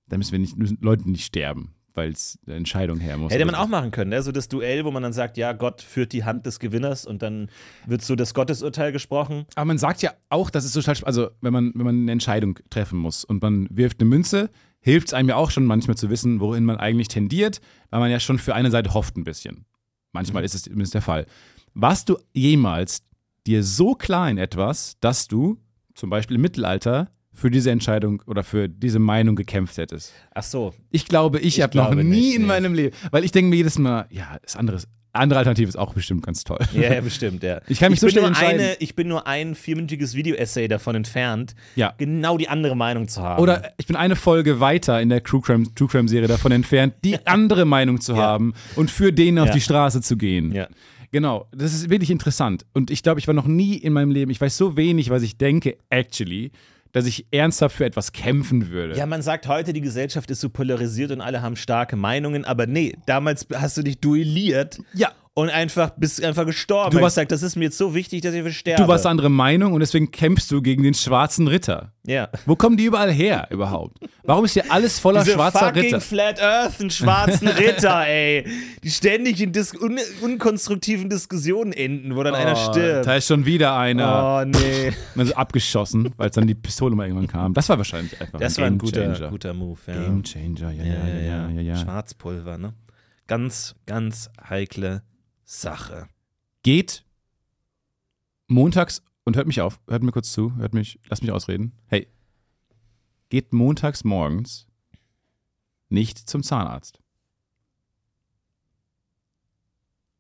Da 0.08 0.18
müssen 0.18 0.32
wir 0.32 0.40
nicht, 0.40 0.58
müssen 0.58 0.78
Leute 0.82 1.10
nicht 1.10 1.26
sterben, 1.26 1.74
weil 1.94 2.12
es 2.12 2.40
eine 2.46 2.56
Entscheidung 2.56 3.00
her 3.00 3.18
muss. 3.18 3.32
Hätte 3.32 3.46
man 3.46 3.56
auch 3.56 3.68
machen 3.68 3.92
können, 3.92 4.10
ne? 4.10 4.22
so 4.22 4.32
das 4.32 4.48
Duell, 4.48 4.84
wo 4.86 4.92
man 4.92 5.04
dann 5.04 5.14
sagt, 5.14 5.38
ja, 5.38 5.54
Gott 5.54 5.82
führt 5.82 6.12
die 6.12 6.24
Hand 6.24 6.46
des 6.46 6.60
Gewinners 6.60 7.06
und 7.06 7.22
dann 7.22 7.50
wird 7.86 8.02
so 8.02 8.16
das 8.16 8.34
Gottesurteil 8.34 8.92
gesprochen. 8.92 9.46
Aber 9.56 9.66
man 9.66 9.78
sagt 9.78 10.02
ja 10.02 10.12
auch, 10.30 10.50
dass 10.50 10.66
es 10.66 10.74
so 10.74 10.82
total, 10.82 10.96
sp- 11.00 11.06
also 11.08 11.30
wenn 11.42 11.54
man, 11.54 11.72
wenn 11.76 11.86
man 11.86 12.02
eine 12.02 12.12
Entscheidung 12.12 12.60
treffen 12.70 12.98
muss 13.00 13.24
und 13.24 13.42
man 13.42 13.68
wirft 13.72 14.02
eine 14.02 14.10
Münze, 14.10 14.50
hilft 14.84 15.08
es 15.08 15.14
einem 15.14 15.30
ja 15.30 15.36
auch 15.38 15.50
schon 15.50 15.66
manchmal 15.66 15.98
zu 15.98 16.10
wissen, 16.10 16.40
wohin 16.40 16.66
man 16.66 16.78
eigentlich 16.78 17.08
tendiert, 17.08 17.62
weil 17.90 18.02
man 18.02 18.12
ja 18.12 18.20
schon 18.20 18.38
für 18.38 18.54
eine 18.54 18.70
Seite 18.70 18.94
hofft 18.94 19.18
ein 19.18 19.24
bisschen. 19.24 19.66
Manchmal 20.12 20.44
ist 20.44 20.54
es 20.54 20.64
zumindest 20.64 20.94
der 20.94 21.02
Fall. 21.02 21.26
Warst 21.74 22.10
du 22.10 22.18
jemals 22.34 23.04
dir 23.48 23.64
so 23.64 23.96
klar 23.96 24.30
in 24.30 24.38
etwas, 24.38 24.98
dass 25.00 25.28
du 25.28 25.58
zum 25.96 26.10
Beispiel 26.10 26.36
im 26.36 26.42
Mittelalter 26.42 27.10
für 27.32 27.50
diese 27.50 27.72
Entscheidung 27.72 28.22
oder 28.28 28.44
für 28.44 28.70
diese 28.70 29.00
Meinung 29.00 29.36
gekämpft 29.36 29.78
hättest? 29.78 30.14
Ach 30.36 30.44
so, 30.44 30.74
Ich 30.92 31.06
glaube, 31.06 31.40
ich, 31.40 31.58
Ich 31.58 31.62
habe 31.62 31.76
noch 31.78 31.94
nie 31.96 32.04
nicht, 32.04 32.36
in 32.36 32.42
nee. 32.42 32.48
meinem 32.48 32.74
Leben, 32.74 32.96
weil 33.10 33.24
ich 33.24 33.32
denke 33.32 33.50
mir 33.50 33.56
jedes 33.56 33.80
Mal, 33.80 34.06
ja, 34.12 34.38
das 34.44 34.56
andere, 34.56 34.82
andere 35.14 35.40
Alternative 35.40 35.68
ist 35.70 35.78
auch 35.78 35.94
bestimmt 35.94 36.26
ganz 36.26 36.44
toll. 36.44 36.60
ja, 36.74 36.94
ja 36.96 37.02
bestimmt, 37.02 37.44
ja. 37.44 37.62
Ich 37.68 37.80
kann 37.80 37.92
mich 37.92 38.00
so 38.00 38.08
bin 38.08 38.12
schnell 38.12 38.22
nur 38.24 38.30
entscheiden. 38.30 38.62
eine, 38.62 38.76
Ich 38.80 38.96
bin 38.96 39.08
nur 39.08 39.26
ein 39.28 39.56
vierminütiges 39.56 40.16
Video-Essay 40.16 40.68
davon 40.68 40.96
entfernt, 40.96 41.56
Ja. 41.76 41.94
genau 41.98 42.38
die 42.38 42.50
andere 42.50 42.76
Meinung 42.76 43.08
zu 43.08 43.22
haben. 43.22 43.42
Oder 43.42 43.72
ich 43.78 43.86
bin 43.88 43.96
eine 43.96 44.16
Folge 44.16 44.60
weiter 44.60 45.00
in 45.02 45.10
der 45.10 45.24
True 45.24 45.42
Crime, 45.42 45.66
True 45.76 45.88
Crime 45.88 46.10
Serie 46.10 46.28
davon 46.28 46.52
entfernt, 46.52 46.96
die 47.04 47.26
andere 47.28 47.66
Meinung 47.66 48.02
zu 48.02 48.18
haben 48.18 48.54
und 48.76 48.90
für 48.92 49.14
den 49.14 49.40
auf 49.40 49.48
Ja. 49.48 49.54
die 49.54 49.62
Straße 49.62 50.02
zu 50.02 50.18
gehen. 50.18 50.52
Ja. 50.52 50.68
Genau, 51.12 51.48
das 51.52 51.76
ist 51.76 51.92
wirklich 51.92 52.10
interessant. 52.10 52.66
Und 52.74 52.90
ich 52.90 53.04
glaube, 53.04 53.20
ich 53.20 53.28
war 53.28 53.36
noch 53.36 53.46
nie 53.46 53.76
in 53.78 53.94
meinem 53.94 54.10
Leben, 54.10 54.32
ich 54.32 54.42
weiß 54.42 54.58
so 54.58 54.76
wenig, 54.78 55.12
was 55.12 55.22
ich 55.22 55.38
denke, 55.38 55.78
actually, 55.92 56.52
dass 56.94 57.06
ich 57.06 57.26
ernsthaft 57.32 57.76
für 57.76 57.86
etwas 57.86 58.14
kämpfen 58.14 58.70
würde. 58.70 58.96
Ja, 58.96 59.06
man 59.06 59.22
sagt 59.22 59.48
heute, 59.48 59.74
die 59.74 59.82
Gesellschaft 59.82 60.32
ist 60.32 60.40
so 60.40 60.50
polarisiert 60.50 61.12
und 61.12 61.20
alle 61.20 61.42
haben 61.42 61.56
starke 61.58 61.96
Meinungen, 61.98 62.46
aber 62.46 62.68
nee, 62.68 62.96
damals 63.06 63.48
hast 63.54 63.78
du 63.78 63.82
dich 63.82 64.00
duelliert 64.00 64.80
Ja. 64.94 65.12
Und 65.36 65.50
einfach 65.50 65.92
bist 65.98 66.24
einfach 66.24 66.46
gestorben. 66.46 66.92
Du 66.96 66.98
warst- 67.02 67.14
hast 67.18 67.22
gesagt, 67.28 67.32
das 67.32 67.42
ist 67.42 67.56
mir 67.56 67.64
jetzt 67.66 67.78
so 67.80 67.96
wichtig, 67.96 68.22
dass 68.22 68.36
ich 68.36 68.44
versterbe. 68.44 68.84
Du 68.84 68.88
warst 68.88 69.08
andere 69.08 69.30
Meinung 69.30 69.74
und 69.74 69.80
deswegen 69.80 70.12
kämpfst 70.12 70.52
du 70.52 70.62
gegen 70.62 70.84
den 70.84 70.94
schwarzen 70.94 71.48
Ritter. 71.48 71.92
Ja. 72.06 72.30
Wo 72.46 72.56
kommen 72.56 72.78
die 72.78 72.84
überall 72.86 73.12
her 73.12 73.48
überhaupt? 73.50 73.98
Warum 74.24 74.46
ist 74.46 74.54
hier 74.54 74.72
alles 74.72 75.00
voller 75.00 75.24
Diese 75.24 75.34
schwarzer 75.36 75.68
fucking 75.68 75.82
Ritter? 75.84 76.02
Flat 76.02 76.40
Earth 76.40 76.80
und 76.82 76.94
schwarzen 76.94 77.48
Ritter, 77.64 78.06
ey. 78.06 78.46
Die 78.84 78.92
ständig 78.92 79.42
in 79.42 79.52
dis 79.54 79.74
un 79.74 79.98
unkonstruktiven 80.22 81.10
Diskussionen 81.10 81.74
enden, 81.74 82.16
wo 82.16 82.22
dann 82.22 82.36
einer 82.36 82.54
Oh, 82.54 82.72
stirbt. 82.72 83.08
Da 83.08 83.16
ist 83.16 83.28
schon 83.28 83.46
wieder 83.46 83.76
einer. 83.76 84.44
Oh, 84.44 84.46
nee. 84.46 84.92
Man 85.16 85.32
abgeschossen, 85.32 86.14
weil 86.18 86.30
es 86.30 86.36
dann 86.36 86.46
die 86.46 86.54
Pistole 86.56 86.96
mal 86.96 87.08
irgendwann 87.08 87.28
kam. 87.28 87.54
Das 87.56 87.70
war 87.70 87.78
wahrscheinlich 87.78 88.20
einfach 88.22 88.40
Das 88.40 88.58
ein 88.58 88.62
war 88.62 88.68
ein 88.68 88.78
guter, 88.78 89.30
guter 89.30 89.54
Move, 89.56 89.80
ja. 89.88 89.94
Game 89.94 90.24
Changer, 90.24 90.72
ja, 90.72 90.84
ja, 90.84 90.94
ja, 90.94 91.18
ja, 91.26 91.50
ja, 91.50 91.62
ja. 91.62 91.76
Schwarzpulver, 91.78 92.58
ne? 92.60 92.74
Ganz, 93.26 93.74
ganz 93.88 94.30
heikle 94.50 95.02
Sache. 95.44 96.08
Geht 96.64 97.06
montags 98.48 99.04
und 99.26 99.36
hört 99.36 99.48
mich 99.48 99.62
auf, 99.62 99.80
hört 99.88 100.04
mir 100.04 100.12
kurz 100.12 100.32
zu, 100.32 100.56
hört 100.56 100.74
mich, 100.74 101.00
lasst 101.06 101.22
mich 101.22 101.32
ausreden. 101.32 101.74
Hey, 101.88 102.08
geht 103.30 103.54
montags 103.54 104.04
morgens 104.04 104.68
nicht 105.90 106.18
zum 106.18 106.44
Zahnarzt. 106.44 107.00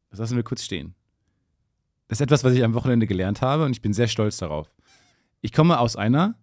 Das 0.09 0.19
lassen 0.19 0.35
wir 0.35 0.43
kurz 0.43 0.63
stehen. 0.63 0.95
Das 2.07 2.17
ist 2.17 2.21
etwas, 2.21 2.43
was 2.43 2.53
ich 2.53 2.63
am 2.63 2.75
Wochenende 2.75 3.07
gelernt 3.07 3.41
habe 3.41 3.65
und 3.65 3.71
ich 3.71 3.81
bin 3.81 3.93
sehr 3.93 4.07
stolz 4.07 4.37
darauf. 4.37 4.69
Ich 5.41 5.51
komme 5.51 5.79
aus 5.79 5.95
einer 5.95 6.35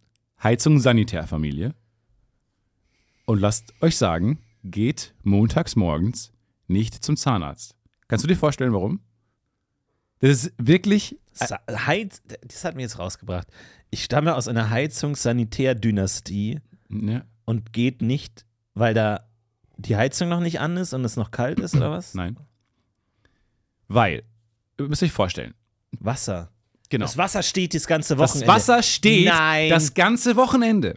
Heizung-Sanitärfamilie 0.43 1.75
und 3.27 3.41
lasst 3.41 3.73
euch 3.81 3.97
sagen, 3.97 4.43
geht 4.65 5.15
montags 5.23 5.77
morgens 5.77 6.33
nicht 6.67 7.05
zum 7.05 7.17
Zahnarzt. 7.17 7.77
Kannst 8.11 8.25
du 8.25 8.29
dir 8.29 8.37
vorstellen, 8.37 8.73
warum? 8.73 9.01
Das 10.19 10.31
ist 10.31 10.53
wirklich 10.59 11.17
Heiz 11.41 12.21
das 12.43 12.65
hat 12.65 12.75
mir 12.75 12.83
jetzt 12.83 12.99
rausgebracht. 12.99 13.47
Ich 13.91 14.05
stamme 14.05 14.35
aus 14.35 14.49
einer 14.49 14.69
Heizungs-Sanitär-Dynastie 14.71 16.61
Ja, 16.91 17.25
und 17.45 17.73
geht 17.73 18.03
nicht, 18.03 18.45
weil 18.75 18.93
da 18.95 19.27
die 19.77 19.97
Heizung 19.97 20.29
noch 20.29 20.41
nicht 20.41 20.61
an 20.61 20.77
ist 20.77 20.93
und 20.93 21.05
es 21.05 21.17
noch 21.17 21.31
kalt 21.31 21.59
ist 21.61 21.75
oder 21.75 21.91
was? 21.91 22.15
nein. 22.15 22.37
Weil, 23.89 24.23
ihr 24.79 24.89
müsst 24.89 25.03
euch 25.03 25.13
vorstellen, 25.13 25.55
Wasser. 25.99 26.51
genau. 26.91 27.07
Das 27.07 27.17
Wasser 27.17 27.43
steht 27.43 27.75
das 27.75 27.87
ganze 27.87 28.15
Das 28.17 28.31
Wochenende. 28.31 28.53
Wasser 28.53 28.83
steht 28.83 29.27
Nein. 29.29 29.69
das 29.71 29.95
ganze 29.95 30.37
Wochenende. 30.37 30.97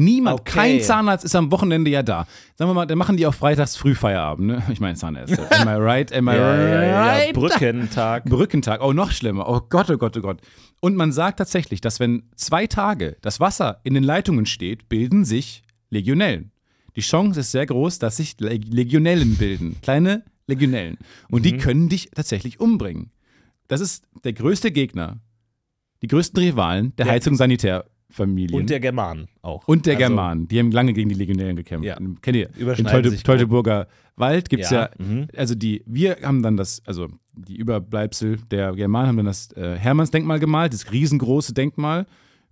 Niemand, 0.00 0.40
Okay. 0.40 0.52
kein 0.52 0.80
Zahnarzt 0.80 1.24
ist 1.24 1.34
am 1.36 1.50
Wochenende 1.52 1.90
ja 1.90 2.02
da. 2.02 2.26
Sagen 2.54 2.70
wir 2.70 2.74
mal, 2.74 2.86
dann 2.86 2.96
machen 2.98 3.16
die 3.16 3.26
auch 3.26 3.34
freitags 3.34 3.76
Frühfeierabend, 3.76 4.46
ne? 4.46 4.62
Ich 4.72 4.80
meine 4.80 4.94
Zahnärzte. 4.96 5.46
Am 5.60 5.68
I 5.68 5.72
right? 5.72 6.12
Am 6.12 6.28
I 6.28 6.32
ja, 6.32 6.56
ja, 6.56 6.68
ja, 6.72 6.82
ja. 6.84 7.06
right? 7.06 7.32
Brückentag. 7.34 8.24
Brückentag, 8.24 8.82
oh, 8.82 8.92
noch 8.92 9.10
schlimmer. 9.12 9.48
Oh 9.48 9.60
Gott, 9.68 9.90
oh 9.90 9.98
Gott, 9.98 10.16
oh 10.16 10.20
Gott. 10.20 10.40
Und 10.80 10.96
man 10.96 11.12
sagt 11.12 11.38
tatsächlich, 11.38 11.80
dass 11.82 12.00
wenn 12.00 12.22
zwei 12.36 12.66
Tage 12.66 13.16
das 13.20 13.40
Wasser 13.40 13.80
in 13.84 13.92
den 13.94 14.02
Leitungen 14.04 14.46
steht, 14.46 14.88
bilden 14.88 15.24
sich 15.26 15.62
Legionellen. 15.90 16.52
Die 16.96 17.02
Chance 17.02 17.40
ist 17.40 17.52
sehr 17.52 17.66
groß, 17.66 17.98
dass 17.98 18.16
sich 18.16 18.40
Leg- 18.40 18.72
Legionellen 18.72 19.36
bilden. 19.36 19.76
Kleine 19.82 20.24
Legionellen. 20.46 20.96
Und 21.30 21.40
Mhm. 21.40 21.44
die 21.44 21.56
können 21.58 21.88
dich 21.88 22.10
tatsächlich 22.14 22.58
umbringen. 22.58 23.10
Das 23.68 23.80
ist 23.80 24.04
der 24.24 24.32
größte 24.32 24.72
Gegner, 24.72 25.18
die 26.02 26.08
größten 26.08 26.42
Rivalen 26.42 26.96
der 26.96 27.06
Ja. 27.06 27.12
Heizung-Sanitärfamilien. 28.10 28.60
Und 28.60 28.70
der 28.70 28.80
German 28.80 29.28
auch. 29.42 29.66
Und 29.66 29.86
der 29.86 29.94
Also, 29.96 30.06
Germanen, 30.08 30.48
die 30.48 30.58
haben 30.58 30.70
lange 30.70 30.92
gegen 30.92 31.08
die 31.08 31.14
Legionellen 31.14 31.56
gekämpft. 31.56 31.86
Ja. 31.86 31.98
Kennt 32.22 32.36
ihr? 32.36 32.48
Im 32.56 32.84
Teute, 32.86 33.16
Teutoburger 33.22 33.86
Wald 34.16 34.48
gibt 34.48 34.64
es 34.64 34.70
ja, 34.70 34.82
Ja, 34.82 34.90
mhm. 34.98 35.28
also 35.36 35.54
die, 35.54 35.82
wir 35.86 36.18
haben 36.22 36.42
dann 36.42 36.56
das, 36.56 36.82
also 36.86 37.08
die 37.34 37.56
Überbleibsel 37.56 38.38
der 38.50 38.72
Germanen 38.72 39.08
haben 39.08 39.16
dann 39.18 39.26
das 39.26 39.52
äh, 39.52 39.76
Hermannsdenkmal 39.76 40.38
gemalt, 40.38 40.72
das 40.74 40.92
riesengroße 40.92 41.54
Denkmal. 41.54 42.06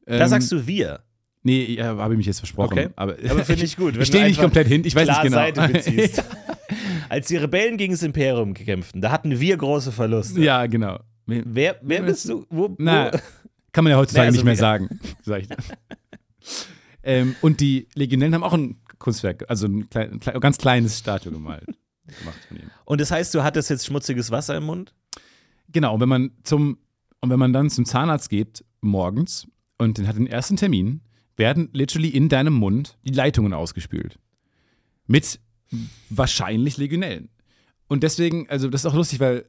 Ähm, 0.06 0.18
Da 0.18 0.28
sagst 0.28 0.50
du 0.52 0.66
wir. 0.66 1.00
Nee, 1.42 1.76
ja, 1.78 1.96
habe 1.96 2.14
ich 2.14 2.18
mich 2.18 2.26
jetzt 2.26 2.40
versprochen. 2.40 2.72
Okay. 2.72 2.88
Aber, 2.96 3.16
Aber 3.28 3.44
finde 3.44 3.64
ich 3.66 3.76
gut, 3.76 3.96
Ich 3.96 4.06
stehe 4.06 4.26
nicht 4.26 4.40
komplett 4.40 4.66
hin, 4.68 4.82
ich 4.84 4.94
weiß 4.94 5.08
nicht 5.08 5.22
genau. 5.22 5.36
Seite 5.36 5.68
beziehst. 5.68 6.24
Als 7.08 7.28
die 7.28 7.36
Rebellen 7.36 7.78
gegen 7.78 7.92
das 7.94 8.02
Imperium 8.02 8.52
kämpften, 8.54 9.00
da 9.00 9.10
hatten 9.10 9.38
wir 9.40 9.56
große 9.56 9.92
Verluste. 9.92 10.40
ja, 10.40 10.66
genau. 10.66 10.98
Wer, 11.30 11.76
wer 11.82 12.02
bist 12.02 12.26
du? 12.28 12.46
Wo, 12.48 12.74
Na, 12.78 13.10
wo? 13.12 13.18
Kann 13.72 13.84
man 13.84 13.92
ja 13.92 13.96
heutzutage 13.96 14.24
Nee, 14.24 14.28
also 14.28 14.36
nicht 14.38 14.44
mehr 14.44 14.56
sagen. 14.56 15.00
Sag 15.22 15.42
ich. 15.42 15.48
ähm, 17.02 17.36
und 17.40 17.60
die 17.60 17.88
Legionellen 17.94 18.34
haben 18.34 18.44
auch 18.44 18.54
ein 18.54 18.80
Kunstwerk, 18.98 19.44
also 19.48 19.66
ein, 19.66 19.88
klein, 19.88 20.20
ein 20.24 20.40
ganz 20.40 20.58
kleines 20.58 20.98
Statue 20.98 21.32
gemalt. 21.32 21.66
Gemacht 21.66 22.38
von 22.48 22.56
ihm. 22.56 22.70
Und 22.84 23.00
das 23.00 23.10
heißt, 23.10 23.34
du 23.34 23.42
hattest 23.42 23.70
jetzt 23.70 23.86
schmutziges 23.86 24.30
Wasser 24.30 24.56
im 24.56 24.64
Mund? 24.64 24.94
Genau, 25.70 25.94
und 25.94 26.00
wenn 26.00 26.08
man 26.08 26.30
zum 26.42 26.78
und 27.20 27.30
wenn 27.30 27.38
man 27.38 27.52
dann 27.52 27.70
zum 27.70 27.84
Zahnarzt 27.84 28.30
geht 28.30 28.64
morgens 28.80 29.48
und 29.76 29.98
den 29.98 30.06
hat 30.06 30.16
den 30.16 30.26
ersten 30.26 30.56
Termin, 30.56 31.02
werden 31.36 31.68
literally 31.72 32.08
in 32.08 32.28
deinem 32.28 32.54
Mund 32.54 32.98
die 33.04 33.12
Leitungen 33.12 33.52
ausgespült. 33.52 34.18
Mit 35.06 35.40
wahrscheinlich 36.10 36.76
Legionellen. 36.76 37.28
Und 37.88 38.02
deswegen, 38.02 38.48
also 38.48 38.68
das 38.68 38.82
ist 38.82 38.86
auch 38.86 38.94
lustig, 38.94 39.20
weil 39.20 39.46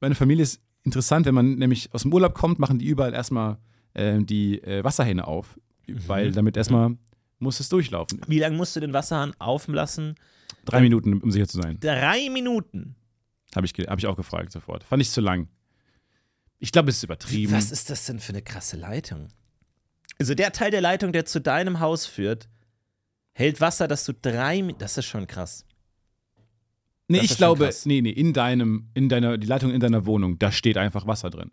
meine 0.00 0.14
Familie 0.14 0.42
ist 0.42 0.60
interessant, 0.86 1.26
wenn 1.26 1.34
man 1.34 1.56
nämlich 1.56 1.92
aus 1.92 2.02
dem 2.02 2.12
Urlaub 2.14 2.32
kommt, 2.34 2.58
machen 2.58 2.78
die 2.78 2.86
überall 2.86 3.12
erstmal 3.12 3.58
äh, 3.94 4.18
die 4.22 4.62
äh, 4.62 4.82
Wasserhähne 4.82 5.26
auf, 5.26 5.58
weil 5.86 6.32
damit 6.32 6.56
erstmal 6.56 6.96
muss 7.38 7.60
es 7.60 7.68
durchlaufen. 7.68 8.22
Wie 8.26 8.38
lange 8.38 8.56
musst 8.56 8.74
du 8.76 8.80
den 8.80 8.94
Wasserhahn 8.94 9.34
auflassen? 9.38 10.14
Drei 10.64 10.80
Minuten, 10.80 11.20
um 11.20 11.30
sicher 11.30 11.46
zu 11.46 11.60
sein. 11.60 11.78
Drei 11.80 12.30
Minuten. 12.30 12.94
Habe 13.54 13.66
ich, 13.66 13.72
hab 13.72 13.98
ich 13.98 14.06
auch 14.06 14.16
gefragt 14.16 14.52
sofort. 14.52 14.82
Fand 14.84 15.02
ich 15.02 15.10
zu 15.10 15.20
lang. 15.20 15.48
Ich 16.58 16.72
glaube, 16.72 16.88
es 16.88 16.96
ist 16.96 17.02
übertrieben. 17.04 17.52
Was 17.52 17.70
ist 17.70 17.90
das 17.90 18.06
denn 18.06 18.18
für 18.18 18.32
eine 18.32 18.40
krasse 18.42 18.76
Leitung? 18.78 19.28
Also 20.18 20.34
der 20.34 20.52
Teil 20.52 20.70
der 20.70 20.80
Leitung, 20.80 21.12
der 21.12 21.26
zu 21.26 21.40
deinem 21.42 21.80
Haus 21.80 22.06
führt, 22.06 22.48
hält 23.32 23.60
Wasser, 23.60 23.86
dass 23.86 24.04
du 24.06 24.14
drei, 24.14 24.60
Mi- 24.60 24.74
das 24.78 24.96
ist 24.96 25.04
schon 25.04 25.26
krass. 25.26 25.65
Nee, 27.08 27.18
Das 27.20 27.30
ich 27.30 27.36
glaube, 27.36 27.64
krass. 27.66 27.86
nee, 27.86 28.00
nee, 28.00 28.10
in 28.10 28.32
deinem, 28.32 28.88
in 28.94 29.08
deiner, 29.08 29.38
die 29.38 29.46
Leitung 29.46 29.70
in 29.70 29.80
deiner 29.80 30.06
Wohnung, 30.06 30.38
da 30.38 30.50
steht 30.50 30.76
einfach 30.76 31.06
Wasser 31.06 31.30
drin. 31.30 31.50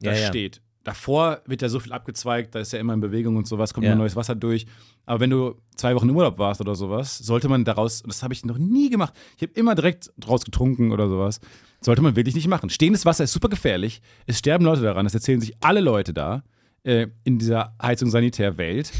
Da 0.00 0.12
Ja, 0.12 0.18
ja. 0.18 0.26
steht. 0.28 0.62
Davor 0.82 1.42
wird 1.44 1.60
ja 1.60 1.68
so 1.68 1.78
viel 1.78 1.92
abgezweigt, 1.92 2.54
da 2.54 2.60
ist 2.60 2.72
ja 2.72 2.78
immer 2.78 2.94
in 2.94 3.00
Bewegung 3.00 3.36
und 3.36 3.46
sowas, 3.46 3.74
kommt 3.74 3.84
Ja. 3.86 3.94
neues 3.94 4.16
Wasser 4.16 4.34
durch. 4.34 4.64
Aber 5.04 5.20
wenn 5.20 5.28
du 5.28 5.56
zwei 5.76 5.94
Wochen 5.94 6.08
im 6.08 6.16
Urlaub 6.16 6.38
warst 6.38 6.62
oder 6.62 6.74
sowas, 6.74 7.18
sollte 7.18 7.50
man 7.50 7.66
daraus, 7.66 8.00
und 8.00 8.08
das 8.08 8.22
habe 8.22 8.32
ich 8.32 8.46
noch 8.46 8.56
nie 8.56 8.88
gemacht, 8.88 9.12
ich 9.36 9.42
habe 9.42 9.52
immer 9.52 9.74
direkt 9.74 10.10
draus 10.16 10.42
getrunken 10.42 10.90
oder 10.90 11.08
sowas, 11.10 11.40
sollte 11.82 12.00
man 12.00 12.16
wirklich 12.16 12.34
nicht 12.34 12.48
machen. 12.48 12.70
Stehendes 12.70 13.04
Wasser 13.04 13.24
ist 13.24 13.32
super 13.32 13.50
gefährlich, 13.50 14.00
es 14.26 14.38
sterben 14.38 14.64
Leute 14.64 14.80
daran, 14.80 15.04
das 15.04 15.12
erzählen 15.12 15.40
sich 15.42 15.54
alle 15.60 15.80
Leute 15.80 16.14
da 16.14 16.42
äh, 16.84 17.08
in 17.24 17.38
dieser 17.38 17.74
Heizung-Sanitär-Welt. 17.82 18.90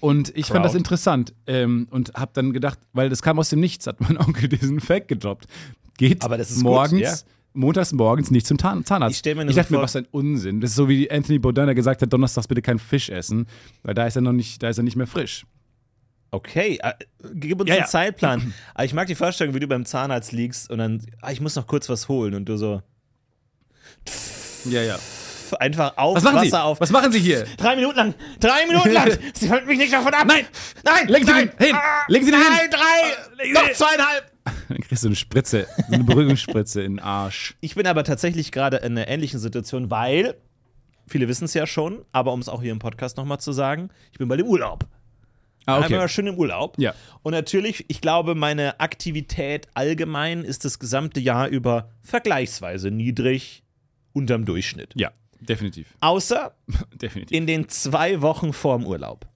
Und 0.00 0.36
ich 0.36 0.46
fand 0.46 0.64
das 0.64 0.74
interessant 0.74 1.32
ähm, 1.46 1.88
und 1.90 2.12
habe 2.14 2.30
dann 2.34 2.52
gedacht, 2.52 2.78
weil 2.92 3.08
das 3.08 3.22
kam 3.22 3.38
aus 3.38 3.48
dem 3.50 3.60
Nichts, 3.60 3.86
hat 3.86 4.00
mein 4.00 4.18
Onkel 4.26 4.48
diesen 4.48 4.80
Fact 4.80 5.08
gedroppt. 5.08 5.46
Geht 5.98 6.22
Aber 6.22 6.36
das 6.38 6.50
ist 6.50 6.56
gut, 6.56 6.64
morgens, 6.64 7.00
ja. 7.00 7.14
montags 7.54 7.92
morgens 7.92 8.30
nicht 8.30 8.46
zum 8.46 8.58
Zahn 8.58 8.84
Zahnarzt. 8.84 9.26
Ich 9.26 9.34
mir 9.34 9.46
ich 9.48 9.56
dachte 9.56 9.72
mir, 9.72 9.78
vor- 9.78 9.84
was 9.84 9.96
ein 9.96 10.06
Unsinn. 10.10 10.60
Das 10.60 10.70
ist 10.70 10.76
so 10.76 10.88
wie 10.88 11.10
Anthony 11.10 11.38
Bourdain, 11.38 11.66
der 11.66 11.74
gesagt 11.74 12.02
hat, 12.02 12.12
donnerstags 12.12 12.46
bitte 12.48 12.62
kein 12.62 12.78
Fisch 12.78 13.08
essen, 13.08 13.46
weil 13.82 13.94
da 13.94 14.06
ist 14.06 14.16
er 14.16 14.22
noch 14.22 14.32
nicht, 14.32 14.62
da 14.62 14.68
ist 14.68 14.76
er 14.78 14.82
nicht 14.84 14.96
mehr 14.96 15.06
frisch. 15.06 15.46
Okay, 16.32 16.78
äh, 16.82 16.92
gib 17.34 17.60
uns 17.60 17.68
Ja, 17.68 17.76
einen 17.76 17.84
ja. 17.84 17.88
Zeitplan. 17.88 18.52
Aber 18.74 18.84
ich 18.84 18.92
mag 18.92 19.06
die 19.06 19.14
Vorstellung, 19.14 19.54
wie 19.54 19.60
du 19.60 19.66
beim 19.68 19.86
Zahnarzt 19.86 20.32
liegst 20.32 20.70
und 20.70 20.78
dann, 20.78 21.00
ah, 21.22 21.30
ich 21.32 21.40
muss 21.40 21.54
noch 21.56 21.66
kurz 21.66 21.88
was 21.88 22.08
holen 22.08 22.34
und 22.34 22.46
du 22.46 22.56
so 22.58 22.82
Ja, 24.68 24.82
ja. 24.82 24.98
Einfach 25.54 25.96
auf, 25.96 26.16
Was 26.16 26.24
machen 26.24 26.36
Wasser 26.36 26.46
Sie? 26.48 26.62
auf. 26.62 26.80
Was 26.80 26.90
machen 26.90 27.12
Sie 27.12 27.18
hier? 27.20 27.44
Drei 27.56 27.76
Minuten 27.76 27.96
lang, 27.96 28.14
drei 28.40 28.66
Minuten 28.66 28.92
lang. 28.92 29.10
Sie 29.34 29.50
halten 29.50 29.66
mich 29.66 29.78
nicht 29.78 29.92
davon 29.92 30.12
ab. 30.14 30.24
Nein! 30.26 30.46
nein, 30.84 31.08
Legen 31.08 31.26
Sie 31.26 31.32
nein. 31.32 31.50
den 31.58 31.66
hin! 31.66 31.76
Ah, 31.76 32.04
Legen 32.08 32.24
Sie 32.24 32.30
den 32.30 32.40
nein, 32.40 32.58
hin! 32.60 32.70
drei, 32.70 33.42
Legen 33.44 33.56
Sie 33.56 33.62
noch 33.62 33.72
zweieinhalb. 33.72 34.32
Dann 34.68 34.80
kriegst 34.80 35.02
du 35.02 35.08
eine 35.08 35.16
Spritze, 35.16 35.66
eine 35.90 36.04
Beruhigungsspritze 36.04 36.82
in 36.82 36.96
den 36.96 37.00
Arsch. 37.00 37.56
Ich 37.60 37.74
bin 37.74 37.86
aber 37.86 38.04
tatsächlich 38.04 38.52
gerade 38.52 38.78
in 38.78 38.92
einer 38.96 39.08
ähnlichen 39.08 39.40
Situation, 39.40 39.90
weil, 39.90 40.36
viele 41.06 41.28
wissen 41.28 41.44
es 41.46 41.54
ja 41.54 41.66
schon, 41.66 42.04
aber 42.12 42.32
um 42.32 42.40
es 42.40 42.48
auch 42.48 42.62
hier 42.62 42.72
im 42.72 42.78
Podcast 42.78 43.16
nochmal 43.16 43.38
zu 43.40 43.52
sagen, 43.52 43.90
ich 44.12 44.18
bin 44.18 44.28
bei 44.28 44.36
dem 44.36 44.46
Urlaub. 44.46 44.86
Ah, 45.68 45.74
Einmal 45.74 45.88
okay. 45.88 45.96
mal 45.98 46.08
schön 46.08 46.28
im 46.28 46.36
Urlaub. 46.36 46.78
Ja. 46.78 46.94
Und 47.22 47.32
natürlich, 47.32 47.84
ich 47.88 48.00
glaube, 48.00 48.36
meine 48.36 48.78
Aktivität 48.78 49.66
allgemein 49.74 50.44
ist 50.44 50.64
das 50.64 50.78
gesamte 50.78 51.18
Jahr 51.18 51.48
über 51.48 51.90
vergleichsweise 52.02 52.92
niedrig 52.92 53.64
unterm 54.12 54.44
Durchschnitt. 54.44 54.92
Ja, 54.94 55.10
definitiv. 55.48 55.94
Außer 56.00 56.54
Definitiv. 56.94 57.36
in 57.36 57.46
den 57.46 57.68
zwei 57.68 58.20
Wochen 58.22 58.52
vorm 58.52 58.84
Urlaub. 58.86 59.26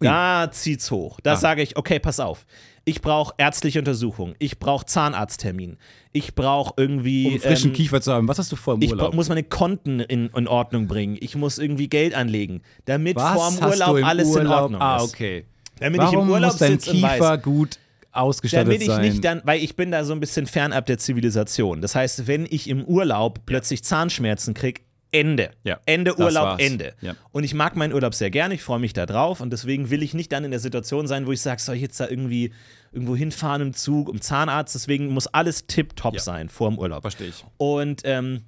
Da 0.00 0.48
zieht's 0.52 0.90
hoch. 0.90 1.18
Da 1.22 1.32
Ah. 1.32 1.36
sage 1.36 1.62
ich, 1.62 1.76
okay, 1.76 1.98
pass 1.98 2.20
auf. 2.20 2.46
Ich 2.84 3.02
brauche 3.02 3.34
ärztliche 3.36 3.80
Untersuchung. 3.80 4.34
Ich 4.38 4.58
brauche 4.58 4.86
Zahnarzttermin. 4.86 5.76
Ich 6.12 6.34
brauche 6.34 6.72
irgendwie. 6.76 7.26
um 7.34 7.40
frischen 7.40 7.70
ähm, 7.70 7.76
Kiefer 7.76 8.00
zu 8.00 8.12
haben. 8.12 8.28
Was 8.28 8.38
hast 8.38 8.50
du 8.52 8.56
vor 8.56 8.74
im 8.74 8.82
ich 8.82 8.90
Urlaub? 8.92 9.10
bra- 9.10 9.16
muss 9.16 9.28
meine 9.28 9.42
Konten 9.42 10.00
in, 10.00 10.28
in 10.28 10.48
Ordnung 10.48 10.86
bringen. 10.86 11.18
Ich 11.20 11.34
muss 11.34 11.58
irgendwie 11.58 11.88
Geld 11.88 12.14
anlegen, 12.14 12.62
damit 12.86 13.16
Was 13.16 13.34
vorm 13.34 13.60
hast 13.60 13.80
Urlaub 13.80 14.04
alles 14.04 14.28
in 14.28 14.36
Urlaub? 14.46 14.62
Ordnung 14.62 14.80
ah, 14.80 14.96
ist. 14.98 15.02
okay. 15.12 15.44
Damit 15.80 16.00
Warum 16.00 16.14
ich 16.14 16.22
im 16.24 16.30
Urlaub 16.30 16.52
muss 16.52 16.58
dein 16.58 16.78
Kiefer 16.78 17.36
gut 17.38 17.78
ausgestattet 18.18 18.66
damit 18.68 18.80
ich 18.82 18.86
sein? 18.88 19.02
nicht 19.02 19.24
dann, 19.24 19.40
weil 19.44 19.62
ich 19.62 19.76
bin 19.76 19.90
da 19.90 20.04
so 20.04 20.12
ein 20.12 20.20
bisschen 20.20 20.46
fernab 20.46 20.86
der 20.86 20.98
Zivilisation. 20.98 21.80
Das 21.80 21.94
heißt, 21.94 22.26
wenn 22.26 22.46
ich 22.48 22.68
im 22.68 22.84
Urlaub 22.84 23.46
plötzlich 23.46 23.84
Zahnschmerzen 23.84 24.54
kriege, 24.54 24.82
Ende. 25.10 25.52
Ja, 25.64 25.80
Ende 25.86 26.18
Urlaub. 26.18 26.60
Ende. 26.60 26.92
Ja. 27.00 27.14
Und 27.32 27.42
ich 27.44 27.54
mag 27.54 27.76
meinen 27.76 27.94
Urlaub 27.94 28.14
sehr 28.14 28.30
gerne, 28.30 28.54
ich 28.54 28.62
freue 28.62 28.78
mich 28.78 28.92
da 28.92 29.06
drauf 29.06 29.40
und 29.40 29.50
deswegen 29.50 29.88
will 29.88 30.02
ich 30.02 30.12
nicht 30.12 30.30
dann 30.32 30.44
in 30.44 30.50
der 30.50 30.60
Situation 30.60 31.06
sein, 31.06 31.26
wo 31.26 31.32
ich 31.32 31.40
sage, 31.40 31.62
soll 31.62 31.76
ich 31.76 31.80
jetzt 31.82 31.98
da 31.98 32.08
irgendwie 32.08 32.52
irgendwo 32.92 33.16
hinfahren 33.16 33.62
im 33.62 33.72
Zug, 33.72 34.10
um 34.10 34.20
Zahnarzt, 34.20 34.74
deswegen 34.74 35.08
muss 35.08 35.26
alles 35.26 35.66
tipptopp 35.66 36.14
Ja. 36.14 36.20
sein 36.20 36.50
vor 36.50 36.68
dem 36.68 36.78
Urlaub. 36.78 37.00
Verstehe 37.00 37.28
ich. 37.28 37.42
Und 37.56 38.02
ähm, 38.04 38.42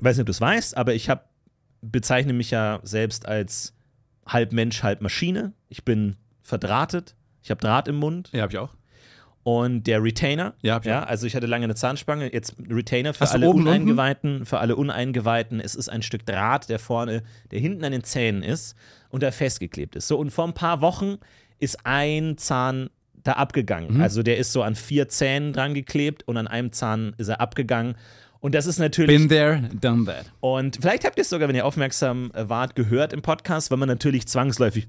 weiß 0.00 0.16
nicht, 0.16 0.22
ob 0.22 0.26
du 0.26 0.32
es 0.32 0.40
weißt, 0.40 0.76
aber 0.76 0.94
ich 0.94 1.08
habe 1.08 1.22
bezeichne 1.80 2.32
mich 2.32 2.50
ja 2.50 2.80
selbst 2.82 3.26
als 3.26 3.72
halb 4.26 4.52
Mensch, 4.52 4.82
halb 4.82 5.00
Maschine. 5.00 5.52
Ich 5.68 5.84
bin 5.84 6.16
verdrahtet. 6.42 7.14
Ich 7.40 7.50
habe 7.50 7.60
Draht 7.60 7.86
im 7.86 7.96
Mund 7.96 8.30
Ja, 8.32 8.42
hab 8.42 8.50
ich 8.50 8.58
auch. 8.58 8.74
Und 9.48 9.86
der 9.86 10.02
Retainer. 10.02 10.52
Ja, 10.60 10.78
ja 10.84 11.04
also 11.04 11.26
ich 11.26 11.34
hatte 11.34 11.46
lange 11.46 11.64
eine 11.64 11.74
Zahnspange, 11.74 12.30
jetzt 12.34 12.56
Retainer 12.68 13.14
für 13.14 13.20
Hast 13.20 13.32
alle 13.32 13.48
und 13.48 13.56
unten? 13.56 13.68
Uneingeweihten, 13.68 14.44
für 14.44 14.58
alle 14.58 14.76
Uneingeweihten. 14.76 15.58
Es 15.58 15.74
ist 15.74 15.88
ein 15.88 16.02
Stück 16.02 16.26
Draht, 16.26 16.68
der 16.68 16.78
vorne, 16.78 17.22
der 17.50 17.58
hinten 17.58 17.82
an 17.82 17.92
den 17.92 18.04
Zähnen 18.04 18.42
ist 18.42 18.76
und 19.08 19.22
da 19.22 19.30
festgeklebt 19.30 19.96
ist. 19.96 20.06
So 20.06 20.18
und 20.18 20.32
vor 20.32 20.46
ein 20.46 20.52
paar 20.52 20.82
Wochen 20.82 21.16
ist 21.58 21.78
ein 21.84 22.36
Zahn 22.36 22.90
da 23.14 23.32
abgegangen. 23.32 23.94
Mhm. 23.94 24.02
Also 24.02 24.22
der 24.22 24.36
ist 24.36 24.52
so 24.52 24.62
an 24.62 24.74
vier 24.74 25.08
Zähnen 25.08 25.54
dran 25.54 25.72
geklebt 25.72 26.28
und 26.28 26.36
an 26.36 26.46
einem 26.46 26.72
Zahn 26.72 27.14
ist 27.16 27.28
er 27.28 27.40
abgegangen. 27.40 27.94
Und 28.40 28.54
das 28.54 28.66
ist 28.66 28.78
natürlich 28.78 29.16
Been 29.16 29.30
there, 29.30 29.62
done 29.80 30.04
that. 30.04 30.26
und 30.40 30.76
vielleicht 30.78 31.06
habt 31.06 31.16
ihr 31.16 31.22
es 31.22 31.30
sogar, 31.30 31.48
wenn 31.48 31.56
ihr 31.56 31.64
aufmerksam 31.64 32.30
äh, 32.34 32.50
wart, 32.50 32.76
gehört 32.76 33.14
im 33.14 33.22
Podcast, 33.22 33.70
weil 33.70 33.78
man 33.78 33.88
natürlich 33.88 34.28
zwangsläufig 34.28 34.88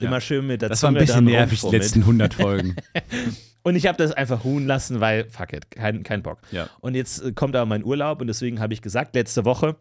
Ja. 0.00 0.08
immer 0.08 0.20
schön 0.20 0.46
mit 0.46 0.62
der 0.62 0.68
Das 0.68 0.82
war 0.82 0.90
ein 0.90 0.94
bisschen 0.94 1.24
nervig, 1.24 1.60
die 1.60 1.76
letzten 1.76 2.00
100 2.00 2.34
Folgen. 2.34 2.76
Und 3.62 3.76
ich 3.76 3.86
habe 3.86 3.98
das 3.98 4.12
einfach 4.12 4.44
ruhen 4.44 4.66
lassen, 4.66 5.00
weil, 5.00 5.28
fuck 5.28 5.52
it, 5.52 5.70
kein, 5.70 6.02
kein 6.02 6.22
Bock. 6.22 6.38
Ja. 6.50 6.68
Und 6.80 6.94
jetzt 6.94 7.22
äh, 7.22 7.32
kommt 7.32 7.54
aber 7.56 7.66
mein 7.66 7.84
Urlaub 7.84 8.22
und 8.22 8.26
deswegen 8.26 8.58
habe 8.58 8.72
ich 8.72 8.80
gesagt, 8.80 9.14
letzte 9.14 9.44
Woche, 9.44 9.76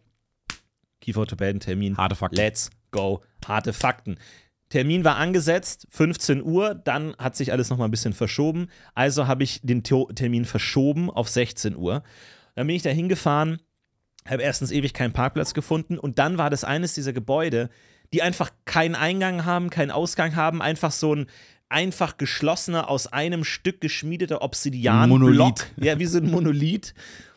Kieferorthopädentermin, 0.99 1.95
Harte 1.97 2.15
Fakten. 2.15 2.35
let's 2.35 2.71
go, 2.91 3.23
harte 3.47 3.71
Fakten. 3.71 4.17
Termin 4.69 5.03
war 5.03 5.15
angesetzt, 5.15 5.87
15 5.89 6.43
Uhr, 6.43 6.75
dann 6.75 7.15
hat 7.17 7.35
sich 7.35 7.51
alles 7.51 7.69
nochmal 7.69 7.87
ein 7.87 7.91
bisschen 7.91 8.13
verschoben. 8.13 8.67
Also 8.93 9.27
habe 9.27 9.43
ich 9.43 9.61
den 9.63 9.83
Termin 9.83 10.45
verschoben 10.45 11.09
auf 11.09 11.27
16 11.27 11.75
Uhr. 11.75 12.03
Dann 12.55 12.67
bin 12.67 12.75
ich 12.75 12.83
da 12.83 12.91
hingefahren, 12.91 13.59
habe 14.27 14.43
erstens 14.43 14.71
ewig 14.71 14.93
keinen 14.93 15.13
Parkplatz 15.13 15.53
gefunden 15.53 15.97
und 15.97 16.19
dann 16.19 16.37
war 16.37 16.49
das 16.49 16.63
eines 16.63 16.93
dieser 16.93 17.13
Gebäude, 17.13 17.69
die 18.13 18.21
einfach 18.21 18.51
keinen 18.65 18.95
Eingang 18.95 19.45
haben, 19.45 19.69
keinen 19.69 19.91
Ausgang 19.91 20.35
haben, 20.35 20.61
einfach 20.61 20.91
so 20.91 21.15
ein 21.15 21.27
einfach 21.69 22.17
geschlossener, 22.17 22.89
aus 22.89 23.07
einem 23.07 23.43
Stück 23.43 23.79
geschmiedeter 23.79 24.41
Obsidian 24.41 25.07
Monolith. 25.09 25.71
Ja, 25.77 25.99
wie 25.99 26.07
so 26.07 26.17
ein 26.17 26.29
Monolith, 26.29 26.95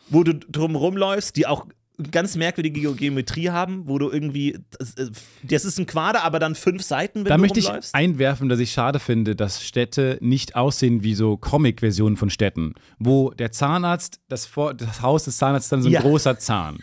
wo 0.09 0.23
du 0.23 0.33
drum 0.33 0.75
rumläufst, 0.75 1.35
die 1.35 1.45
auch 1.45 1.67
ganz 2.11 2.35
merkwürdige 2.35 2.81
Ge- 2.81 2.93
Geometrie 2.95 3.49
haben, 3.49 3.83
wo 3.87 3.99
du 3.99 4.09
irgendwie, 4.09 4.57
das, 4.79 4.95
äh, 4.95 5.09
das 5.43 5.63
ist 5.65 5.77
ein 5.79 5.85
Quader, 5.85 6.23
aber 6.23 6.39
dann 6.39 6.55
fünf 6.55 6.81
Seiten, 6.83 7.19
wenn 7.19 7.25
Da 7.25 7.35
du 7.35 7.41
möchte 7.41 7.59
ich 7.59 7.69
einwerfen, 7.93 8.49
dass 8.49 8.59
ich 8.59 8.71
schade 8.71 8.99
finde, 8.99 9.35
dass 9.35 9.63
Städte 9.63 10.17
nicht 10.21 10.55
aussehen 10.55 11.03
wie 11.03 11.13
so 11.13 11.37
Comic-Versionen 11.37 12.17
von 12.17 12.29
Städten, 12.29 12.73
wo 12.97 13.29
der 13.31 13.51
Zahnarzt, 13.51 14.19
das, 14.27 14.45
Vor 14.45 14.73
das 14.73 15.01
Haus 15.01 15.25
des 15.25 15.37
Zahnarztes 15.37 15.69
dann 15.69 15.81
so 15.83 15.89
ein 15.89 15.93
Ja. 15.93 16.01
großer 16.01 16.39
Zahn. 16.39 16.77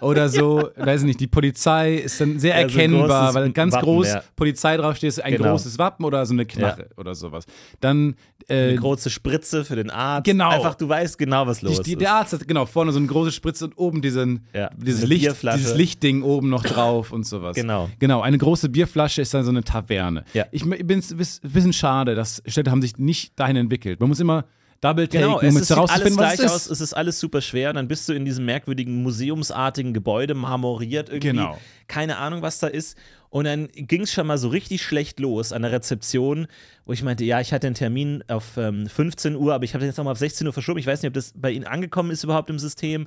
Oder 0.00 0.28
so, 0.28 0.70
weiß 0.76 1.02
ich 1.02 1.06
nicht, 1.06 1.20
die 1.20 1.26
Polizei 1.26 1.96
ist 1.96 2.20
dann 2.20 2.38
sehr 2.38 2.58
Ja, 2.60 2.68
so 2.68 2.78
erkennbar, 2.78 3.20
großes 3.32 3.34
weil 3.34 3.52
ganz 3.52 3.74
Wappen, 3.74 3.84
groß 3.84 4.08
ja. 4.08 4.22
Polizei 4.36 4.76
draufsteht, 4.76 5.08
ist 5.08 5.22
ein 5.22 5.32
Genau. 5.36 5.50
großes 5.50 5.78
Wappen 5.78 6.04
oder 6.04 6.24
so 6.24 6.32
eine 6.32 6.46
Knarre 6.46 6.88
oder 6.96 7.14
sowas. 7.14 7.44
Dann 7.80 8.16
äh, 8.48 8.68
Eine 8.70 8.76
große 8.76 9.10
Spritze 9.10 9.64
für 9.64 9.76
den 9.76 9.90
Arzt. 9.90 10.24
Genau. 10.24 10.50
Einfach, 10.50 10.74
du 10.74 10.88
weißt 10.88 11.18
genau, 11.18 11.46
was 11.46 11.62
los 11.62 11.78
die, 11.78 11.82
die, 11.82 11.92
ist. 11.92 12.00
der 12.00 12.12
Arzt 12.14 12.32
hat 12.34 12.46
genau 12.46 12.66
vorne 12.66 12.92
so 12.92 12.98
eine 12.98 13.06
große 13.06 13.32
Spritze 13.32 13.64
und 13.66 13.78
oben 13.78 14.02
diesen, 14.02 14.46
Ja, 14.54 14.70
dieses, 14.76 15.04
Licht, 15.04 15.22
Bierflasche. 15.22 15.58
dieses 15.58 15.76
Lichtding 15.76 16.22
oben 16.22 16.48
noch 16.48 16.62
drauf 16.62 17.12
und 17.12 17.26
sowas. 17.26 17.56
Genau. 17.56 17.90
Genau, 17.98 18.20
eine 18.20 18.38
große 18.38 18.68
Bierflasche 18.68 19.20
ist 19.20 19.34
dann 19.34 19.44
so 19.44 19.50
eine 19.50 19.64
Taverne. 19.64 20.24
Ja. 20.32 20.46
Ich 20.52 20.64
bin 20.64 20.98
es 21.00 21.10
ein 21.10 21.16
bisschen 21.18 21.72
schade, 21.72 22.14
dass 22.14 22.42
Städte 22.46 22.70
haben 22.70 22.80
sich 22.80 22.96
nicht 22.96 23.38
dahin 23.38 23.56
entwickelt. 23.56 23.98
Man 23.98 24.08
muss 24.08 24.20
immer 24.20 24.44
Double 24.80 25.08
Take, 25.08 25.24
Genau, 25.24 25.40
um 25.40 25.46
es 25.46 25.62
ist, 25.62 25.68
sieht 25.68 25.78
alles 25.78 26.16
gleich 26.16 26.38
es 26.38 26.44
aus, 26.44 26.66
ist. 26.66 26.70
es 26.72 26.80
ist 26.82 26.92
alles 26.92 27.18
super 27.18 27.40
schwer. 27.40 27.72
Dann 27.72 27.88
bist 27.88 28.06
du 28.08 28.12
in 28.12 28.26
diesem 28.26 28.44
merkwürdigen 28.44 29.02
museumsartigen 29.02 29.94
Gebäude, 29.94 30.34
marmoriert 30.34 31.08
irgendwie. 31.08 31.28
Genau. 31.28 31.58
Keine 31.88 32.18
Ahnung, 32.18 32.42
was 32.42 32.58
da 32.58 32.66
ist. 32.66 32.96
Und 33.30 33.46
dann 33.46 33.68
ging 33.74 34.02
es 34.02 34.12
schon 34.12 34.26
mal 34.26 34.36
so 34.38 34.48
richtig 34.48 34.82
schlecht 34.82 35.18
los 35.20 35.52
an 35.52 35.62
der 35.62 35.72
Rezeption, 35.72 36.46
wo 36.84 36.92
ich 36.92 37.02
meinte, 37.02 37.24
ja, 37.24 37.40
ich 37.40 37.52
hatte 37.52 37.66
einen 37.66 37.74
Termin 37.74 38.22
auf 38.28 38.58
ähm, 38.58 38.86
15 38.86 39.34
Uhr, 39.36 39.54
aber 39.54 39.64
ich 39.64 39.72
habe 39.74 39.80
den 39.82 39.88
jetzt 39.88 39.96
nochmal 39.96 40.12
auf 40.12 40.18
16 40.18 40.46
Uhr 40.46 40.52
verschoben. 40.52 40.78
Ich 40.78 40.86
weiß 40.86 41.02
nicht, 41.02 41.08
ob 41.08 41.14
das 41.14 41.32
bei 41.34 41.50
Ihnen 41.50 41.64
angekommen 41.66 42.10
ist 42.10 42.22
überhaupt 42.22 42.50
im 42.50 42.58
System. 42.58 43.06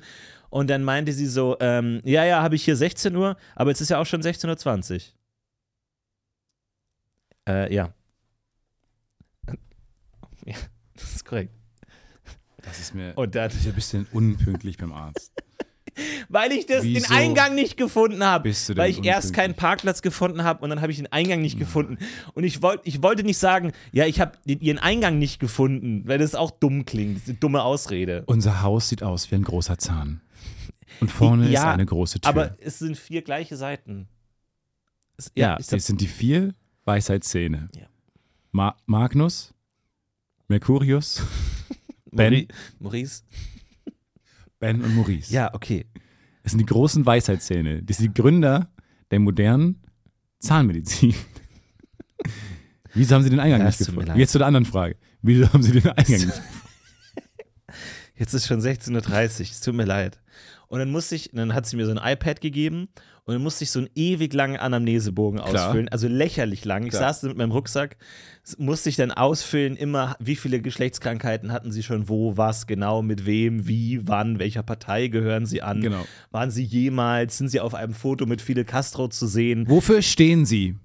Und 0.50 0.70
dann 0.70 0.82
meinte 0.82 1.12
sie 1.12 1.26
so, 1.26 1.56
ähm, 1.60 2.00
ja, 2.04 2.24
ja, 2.24 2.42
habe 2.42 2.54
ich 2.54 2.64
hier 2.64 2.76
16 2.76 3.14
Uhr, 3.14 3.36
aber 3.54 3.70
jetzt 3.70 3.80
ist 3.80 3.90
ja 3.90 3.98
auch 3.98 4.06
schon 4.06 4.22
16.20 4.22 4.94
Uhr. 4.94 5.00
Äh, 7.54 7.74
ja. 7.74 7.92
Ja, 10.44 10.54
das 10.94 11.16
ist 11.16 11.24
korrekt. 11.26 11.52
Das 12.62 12.78
ist 12.78 12.94
mir 12.94 13.12
Und 13.16 13.34
dann 13.34 13.48
das 13.48 13.56
ist 13.56 13.64
ja 13.64 13.72
ein 13.72 13.74
bisschen 13.74 14.06
unpünktlich 14.12 14.78
beim 14.78 14.92
Arzt. 14.92 15.32
Weil 16.28 16.52
ich 16.52 16.66
das, 16.66 16.82
den 16.82 16.94
Wieso 16.94 17.12
Eingang 17.14 17.54
nicht 17.54 17.76
gefunden 17.76 18.22
habe. 18.24 18.50
Weil 18.76 18.90
ich 18.90 19.04
erst 19.04 19.32
keinen 19.32 19.54
Parkplatz 19.54 20.02
gefunden 20.02 20.44
habe 20.44 20.62
und 20.62 20.70
dann 20.70 20.80
habe 20.80 20.90
ich 20.92 20.98
den 20.98 21.10
Eingang 21.12 21.40
nicht 21.40 21.58
gefunden. 21.58 21.98
Und 22.34 22.44
ich, 22.44 22.62
wollt, 22.62 22.80
ich 22.84 23.02
wollte 23.02 23.24
nicht 23.24 23.38
sagen, 23.38 23.72
ja, 23.92 24.06
ich 24.06 24.20
habe 24.20 24.32
den- 24.46 24.60
ihren 24.60 24.78
Eingang 24.78 25.18
nicht 25.18 25.38
gefunden, 25.40 26.02
weil 26.06 26.18
das 26.18 26.34
auch 26.34 26.50
dumm 26.50 26.84
klingt. 26.84 27.16
Das 27.16 27.22
ist 27.24 27.28
eine 27.30 27.38
dumme 27.38 27.62
Ausrede. 27.62 28.22
Unser 28.26 28.62
Haus 28.62 28.88
sieht 28.88 29.02
aus 29.02 29.30
wie 29.30 29.34
ein 29.36 29.44
großer 29.44 29.78
Zahn. 29.78 30.20
Und 31.00 31.10
vorne 31.10 31.46
ist 31.46 31.52
Ja, 31.52 31.72
eine 31.72 31.86
große 31.86 32.20
Tür. 32.20 32.28
Aber 32.28 32.56
es 32.60 32.78
sind 32.78 32.96
vier 32.96 33.22
gleiche 33.22 33.56
Seiten. 33.56 34.08
Es, 35.16 35.30
ja, 35.34 35.50
ja, 35.50 35.56
das 35.56 35.86
sind 35.86 36.00
die 36.00 36.06
vier 36.06 36.54
Weisheitszähne. 36.84 37.68
Ja. 37.76 37.86
Ma 38.52 38.76
Magnus, 38.86 39.52
Mercurius, 40.48 41.22
Ben. 42.10 42.32
Mauri- 42.32 42.48
Maurice? 42.78 43.22
Ben 44.58 44.82
und 44.82 44.94
Maurice. 44.94 45.32
Ja, 45.32 45.54
okay. 45.54 45.86
Das 46.42 46.52
sind 46.52 46.58
die 46.58 46.66
großen 46.66 47.04
Weisheitszähne. 47.04 47.82
Das 47.82 47.98
sind 47.98 48.16
die 48.16 48.22
Gründer 48.22 48.70
der 49.10 49.20
modernen 49.20 49.82
Zahnmedizin. 50.40 51.14
Wieso 52.94 53.14
haben 53.14 53.22
sie 53.22 53.30
den 53.30 53.40
Eingang 53.40 53.60
Ja, 53.60 53.66
nicht 53.66 53.78
gefunden? 53.78 54.16
Jetzt 54.16 54.32
zu 54.32 54.38
der 54.38 54.46
anderen 54.46 54.64
Frage. 54.64 54.96
Wieso 55.22 55.52
haben 55.52 55.62
sie 55.62 55.72
den 55.72 55.86
Eingang 55.88 56.26
nicht 56.26 56.42
Jetzt 58.16 58.34
ist 58.34 58.46
schon 58.46 58.60
16.30 58.60 58.94
Uhr, 58.94 59.40
es 59.42 59.60
tut 59.60 59.74
mir 59.74 59.84
leid. 59.84 60.20
Und 60.66 60.80
dann 60.80 60.90
musste 60.90 61.14
ich, 61.14 61.30
dann 61.32 61.54
hat 61.54 61.66
sie 61.66 61.76
mir 61.76 61.86
so 61.86 61.92
ein 61.92 62.12
iPad 62.12 62.40
gegeben 62.40 62.88
und 63.28 63.34
dann 63.34 63.42
musste 63.42 63.62
ich 63.64 63.70
so 63.70 63.80
einen 63.80 63.90
ewig 63.94 64.32
langen 64.32 64.56
Anamnesebogen 64.56 65.38
Klar. 65.38 65.66
ausfüllen, 65.66 65.90
also 65.90 66.08
lächerlich 66.08 66.64
lang. 66.64 66.84
Ich 66.84 66.90
Klar. 66.92 67.12
saß 67.12 67.24
mit 67.24 67.36
meinem 67.36 67.50
Rucksack, 67.52 67.98
musste 68.56 68.88
ich 68.88 68.96
dann 68.96 69.10
ausfüllen, 69.10 69.76
immer, 69.76 70.16
wie 70.18 70.34
viele 70.34 70.62
Geschlechtskrankheiten 70.62 71.52
hatten 71.52 71.70
sie 71.70 71.82
schon, 71.82 72.08
wo, 72.08 72.38
was, 72.38 72.66
genau, 72.66 73.02
mit 73.02 73.26
wem, 73.26 73.68
wie, 73.68 74.00
wann, 74.08 74.38
welcher 74.38 74.62
Partei 74.62 75.08
gehören 75.08 75.44
sie 75.44 75.60
an, 75.60 75.82
Genau. 75.82 76.06
waren 76.30 76.50
sie 76.50 76.64
jemals, 76.64 77.36
sind 77.36 77.48
sie 77.50 77.60
auf 77.60 77.74
einem 77.74 77.92
Foto 77.92 78.24
mit 78.24 78.40
Fidel 78.40 78.64
Castro 78.64 79.08
zu 79.08 79.26
sehen, 79.26 79.68
Wofür 79.68 80.00
stehen 80.00 80.46
sie? 80.46 80.76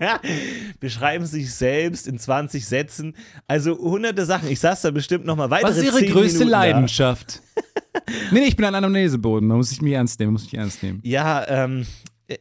beschreiben 0.80 1.26
sich 1.26 1.52
selbst 1.52 2.06
in 2.06 2.18
20 2.18 2.66
Sätzen, 2.66 3.14
also 3.46 3.78
hunderte 3.78 4.24
Sachen. 4.24 4.50
Ich 4.50 4.60
saß 4.60 4.82
da 4.82 4.90
bestimmt 4.90 5.24
noch 5.24 5.36
mal 5.36 5.50
weitere 5.50 5.70
Was 5.70 5.76
ist 5.78 5.84
ihre 5.84 5.98
10 5.98 6.12
größte 6.12 6.38
Minuten 6.38 6.50
da. 6.50 6.58
Leidenschaft? 6.58 7.42
nee, 8.30 8.40
nee, 8.40 8.46
ich 8.46 8.56
bin 8.56 8.64
ein 8.66 8.74
Anamneseboden. 8.74 9.48
Man 9.48 9.58
muss 9.58 9.70
sich 9.70 9.82
mich 9.82 9.92
ernst 9.92 10.18
nehmen, 10.20 10.32
muss 10.32 10.44
mich 10.44 10.54
ernst 10.54 10.82
nehmen. 10.82 11.00
Ja, 11.02 11.46
ähm, 11.48 11.86
äh, 12.28 12.38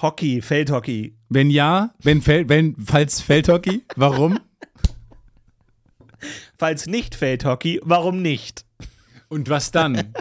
Hockey, 0.00 0.40
Feldhockey. 0.42 1.16
Wenn 1.28 1.50
ja, 1.50 1.94
wenn, 2.02 2.22
Fel 2.22 2.48
wenn 2.48 2.76
falls 2.84 3.20
Feldhockey, 3.20 3.84
warum? 3.96 4.38
Falls 6.58 6.86
nicht 6.86 7.14
Feldhockey, 7.14 7.80
warum 7.82 8.20
nicht? 8.20 8.66
Und 9.28 9.48
was 9.48 9.70
dann? 9.70 10.12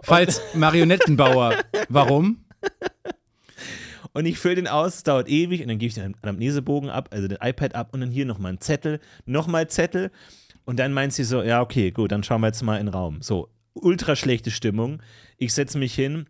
Falls 0.00 0.40
Marionettenbauer, 0.54 1.56
warum? 1.88 2.44
Und 4.12 4.26
ich 4.26 4.38
fülle 4.38 4.56
den 4.56 4.68
aus, 4.68 4.96
es 4.96 5.02
dauert 5.02 5.28
ewig 5.28 5.62
und 5.62 5.68
dann 5.68 5.78
gebe 5.78 5.88
ich 5.88 5.94
den 5.94 6.14
Anamnesebogen 6.22 6.90
ab, 6.90 7.10
also 7.12 7.28
den 7.28 7.38
iPad 7.40 7.74
ab 7.74 7.90
und 7.92 8.00
dann 8.00 8.10
hier 8.10 8.26
nochmal 8.26 8.50
einen 8.50 8.60
Zettel, 8.60 9.00
nochmal 9.24 9.68
Zettel 9.68 10.10
und 10.64 10.78
dann 10.78 10.92
meint 10.92 11.12
sie 11.12 11.24
so, 11.24 11.42
ja 11.42 11.60
okay, 11.60 11.90
gut, 11.90 12.12
dann 12.12 12.22
schauen 12.22 12.40
wir 12.40 12.48
jetzt 12.48 12.62
mal 12.62 12.78
in 12.78 12.86
den 12.86 12.94
Raum. 12.94 13.22
So, 13.22 13.48
ultra 13.72 14.16
schlechte 14.16 14.50
Stimmung. 14.50 15.02
Ich 15.36 15.54
setze 15.54 15.78
mich 15.78 15.94
hin 15.94 16.26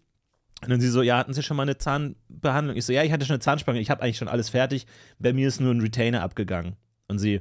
und 0.63 0.71
dann 0.71 0.81
sie 0.81 0.89
so, 0.89 1.03
ja, 1.03 1.17
hatten 1.17 1.33
Sie 1.33 1.43
schon 1.43 1.57
mal 1.57 1.63
eine 1.63 1.79
Zahnbehandlung? 1.79 2.77
Ich 2.77 2.85
so, 2.85 2.93
ja, 2.93 3.03
ich 3.03 3.13
hatte 3.13 3.25
schon 3.25 3.35
eine 3.35 3.41
Zahnspange, 3.41 3.81
ich 3.81 3.91
habe 3.91 4.03
eigentlich 4.03 4.19
schon 4.19 4.29
alles 4.29 4.51
fertig, 4.51 4.87
bei 5.19 5.33
mir 5.33 5.49
ist 5.49 5.61
nur 5.61 5.73
ein 5.73 5.81
Retainer 5.81 6.23
abgegangen. 6.23 6.77
Und 7.09 7.19
sie, 7.19 7.41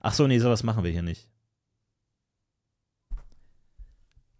ach 0.00 0.14
so, 0.14 0.26
nee, 0.26 0.38
sowas 0.38 0.64
machen 0.64 0.82
wir 0.82 0.90
hier 0.90 1.02
nicht. 1.02 1.28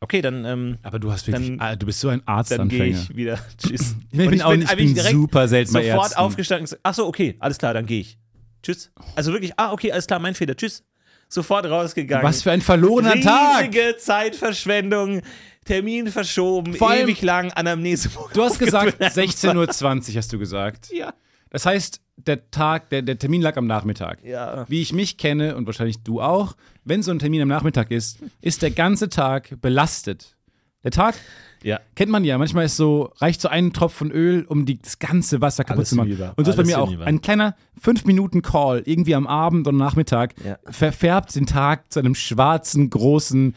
Okay, 0.00 0.20
dann, 0.20 0.44
ähm, 0.44 0.78
Aber 0.82 0.98
du 0.98 1.10
hast 1.10 1.26
wirklich, 1.26 1.48
Dann- 1.48 1.60
ah, 1.60 1.74
du 1.74 1.86
bist 1.86 2.00
so 2.00 2.08
ein 2.08 2.18
dann 2.18 2.26
gehe 2.26 2.34
Arztanfänger. 2.36 2.98
ich 3.10 3.16
wieder. 3.16 3.38
Tschüss. 3.58 3.96
Ich 4.10 4.18
bin, 4.18 4.28
Und 4.28 4.42
auch 4.42 4.54
nicht, 4.54 4.70
ich 4.70 4.76
bin 4.76 4.94
super 4.96 5.48
selten 5.48 5.72
bei 5.72 5.84
sofort 5.86 6.04
Ärzten. 6.08 6.18
aufgestanden 6.20 6.60
und 6.62 6.64
gesagt, 6.66 6.80
ach 6.82 6.94
so, 6.94 7.06
okay, 7.06 7.36
alles 7.38 7.56
klar, 7.58 7.72
dann 7.74 7.86
gehe 7.86 8.00
ich. 8.00 8.18
Tschüss. 8.62 8.90
Also 9.14 9.32
wirklich, 9.32 9.52
ah, 9.56 9.72
okay, 9.72 9.92
alles 9.92 10.06
klar, 10.06 10.18
mein 10.18 10.34
Fehler, 10.34 10.54
tschüss. 10.56 10.84
Sofort 11.28 11.64
rausgegangen. 11.66 12.24
Was 12.24 12.42
für 12.42 12.52
ein 12.52 12.60
verlorener 12.60 13.20
Tag! 13.20 13.62
Riesige 13.64 13.96
Zeitverschwendung, 13.98 15.22
Termin 15.64 16.08
verschoben, 16.08 16.74
Vor 16.74 16.94
ewig 16.94 17.22
lang, 17.22 17.50
Anamnese. 17.52 18.10
Du 18.32 18.42
hast 18.44 18.58
gesagt, 18.58 19.00
aufgefüllt. 19.02 19.30
16.20 19.30 20.10
Uhr 20.10 20.16
hast 20.18 20.32
du 20.32 20.38
gesagt. 20.38 20.90
Ja. 20.92 21.14
Das 21.50 21.66
heißt, 21.66 22.00
der 22.16 22.50
Tag, 22.50 22.90
der, 22.90 23.02
der 23.02 23.18
Termin 23.18 23.42
lag 23.42 23.56
am 23.56 23.66
Nachmittag. 23.66 24.24
Ja. 24.24 24.64
Wie 24.68 24.80
ich 24.82 24.92
mich 24.92 25.16
kenne 25.18 25.56
und 25.56 25.66
wahrscheinlich 25.66 26.02
du 26.02 26.20
auch, 26.20 26.56
wenn 26.84 27.02
so 27.02 27.10
ein 27.10 27.18
Termin 27.18 27.42
am 27.42 27.48
Nachmittag 27.48 27.90
ist, 27.90 28.18
ist 28.40 28.62
der 28.62 28.70
ganze 28.70 29.08
Tag 29.08 29.60
belastet. 29.60 30.34
Der 30.82 30.90
Tag 30.92 31.16
Ja. 31.62 31.80
kennt 31.94 32.10
man 32.12 32.24
ja. 32.24 32.38
Manchmal 32.38 32.64
ist 32.66 32.76
so, 32.76 33.12
reicht 33.16 33.40
so 33.40 33.48
ein 33.48 33.72
Tropfen 33.72 34.10
Öl, 34.12 34.44
um 34.48 34.66
die, 34.66 34.80
das 34.80 34.98
ganze 34.98 35.40
Wasser 35.40 35.64
kaputt 35.64 35.78
Alles 35.80 35.88
zu 35.90 35.96
machen. 35.96 36.08
hinüber. 36.08 36.32
Und 36.36 36.44
so 36.44 36.50
ist 36.52 36.56
bei 36.56 36.64
mir 36.64 36.80
auch. 36.80 36.86
hinüber. 36.88 37.06
Ein 37.06 37.20
kleiner 37.20 37.54
5-Minuten-Call, 37.82 38.82
irgendwie 38.86 39.14
am 39.14 39.26
Abend 39.26 39.66
oder 39.66 39.76
Nachmittag, 39.76 40.34
Ja. 40.44 40.58
verfärbt 40.70 41.34
den 41.34 41.46
Tag 41.46 41.92
zu 41.92 41.98
einem 41.98 42.14
schwarzen, 42.14 42.88
großen, 42.90 43.54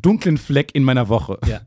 dunklen 0.00 0.38
Fleck 0.38 0.74
in 0.74 0.82
meiner 0.84 1.08
Woche. 1.08 1.38
Ja. 1.46 1.60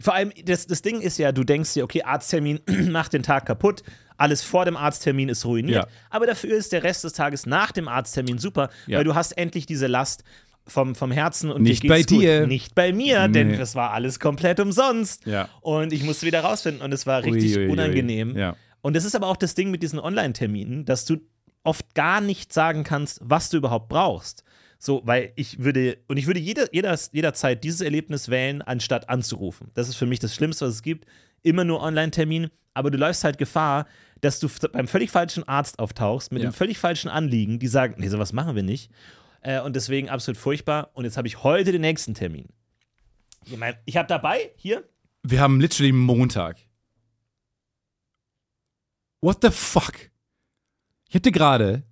Vor 0.00 0.14
allem, 0.14 0.32
das, 0.44 0.66
das 0.66 0.82
Ding 0.82 1.00
ist 1.00 1.18
ja, 1.18 1.30
du 1.30 1.44
denkst 1.44 1.74
dir, 1.74 1.84
okay, 1.84 2.02
Arzttermin 2.02 2.58
macht 2.90 3.12
den 3.12 3.22
Tag 3.22 3.46
kaputt, 3.46 3.84
alles 4.16 4.42
vor 4.42 4.64
dem 4.64 4.76
Arzttermin 4.76 5.28
ist 5.28 5.44
ruiniert, 5.44 5.84
Ja. 5.84 5.90
aber 6.10 6.26
dafür 6.26 6.56
ist 6.56 6.72
der 6.72 6.82
Rest 6.82 7.04
des 7.04 7.12
Tages 7.12 7.46
nach 7.46 7.72
dem 7.72 7.88
Arzttermin 7.88 8.38
super, 8.38 8.70
Ja. 8.86 8.98
weil 8.98 9.04
du 9.04 9.14
hast 9.14 9.32
endlich 9.32 9.66
diese 9.66 9.86
Last 9.86 10.24
vom, 10.66 10.94
vom 10.94 11.10
Herzen 11.10 11.50
und 11.50 11.62
Nicht 11.62 11.82
dir 11.82 11.88
bei 11.88 11.98
geht's 11.98 12.12
gut. 12.12 12.22
dir. 12.22 12.46
Nicht 12.46 12.74
bei 12.74 12.92
mir, 12.92 13.26
denn 13.28 13.48
Nee. 13.48 13.56
das 13.56 13.74
war 13.74 13.90
alles 13.92 14.20
komplett 14.20 14.60
umsonst. 14.60 15.26
Ja. 15.26 15.48
Und 15.60 15.92
ich 15.92 16.04
musste 16.04 16.24
wieder 16.26 16.40
rausfinden 16.40 16.82
und 16.82 16.92
es 16.92 17.04
war 17.06 17.24
richtig 17.24 17.56
Ui, 17.56 17.62
ui, 17.62 17.66
ui. 17.66 17.72
unangenehm. 17.72 18.36
Ja. 18.36 18.56
Und 18.80 18.94
das 18.94 19.04
ist 19.04 19.16
aber 19.16 19.26
auch 19.26 19.36
das 19.36 19.54
Ding 19.54 19.70
mit 19.70 19.82
diesen 19.82 19.98
Online-Terminen, 19.98 20.84
dass 20.84 21.04
du 21.04 21.16
oft 21.64 21.94
gar 21.94 22.20
nicht 22.20 22.52
sagen 22.52 22.84
kannst, 22.84 23.20
was 23.22 23.50
du 23.50 23.56
überhaupt 23.56 23.88
brauchst. 23.88 24.44
So, 24.78 25.02
weil 25.04 25.32
ich 25.36 25.62
würde, 25.62 25.98
und 26.08 26.16
ich 26.16 26.26
würde 26.26 26.40
jeder, 26.40 26.72
jeder, 26.74 26.98
jederzeit 27.12 27.62
dieses 27.62 27.80
Erlebnis 27.80 28.28
wählen, 28.28 28.62
anstatt 28.62 29.08
anzurufen. 29.08 29.70
Das 29.74 29.88
ist 29.88 29.94
für 29.94 30.06
mich 30.06 30.18
das 30.18 30.34
Schlimmste, 30.34 30.66
was 30.66 30.74
es 30.74 30.82
gibt. 30.82 31.06
Immer 31.42 31.64
nur 31.64 31.80
Online-Termin, 31.82 32.50
aber 32.74 32.90
du 32.90 32.98
läufst 32.98 33.24
halt 33.24 33.38
Gefahr, 33.38 33.86
dass 34.20 34.38
du 34.38 34.48
beim 34.72 34.86
völlig 34.86 35.10
falschen 35.10 35.46
Arzt 35.48 35.78
auftauchst, 35.78 36.30
mit 36.32 36.42
Ja. 36.42 36.50
dem 36.50 36.54
völlig 36.54 36.78
falschen 36.78 37.08
Anliegen, 37.08 37.58
die 37.58 37.66
sagen, 37.68 37.94
nee, 37.98 38.08
sowas 38.08 38.32
machen 38.32 38.54
wir 38.54 38.62
nicht. 38.62 38.90
Äh, 39.40 39.60
und 39.60 39.74
deswegen 39.74 40.08
absolut 40.08 40.38
furchtbar. 40.38 40.90
Und 40.94 41.04
jetzt 41.04 41.16
habe 41.16 41.26
ich 41.26 41.42
heute 41.42 41.72
den 41.72 41.80
nächsten 41.80 42.14
Termin. 42.14 42.46
Ich, 43.44 43.56
mein, 43.56 43.74
ich 43.86 43.96
habe 43.96 44.06
dabei, 44.06 44.50
hier, 44.56 44.88
Wir 45.24 45.40
haben 45.40 45.60
literally 45.60 45.90
Montag. 45.92 46.58
What 49.20 49.38
the 49.42 49.50
fuck? 49.50 49.94
Ich 51.08 51.14
hab 51.16 51.22
dir 51.22 51.32
gerade 51.32 51.82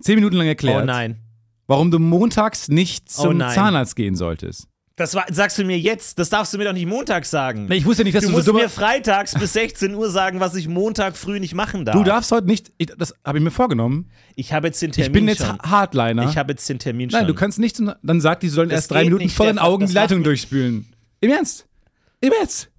zehn 0.00 0.16
Minuten 0.16 0.36
lang 0.36 0.46
erklärt, 0.46 0.82
oh 0.82 0.86
nein. 0.86 1.20
warum 1.66 1.90
du 1.90 1.98
montags 1.98 2.68
nicht 2.68 3.04
Oh 3.18 3.22
zum 3.24 3.36
nein. 3.38 3.54
Zahnarzt 3.54 3.94
gehen 3.96 4.16
solltest. 4.16 4.68
Das 4.96 5.14
war, 5.14 5.24
sagst 5.30 5.56
du 5.58 5.64
mir 5.64 5.78
jetzt, 5.78 6.18
das 6.18 6.28
darfst 6.28 6.52
du 6.52 6.58
mir 6.58 6.64
doch 6.64 6.74
nicht 6.74 6.86
montags 6.86 7.30
sagen. 7.30 7.64
Nee, 7.66 7.76
Ich 7.76 7.86
wusste 7.86 8.04
nicht, 8.04 8.14
dass 8.14 8.24
Du 8.24 8.28
du, 8.30 8.34
musst 8.36 8.46
so 8.46 8.52
mir 8.52 8.68
freitags 8.68 9.32
bis 9.34 9.54
16 9.54 9.94
Uhr 9.94 10.10
sagen, 10.10 10.38
was 10.38 10.54
ich 10.54 10.68
Montag 10.68 11.16
früh 11.16 11.40
nicht 11.40 11.54
machen 11.54 11.86
darf. 11.86 11.96
Du 11.96 12.04
darfst 12.04 12.30
heute 12.30 12.46
nicht, 12.46 12.72
ich, 12.76 12.88
das 12.98 13.14
habe 13.24 13.38
ich 13.38 13.44
mir 13.44 13.50
vorgenommen. 13.50 14.10
Ich 14.36 14.52
habe 14.52 14.66
jetzt 14.66 14.82
den 14.82 14.92
Termin 14.92 15.06
Ich 15.08 15.12
bin 15.12 15.28
jetzt 15.28 15.46
schon. 15.46 15.58
Ha- 15.58 15.70
Hardliner. 15.70 16.28
Ich 16.28 16.36
habe 16.36 16.52
jetzt 16.52 16.68
den 16.68 16.78
Termin 16.78 17.08
schon. 17.10 17.20
Nein, 17.20 17.26
du 17.26 17.34
kannst 17.34 17.58
nicht, 17.58 17.80
dann 18.02 18.20
sagt 18.20 18.42
die, 18.42 18.48
sollen 18.50 18.68
Das 18.68 18.80
erst 18.80 18.90
drei 18.90 19.04
Minuten 19.04 19.24
nicht, 19.24 19.34
vor 19.36 19.46
den 19.46 19.58
Augen 19.58 19.86
die 19.86 19.92
Leitung 19.94 20.22
durchspülen. 20.24 20.86
Im 21.20 21.30
Ernst? 21.30 21.66
Im 22.20 22.32
Ernst? 22.38 22.70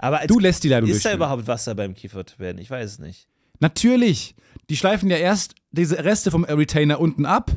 Aber 0.00 0.18
als, 0.18 0.26
Du 0.26 0.40
lässt 0.40 0.64
die 0.64 0.68
Leitung 0.68 0.90
ist 0.90 1.04
da 1.04 1.14
überhaupt 1.14 1.46
Wasser 1.46 1.74
beim 1.76 1.94
Kieferorthopäden? 1.94 2.60
Ich 2.60 2.70
weiß 2.70 2.92
es 2.92 2.98
nicht. 2.98 3.28
Natürlich. 3.60 4.34
Die 4.70 4.76
schleifen 4.76 5.08
ja 5.08 5.16
erst 5.16 5.54
diese 5.70 6.04
Reste 6.04 6.30
vom 6.32 6.44
Retainer 6.44 7.00
unten 7.00 7.26
ab. 7.26 7.50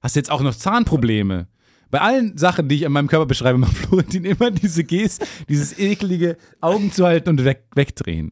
Hast 0.00 0.16
jetzt 0.16 0.30
auch 0.30 0.40
noch 0.42 0.54
Zahnprobleme. 0.54 1.48
Bei 1.90 2.00
allen 2.00 2.36
Sachen, 2.36 2.68
die 2.68 2.76
ich 2.76 2.86
an 2.86 2.92
meinem 2.92 3.08
Körper 3.08 3.26
beschreibe, 3.26 3.58
macht 3.60 3.76
Florentin 3.76 4.24
immer 4.24 4.50
diese 4.50 4.84
Gest, 4.84 5.24
dieses 5.48 5.78
eklige 5.78 6.36
Augen 6.60 6.92
zu 6.92 7.04
halten 7.06 7.30
und 7.30 7.44
weg, 7.44 7.64
wegdrehen. 7.74 8.30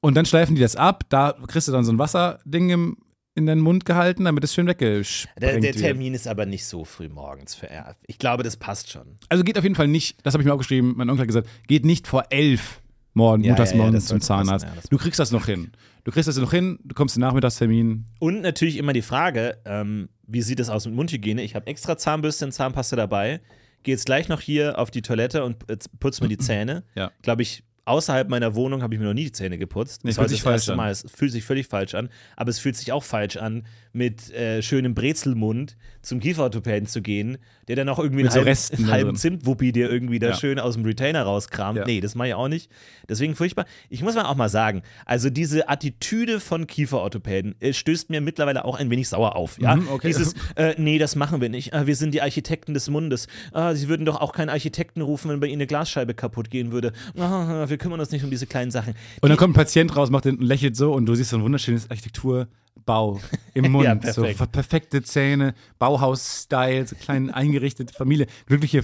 Und 0.00 0.14
dann 0.16 0.26
schleifen 0.26 0.54
die 0.54 0.60
das 0.60 0.76
ab. 0.76 1.04
Da 1.08 1.34
kriegst 1.46 1.66
du 1.68 1.72
dann 1.72 1.84
so 1.84 1.92
ein 1.92 1.98
Wasserding 1.98 2.68
im, 2.70 2.96
in 3.34 3.46
den 3.46 3.58
Mund 3.60 3.84
gehalten, 3.86 4.24
damit 4.24 4.44
es 4.44 4.52
schön 4.54 4.66
weggesprengt 4.66 5.42
Der, 5.42 5.52
der 5.54 5.62
wird. 5.62 5.78
Termin 5.78 6.12
ist 6.14 6.28
aber 6.28 6.44
nicht 6.46 6.66
so 6.66 6.84
früh 6.84 7.08
morgens 7.08 7.54
für 7.54 7.70
er. 7.70 7.96
Ich 8.06 8.18
glaube, 8.18 8.42
das 8.42 8.56
passt 8.58 8.90
schon. 8.90 9.16
Also 9.30 9.44
geht 9.44 9.56
auf 9.56 9.64
jeden 9.64 9.76
Fall 9.76 9.88
nicht, 9.88 10.18
das 10.26 10.34
habe 10.34 10.42
ich 10.42 10.46
mir 10.46 10.52
aufgeschrieben, 10.52 10.92
mein 10.96 11.08
Onkel 11.08 11.22
hat 11.22 11.28
gesagt, 11.28 11.48
geht 11.66 11.86
nicht 11.86 12.06
vor 12.06 12.24
elf 12.30 12.82
morgen, 13.14 13.44
Ja, 13.44 13.50
montags 13.52 13.72
ja, 13.72 13.78
ja, 13.78 13.98
zum 14.00 14.18
passen, 14.18 14.20
Zahnarzt. 14.20 14.66
das 14.76 14.88
du 14.90 14.98
kriegst 14.98 15.18
das 15.18 15.30
noch 15.32 15.46
hin. 15.46 15.72
Du 16.04 16.12
kriegst 16.12 16.28
das 16.28 16.36
noch 16.36 16.52
hin, 16.52 16.78
du 16.84 16.94
kommst 16.94 17.14
zum 17.14 17.22
Nachmittagstermin. 17.22 18.04
Und 18.18 18.42
natürlich 18.42 18.76
immer 18.76 18.92
die 18.92 19.02
Frage, 19.02 19.56
ähm, 19.64 20.10
wie 20.26 20.42
sieht 20.42 20.60
es 20.60 20.68
aus 20.68 20.84
mit 20.84 20.94
Mundhygiene? 20.94 21.42
Ich 21.42 21.54
habe 21.54 21.66
extra 21.66 21.96
Zahnbürste 21.96 22.44
und 22.44 22.52
Zahnpasta 22.52 22.94
dabei. 22.94 23.40
Gehe 23.82 23.94
jetzt 23.94 24.04
gleich 24.06 24.28
noch 24.28 24.40
hier 24.40 24.78
auf 24.78 24.90
die 24.90 25.02
Toilette 25.02 25.44
und 25.44 25.64
putze 26.00 26.22
mir 26.22 26.28
die 26.28 26.38
Zähne. 26.38 26.84
Ja. 26.94 27.10
Glaube 27.22 27.42
ich, 27.42 27.64
außerhalb 27.86 28.28
meiner 28.28 28.54
Wohnung 28.54 28.82
habe 28.82 28.94
ich 28.94 29.00
mir 29.00 29.06
noch 29.06 29.14
nie 29.14 29.24
die 29.24 29.32
Zähne 29.32 29.58
geputzt. 29.58 30.04
Nee, 30.04 30.10
Das 30.10 30.16
fühlt 30.16 30.24
war 30.24 30.28
sich 30.28 30.42
das 30.42 30.52
erste. 30.52 30.76
Mal. 30.76 30.90
Es 30.90 31.06
fühlt 31.14 31.32
sich 31.32 31.44
völlig 31.44 31.66
falsch 31.66 31.94
an. 31.94 32.08
Aber 32.36 32.50
es 32.50 32.58
fühlt 32.58 32.76
sich 32.76 32.92
auch 32.92 33.02
falsch 33.04 33.36
an, 33.36 33.64
mit 33.92 34.32
äh, 34.32 34.62
schönem 34.62 34.94
Brezelmund 34.94 35.76
zum 36.02 36.18
Kieferorthopäden 36.20 36.86
zu 36.88 37.00
gehen, 37.02 37.38
der 37.68 37.76
dann 37.76 37.88
auch 37.88 37.98
irgendwie 37.98 38.24
Mit 38.24 38.26
einen 38.26 38.32
so 38.32 38.38
halben, 38.38 38.48
Resten 38.48 38.90
halben. 38.90 39.16
Zimtwuppi 39.16 39.72
dir 39.72 39.90
irgendwie 39.90 40.18
da 40.18 40.28
Ja. 40.30 40.34
schön 40.36 40.58
aus 40.58 40.74
dem 40.74 40.84
Retainer 40.84 41.22
rauskramt. 41.22 41.78
Ja. 41.78 41.84
Nee, 41.86 42.00
das 42.00 42.14
mache 42.14 42.28
ich 42.28 42.34
auch 42.34 42.48
nicht. 42.48 42.70
Deswegen 43.08 43.34
furchtbar. 43.36 43.66
Ich 43.88 44.02
muss 44.02 44.14
mal 44.14 44.24
auch 44.24 44.34
mal 44.34 44.48
sagen, 44.48 44.82
also 45.06 45.30
diese 45.30 45.68
Attitüde 45.68 46.40
von 46.40 46.66
Kieferorthopäden 46.66 47.54
äh, 47.60 47.72
stößt 47.72 48.10
mir 48.10 48.20
mittlerweile 48.20 48.64
auch 48.64 48.78
ein 48.78 48.90
wenig 48.90 49.08
sauer 49.08 49.36
auf. 49.36 49.58
Ja? 49.60 49.76
Mhm, 49.76 49.88
okay. 49.88 50.08
Dieses, 50.08 50.34
äh, 50.56 50.74
nee, 50.78 50.98
das 50.98 51.16
machen 51.16 51.40
wir 51.40 51.48
nicht. 51.48 51.72
Äh, 51.72 51.86
wir 51.86 51.96
sind 51.96 52.12
die 52.14 52.22
Architekten 52.22 52.74
des 52.74 52.88
Mundes. 52.90 53.28
Ah, 53.52 53.74
sie 53.74 53.88
würden 53.88 54.04
doch 54.04 54.20
auch 54.20 54.32
keinen 54.32 54.48
Architekten 54.50 55.00
rufen, 55.00 55.30
wenn 55.30 55.40
bei 55.40 55.46
ihnen 55.46 55.54
eine 55.56 55.66
Glasscheibe 55.66 56.14
kaputt 56.14 56.50
gehen 56.50 56.72
würde. 56.72 56.92
Ah, 57.16 57.68
wir 57.68 57.73
kümmern 57.78 58.00
uns 58.00 58.10
nicht 58.10 58.24
um 58.24 58.30
diese 58.30 58.46
kleinen 58.46 58.70
Sachen. 58.70 58.94
Und 59.20 59.28
dann 59.28 59.38
kommt 59.38 59.52
ein 59.52 59.56
Patient 59.56 59.94
raus, 59.96 60.10
macht 60.10 60.24
den, 60.24 60.38
lächelt 60.40 60.76
so 60.76 60.92
und 60.92 61.06
du 61.06 61.14
siehst 61.14 61.30
so 61.30 61.36
ein 61.36 61.42
wunderschönes 61.42 61.90
Architektur, 61.90 62.48
Bau 62.86 63.20
im 63.54 63.70
Mund. 63.72 63.84
Ja, 63.84 63.94
so 64.12 64.22
perfekt. 64.22 64.38
ver- 64.38 64.46
perfekte 64.46 65.02
Zähne, 65.02 65.54
Bauhaus-Style, 65.78 66.86
so 66.86 66.96
klein 66.96 67.30
eingerichtete 67.30 67.94
Familie, 67.94 68.26
glückliche 68.46 68.82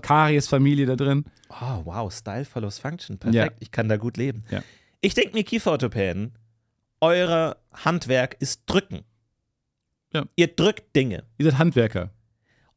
Karies-Familie 0.00 0.86
da 0.86 0.96
drin. 0.96 1.24
Oh, 1.50 1.82
wow, 1.84 2.12
Style 2.12 2.44
follows 2.44 2.78
Function. 2.78 3.18
Perfekt, 3.18 3.56
ich 3.60 3.70
kann 3.70 3.88
da 3.88 3.96
gut 3.96 4.16
leben. 4.16 4.44
Ja. 4.50 4.62
Ich 5.00 5.14
denke 5.14 5.34
mir, 5.34 5.44
Kieferorthopäden, 5.44 6.32
euer 7.00 7.56
Handwerk 7.72 8.36
ist 8.40 8.62
drücken. 8.66 9.00
Ja. 10.14 10.24
Ihr 10.36 10.46
drückt 10.48 10.94
Dinge. 10.94 11.24
Ihr 11.38 11.46
seid 11.50 11.58
Handwerker. 11.58 12.10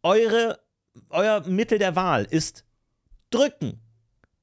Eure, 0.04 0.60
euer 1.10 1.48
Mittel 1.48 1.78
der 1.80 1.96
Wahl 1.96 2.26
ist 2.30 2.66
drücken. 3.30 3.80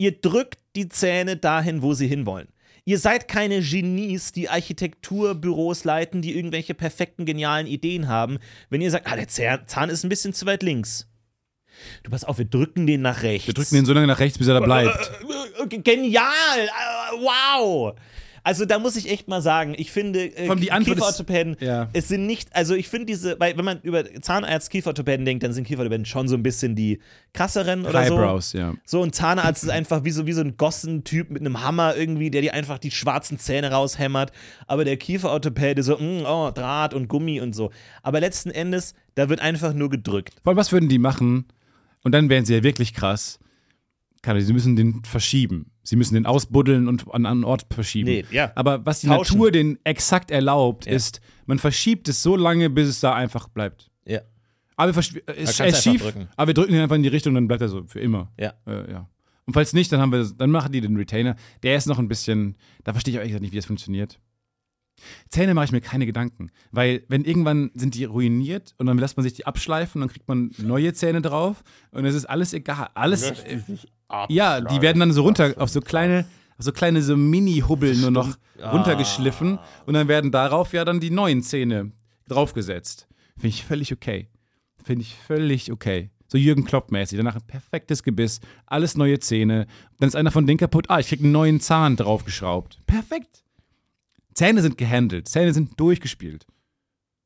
Ihr 0.02 0.20
drückt 0.20 0.58
die 0.74 0.88
Zähne 0.88 1.36
dahin, 1.36 1.80
wo 1.80 1.94
sie 1.94 2.08
hinwollen. 2.08 2.48
Ihr 2.84 2.98
seid 2.98 3.28
keine 3.28 3.60
Genies, 3.60 4.32
die 4.32 4.48
Architekturbüros 4.48 5.84
leiten, 5.84 6.22
die 6.22 6.34
irgendwelche 6.36 6.74
perfekten, 6.74 7.24
genialen 7.24 7.68
Ideen 7.68 8.08
haben. 8.08 8.40
Wenn 8.68 8.80
ihr 8.80 8.90
sagt, 8.90 9.06
ah, 9.06 9.14
der 9.14 9.28
Zahn 9.68 9.90
ist 9.90 10.02
ein 10.02 10.08
bisschen 10.08 10.34
zu 10.34 10.44
weit 10.44 10.64
links. 10.64 11.06
Du 12.02 12.10
pass 12.10 12.24
auf, 12.24 12.38
wir 12.38 12.46
drücken 12.46 12.88
den 12.88 13.00
nach 13.00 13.22
rechts. 13.22 13.46
Wir 13.46 13.54
drücken 13.54 13.76
den 13.76 13.86
so 13.86 13.92
lange 13.92 14.08
nach 14.08 14.18
rechts, 14.18 14.38
bis 14.38 14.48
er 14.48 14.54
da 14.54 14.60
bleibt. 14.60 15.12
Äh, 15.70 15.78
Genial! 15.78 16.24
Äh, 16.58 16.68
Wow! 17.20 17.94
Also 18.44 18.64
da 18.64 18.78
muss 18.78 18.96
ich 18.96 19.10
echt 19.10 19.28
mal 19.28 19.40
sagen, 19.40 19.74
ich 19.76 19.92
finde 19.92 20.24
äh, 20.36 20.48
Kieferorthopäden, 20.48 21.56
Ja. 21.60 21.88
es 21.92 22.08
sind 22.08 22.26
nicht, 22.26 22.54
also 22.56 22.74
ich 22.74 22.88
finde 22.88 23.06
diese, 23.06 23.38
weil 23.38 23.56
wenn 23.56 23.64
man 23.64 23.80
über 23.82 24.04
Zahnarzt, 24.20 24.70
Kieferorthopäden 24.70 25.24
denkt, 25.24 25.44
dann 25.44 25.52
sind 25.52 25.64
Kieferorthopäden 25.66 26.06
schon 26.06 26.26
so 26.28 26.34
ein 26.36 26.42
bisschen 26.42 26.74
die 26.74 26.98
krasseren 27.34 27.86
oder 27.86 28.04
so. 28.04 28.14
Eyebrows, 28.14 28.52
ja. 28.52 28.74
So 28.84 29.02
ein 29.02 29.12
Zahnarzt 29.12 29.62
ist 29.62 29.70
einfach 29.70 30.04
wie 30.04 30.10
so, 30.10 30.26
wie 30.26 30.32
so 30.32 30.40
ein 30.40 30.56
Gossen-Typ 30.56 31.30
mit 31.30 31.40
einem 31.40 31.62
Hammer 31.62 31.94
irgendwie, 31.96 32.30
der 32.30 32.42
dir 32.42 32.54
einfach 32.54 32.78
die 32.78 32.90
schwarzen 32.90 33.38
Zähne 33.38 33.70
raushämmert. 33.70 34.32
Aber 34.66 34.84
der 34.84 34.96
Kieferorthopäde 34.96 35.82
so, 35.82 35.96
mm, 35.98 36.24
oh, 36.26 36.50
Draht 36.50 36.94
und 36.94 37.08
Gummi 37.08 37.40
und 37.40 37.54
so. 37.54 37.70
Aber 38.02 38.18
letzten 38.20 38.50
Endes, 38.50 38.94
da 39.14 39.28
wird 39.28 39.40
einfach 39.40 39.72
nur 39.72 39.88
gedrückt. 39.90 40.34
Vor 40.42 40.50
allem, 40.50 40.56
was 40.58 40.72
würden 40.72 40.88
die 40.88 40.98
machen? 40.98 41.46
Und 42.02 42.12
dann 42.12 42.28
wären 42.28 42.44
sie 42.44 42.54
ja 42.54 42.62
wirklich 42.64 42.94
krass. 42.94 43.38
Keine 44.22 44.40
Sie 44.40 44.52
müssen 44.52 44.76
den 44.76 45.02
verschieben. 45.04 45.72
Sie 45.82 45.96
müssen 45.96 46.14
den 46.14 46.26
ausbuddeln 46.26 46.86
und 46.88 47.12
an 47.12 47.26
einen 47.26 47.42
Ort 47.44 47.66
verschieben. 47.72 48.08
Nee, 48.08 48.24
ja. 48.30 48.52
Aber 48.54 48.86
was 48.86 49.00
die 49.00 49.08
Tauschen. 49.08 49.36
Natur 49.36 49.50
den 49.50 49.78
exakt 49.84 50.30
erlaubt, 50.30 50.86
Ja. 50.86 50.92
ist, 50.92 51.20
man 51.46 51.58
verschiebt 51.58 52.08
es 52.08 52.22
so 52.22 52.36
lange, 52.36 52.70
bis 52.70 52.88
es 52.88 53.00
da 53.00 53.14
einfach 53.14 53.48
bleibt. 53.48 53.90
Ja. 54.06 54.20
Aber 54.76 54.94
wir 54.94 55.02
versch- 55.02 55.16
äh, 55.28 55.32
er 55.34 55.66
ist 55.66 55.82
schief, 55.82 56.02
drücken. 56.02 56.28
aber 56.36 56.46
wir 56.48 56.54
drücken 56.54 56.72
ihn 56.74 56.80
einfach 56.80 56.96
in 56.96 57.02
die 57.02 57.08
Richtung, 57.08 57.34
dann 57.34 57.48
bleibt 57.48 57.62
er 57.62 57.68
so 57.68 57.82
für 57.86 57.98
immer. 58.00 58.30
Ja. 58.38 58.54
Äh, 58.66 58.92
ja. 58.92 59.08
Und 59.44 59.54
falls 59.54 59.72
nicht, 59.72 59.90
dann 59.90 60.00
haben 60.00 60.12
wir, 60.12 60.24
dann 60.38 60.50
machen 60.52 60.70
die 60.70 60.80
den 60.80 60.96
Retainer. 60.96 61.34
Der 61.64 61.76
ist 61.76 61.86
noch 61.86 61.98
ein 61.98 62.06
bisschen, 62.06 62.56
da 62.84 62.92
verstehe 62.92 63.12
ich 63.12 63.18
auch 63.18 63.22
ehrlich 63.22 63.32
gesagt 63.32 63.42
nicht, 63.42 63.52
wie 63.52 63.56
das 63.56 63.66
funktioniert. 63.66 64.20
Zähne 65.28 65.54
mache 65.54 65.66
ich 65.66 65.72
mir 65.72 65.80
keine 65.80 66.06
Gedanken, 66.06 66.50
weil 66.70 67.04
wenn 67.08 67.24
irgendwann 67.24 67.70
sind 67.74 67.94
die 67.94 68.04
ruiniert 68.04 68.74
und 68.78 68.86
dann 68.86 68.98
lässt 68.98 69.16
man 69.16 69.24
sich 69.24 69.34
die 69.34 69.46
abschleifen, 69.46 70.00
dann 70.00 70.10
kriegt 70.10 70.28
man 70.28 70.50
neue 70.58 70.92
Zähne 70.92 71.22
drauf 71.22 71.62
und 71.90 72.04
es 72.04 72.14
ist 72.14 72.26
alles 72.26 72.52
egal, 72.52 72.88
alles. 72.94 73.30
äh, 73.30 73.60
ja, 74.28 74.60
die 74.60 74.80
werden 74.82 75.00
dann 75.00 75.12
so 75.12 75.22
runter 75.22 75.54
auf 75.56 75.70
so 75.70 75.80
kleine, 75.80 76.26
auf 76.58 76.64
so 76.64 76.72
kleine 76.72 77.02
so 77.02 77.16
Mini-Hubbel 77.16 77.96
nur 77.96 78.10
noch 78.10 78.36
runtergeschliffen 78.62 79.58
und 79.86 79.94
dann 79.94 80.08
werden 80.08 80.30
darauf 80.30 80.72
ja 80.72 80.84
dann 80.84 81.00
die 81.00 81.10
neuen 81.10 81.42
Zähne 81.42 81.92
draufgesetzt. 82.28 83.08
Finde 83.34 83.48
ich 83.48 83.64
völlig 83.64 83.92
okay. 83.92 84.28
Finde 84.84 85.02
ich 85.02 85.14
völlig 85.14 85.72
okay. 85.72 86.10
So 86.28 86.38
Jürgen 86.38 86.64
Klopp-mäßig. 86.64 87.18
Danach 87.18 87.36
ein 87.36 87.46
perfektes 87.46 88.02
Gebiss, 88.02 88.40
alles 88.66 88.96
neue 88.96 89.18
Zähne. 89.20 89.66
Dann 89.98 90.08
ist 90.08 90.16
einer 90.16 90.30
von 90.30 90.46
denen 90.46 90.58
kaputt. 90.58 90.86
Ah, 90.88 90.98
ich 90.98 91.08
krieg 91.08 91.20
einen 91.20 91.32
neuen 91.32 91.60
Zahn 91.60 91.96
draufgeschraubt. 91.96 92.78
Perfekt. 92.86 93.44
Zähne 94.34 94.62
sind 94.62 94.78
gehandelt. 94.78 95.28
Zähne 95.28 95.52
sind 95.52 95.78
durchgespielt. 95.78 96.46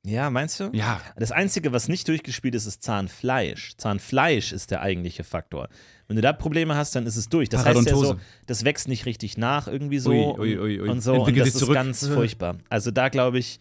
Ja, 0.04 0.30
meinst 0.30 0.60
du? 0.60 0.70
Ja. 0.72 1.00
Das 1.16 1.32
Einzige, 1.32 1.72
was 1.72 1.88
nicht 1.88 2.06
durchgespielt 2.06 2.54
ist, 2.54 2.66
ist 2.66 2.82
Zahnfleisch. 2.84 3.76
Zahnfleisch 3.76 4.52
ist 4.52 4.70
der 4.70 4.80
eigentliche 4.80 5.24
Faktor. 5.24 5.68
Wenn 6.06 6.14
du 6.14 6.22
da 6.22 6.32
Probleme 6.32 6.76
hast, 6.76 6.94
dann 6.94 7.06
ist 7.06 7.16
es 7.16 7.28
durch. 7.28 7.48
Das 7.48 7.64
heißt 7.64 7.84
ja 7.86 7.96
so, 7.96 8.16
das 8.46 8.64
wächst 8.64 8.86
nicht 8.86 9.04
richtig 9.06 9.36
nach 9.36 9.66
irgendwie 9.66 9.98
so 9.98 10.10
Ui, 10.10 10.38
ui, 10.58 10.80
ui, 10.80 10.88
und 10.88 11.00
so. 11.00 11.12
Und 11.14 11.18
Entwickelt 11.20 11.40
das 11.46 11.46
sich 11.48 11.54
ist 11.54 11.60
zurück. 11.60 11.74
ganz 11.74 12.06
furchtbar. 12.06 12.58
Also 12.68 12.92
da 12.92 13.08
glaube 13.08 13.38
ich, 13.40 13.58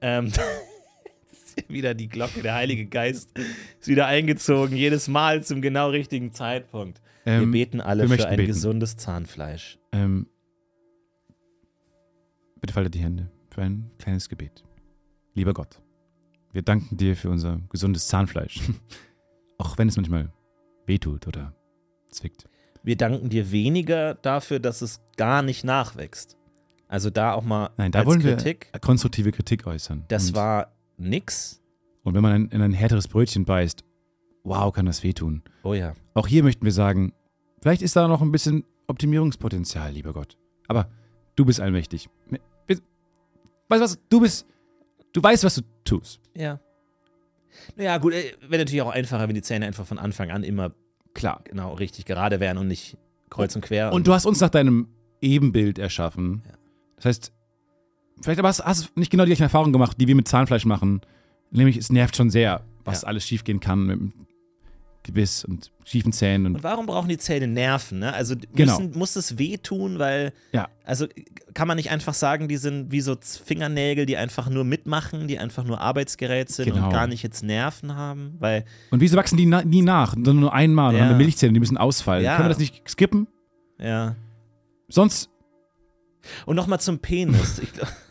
ähm, 0.00 0.30
wieder 1.68 1.94
die 1.94 2.08
Glocke, 2.08 2.42
der 2.42 2.54
Heilige 2.54 2.86
Geist 2.86 3.30
ist 3.80 3.88
wieder 3.88 4.06
eingezogen, 4.06 4.76
jedes 4.76 5.08
Mal 5.08 5.42
zum 5.42 5.60
genau 5.60 5.90
richtigen 5.90 6.32
Zeitpunkt. 6.32 7.00
wir 7.24 7.32
Ähm, 7.34 7.50
beten 7.50 7.80
alle 7.80 8.08
wir 8.08 8.16
für 8.16 8.28
ein 8.28 8.36
beten. 8.36 8.46
gesundes 8.46 8.96
Zahnfleisch. 8.96 9.78
Ähm, 9.90 10.28
bitte 12.60 12.74
faltet 12.74 12.94
die 12.94 13.00
Hände 13.00 13.30
für 13.50 13.62
ein 13.62 13.90
kleines 13.98 14.28
Gebet. 14.28 14.64
Lieber 15.34 15.54
Gott, 15.54 15.80
wir 16.52 16.62
danken 16.62 16.96
dir 16.96 17.16
für 17.16 17.30
unser 17.30 17.60
gesundes 17.68 18.08
Zahnfleisch. 18.08 18.60
Auch 19.58 19.78
wenn 19.78 19.88
es 19.88 19.96
manchmal 19.96 20.32
wehtut 20.86 21.26
oder 21.26 21.54
zwickt. 22.10 22.48
Wir 22.82 22.96
danken 22.96 23.28
dir 23.28 23.50
weniger 23.50 24.14
dafür, 24.14 24.58
dass 24.58 24.82
es 24.82 25.00
gar 25.16 25.42
nicht 25.42 25.64
nachwächst. 25.64 26.36
Also 26.88 27.10
da 27.10 27.34
auch 27.34 27.44
mal 27.44 27.70
Nein, 27.76 27.92
da 27.92 28.04
wollen 28.04 28.20
Kritik. 28.20 28.68
wir 28.72 28.80
konstruktive 28.80 29.30
Kritik 29.30 29.66
äußern. 29.66 30.04
Das 30.08 30.28
und, 30.28 30.36
war 30.36 30.72
nix. 30.96 31.62
und 32.02 32.14
wenn 32.14 32.22
man 32.22 32.48
in 32.48 32.62
ein 32.62 32.72
härteres 32.72 33.06
Brötchen 33.06 33.44
beißt, 33.44 33.84
wow, 34.42 34.72
kann 34.72 34.86
das 34.86 35.04
wehtun. 35.04 35.42
Oh 35.62 35.74
ja. 35.74 35.94
Auch 36.14 36.26
hier 36.26 36.42
möchten 36.42 36.64
wir 36.64 36.72
sagen, 36.72 37.12
vielleicht 37.62 37.82
ist 37.82 37.94
da 37.94 38.08
noch 38.08 38.22
ein 38.22 38.32
bisschen 38.32 38.64
Optimierungspotenzial, 38.88 39.92
lieber 39.92 40.12
Gott. 40.12 40.36
Aber 40.66 40.90
du 41.36 41.44
bist 41.44 41.60
allmächtig. 41.60 42.08
Weißt 42.68 43.80
du 43.80 43.84
was? 43.84 43.98
Du 44.08 44.20
bist, 44.20 44.46
du 45.12 45.22
weißt, 45.22 45.44
was 45.44 45.54
du 45.56 45.62
tust. 45.84 46.20
Ja. 46.34 46.58
Naja, 47.76 47.98
gut, 47.98 48.12
äh, 48.14 48.32
wäre 48.48 48.62
natürlich 48.62 48.82
auch 48.82 48.90
einfacher, 48.90 49.28
wenn 49.28 49.34
die 49.34 49.42
Zähne 49.42 49.66
einfach 49.66 49.86
von 49.86 49.98
Anfang 49.98 50.30
an 50.30 50.42
immer 50.42 50.72
Klar. 51.14 51.40
genau 51.44 51.74
richtig 51.74 52.04
gerade 52.04 52.40
wären 52.40 52.58
und 52.58 52.66
nicht 52.68 52.96
kreuz 53.28 53.54
und 53.54 53.62
quer. 53.62 53.92
Und 53.92 54.06
du 54.06 54.12
hast 54.12 54.26
uns 54.26 54.40
nach 54.40 54.50
deinem 54.50 54.88
Ebenbild 55.20 55.78
erschaffen. 55.78 56.42
Ja. 56.46 56.54
Das 56.96 57.04
heißt, 57.06 57.32
vielleicht 58.22 58.38
aber 58.38 58.48
hast, 58.48 58.64
hast 58.64 58.86
du 58.86 59.00
nicht 59.00 59.10
genau 59.10 59.24
die 59.24 59.28
gleichen 59.30 59.42
Erfahrungen 59.44 59.72
gemacht, 59.72 59.96
die 60.00 60.08
wir 60.08 60.14
mit 60.16 60.26
Zahnfleisch 60.28 60.64
machen. 60.64 61.00
Nämlich, 61.52 61.76
es 61.76 61.90
nervt 61.90 62.16
schon 62.16 62.30
sehr, 62.30 62.64
was 62.84 63.02
Ja. 63.02 63.08
alles 63.08 63.26
schiefgehen 63.26 63.60
kann 63.60 63.86
mit 63.86 63.98
dem 63.98 64.12
Gebiss 65.02 65.44
und 65.44 65.70
schiefen 65.84 66.12
Zähnen. 66.12 66.46
Und 66.46 66.54
Und 66.56 66.62
warum 66.62 66.86
brauchen 66.86 67.08
die 67.08 67.16
Zähne 67.16 67.46
Nerven? 67.46 68.00
Ne? 68.00 68.12
Also 68.12 68.34
müssen, 68.34 68.54
Genau. 68.54 68.80
muss 68.98 69.16
es 69.16 69.38
wehtun, 69.38 69.98
weil 69.98 70.32
Ja. 70.52 70.68
also 70.84 71.06
kann 71.54 71.66
man 71.66 71.76
nicht 71.78 71.90
einfach 71.90 72.12
sagen, 72.14 72.48
die 72.48 72.58
sind 72.58 72.92
wie 72.92 73.00
so 73.00 73.16
Fingernägel, 73.20 74.04
die 74.06 74.16
einfach 74.18 74.50
nur 74.50 74.64
mitmachen, 74.64 75.26
die 75.26 75.38
einfach 75.38 75.64
nur 75.64 75.80
Arbeitsgerät 75.80 76.50
sind 76.50 76.66
Genau. 76.74 76.86
und 76.86 76.92
gar 76.92 77.06
nicht 77.06 77.22
jetzt 77.22 77.42
Nerven 77.42 77.94
haben, 77.96 78.34
weil 78.38 78.64
Und 78.90 79.00
wieso 79.00 79.16
wachsen 79.16 79.36
die 79.38 79.46
na 79.46 79.62
nie 79.64 79.82
nach? 79.82 80.12
Sondern 80.14 80.40
nur 80.40 80.52
einmal. 80.54 80.90
Und 80.90 80.96
Ja. 80.98 81.04
haben 81.06 81.10
wir 81.18 81.24
Milchzähne, 81.24 81.54
die 81.54 81.60
müssen 81.60 81.78
ausfallen. 81.78 82.22
Ja. 82.24 82.36
Können 82.36 82.46
wir 82.46 82.50
das 82.50 82.58
nicht 82.58 82.88
skippen? 82.88 83.26
ja. 83.78 84.16
Sonst, 84.88 85.30
Und 86.44 86.56
nochmal 86.56 86.80
zum 86.80 86.98
Penis. 86.98 87.58
Ich, 87.60 87.72
glaub- 87.72 87.88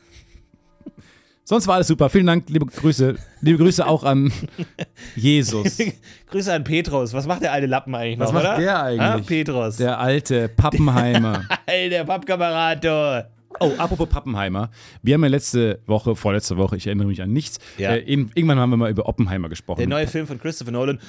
sonst 1.50 1.68
war 1.68 1.76
alles 1.76 1.88
super. 1.88 2.10
Vielen 2.10 2.28
Dank, 2.28 2.50
liebe 2.50 2.66
Grüße. 2.66 3.16
Liebe 3.42 3.58
Grüße 3.58 3.86
auch 3.86 4.04
an 4.04 4.32
Jesus. 5.16 5.78
Grüße 6.30 6.54
an 6.54 6.64
Petrus. 6.64 7.14
Was 7.14 7.26
macht 7.28 7.42
der 7.42 7.52
alte 7.52 7.68
Lappen 7.68 7.94
eigentlich 7.96 8.18
noch, 8.20 8.28
Was 8.28 8.34
macht 8.34 8.46
oder? 8.46 8.58
der 8.58 8.78
Ah, 8.78 8.84
eigentlich? 9.14 9.26
Petrus. 9.28 9.78
Der 9.78 10.00
alte 10.00 10.48
Pappenheimer. 10.50 11.44
Der 11.68 12.04
Pappkamerad. 12.04 12.86
Oh, 13.60 13.72
apropos 13.78 14.08
Pappenheimer. 14.10 14.70
Wir 15.02 15.16
haben 15.16 15.24
ja 15.24 15.30
letzte 15.30 15.80
Woche, 15.88 16.16
vorletzte 16.16 16.56
Woche, 16.58 16.78
ich 16.78 16.86
erinnere 16.88 17.08
mich 17.08 17.22
an 17.22 17.32
nichts, 17.34 17.58
Ja. 17.78 17.92
äh, 17.92 18.00
in, 18.00 18.32
irgendwann 18.36 18.60
haben 18.60 18.70
wir 18.70 18.78
mal 18.78 18.92
über 18.92 19.08
Oppenheimer 19.08 19.50
gesprochen. 19.50 19.80
Der 19.80 19.88
neue 19.88 20.08
Film 20.08 20.28
von 20.28 20.40
Christopher 20.40 20.72
Nolan. 20.72 21.00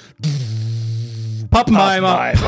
Pappenheimer! 1.49 2.33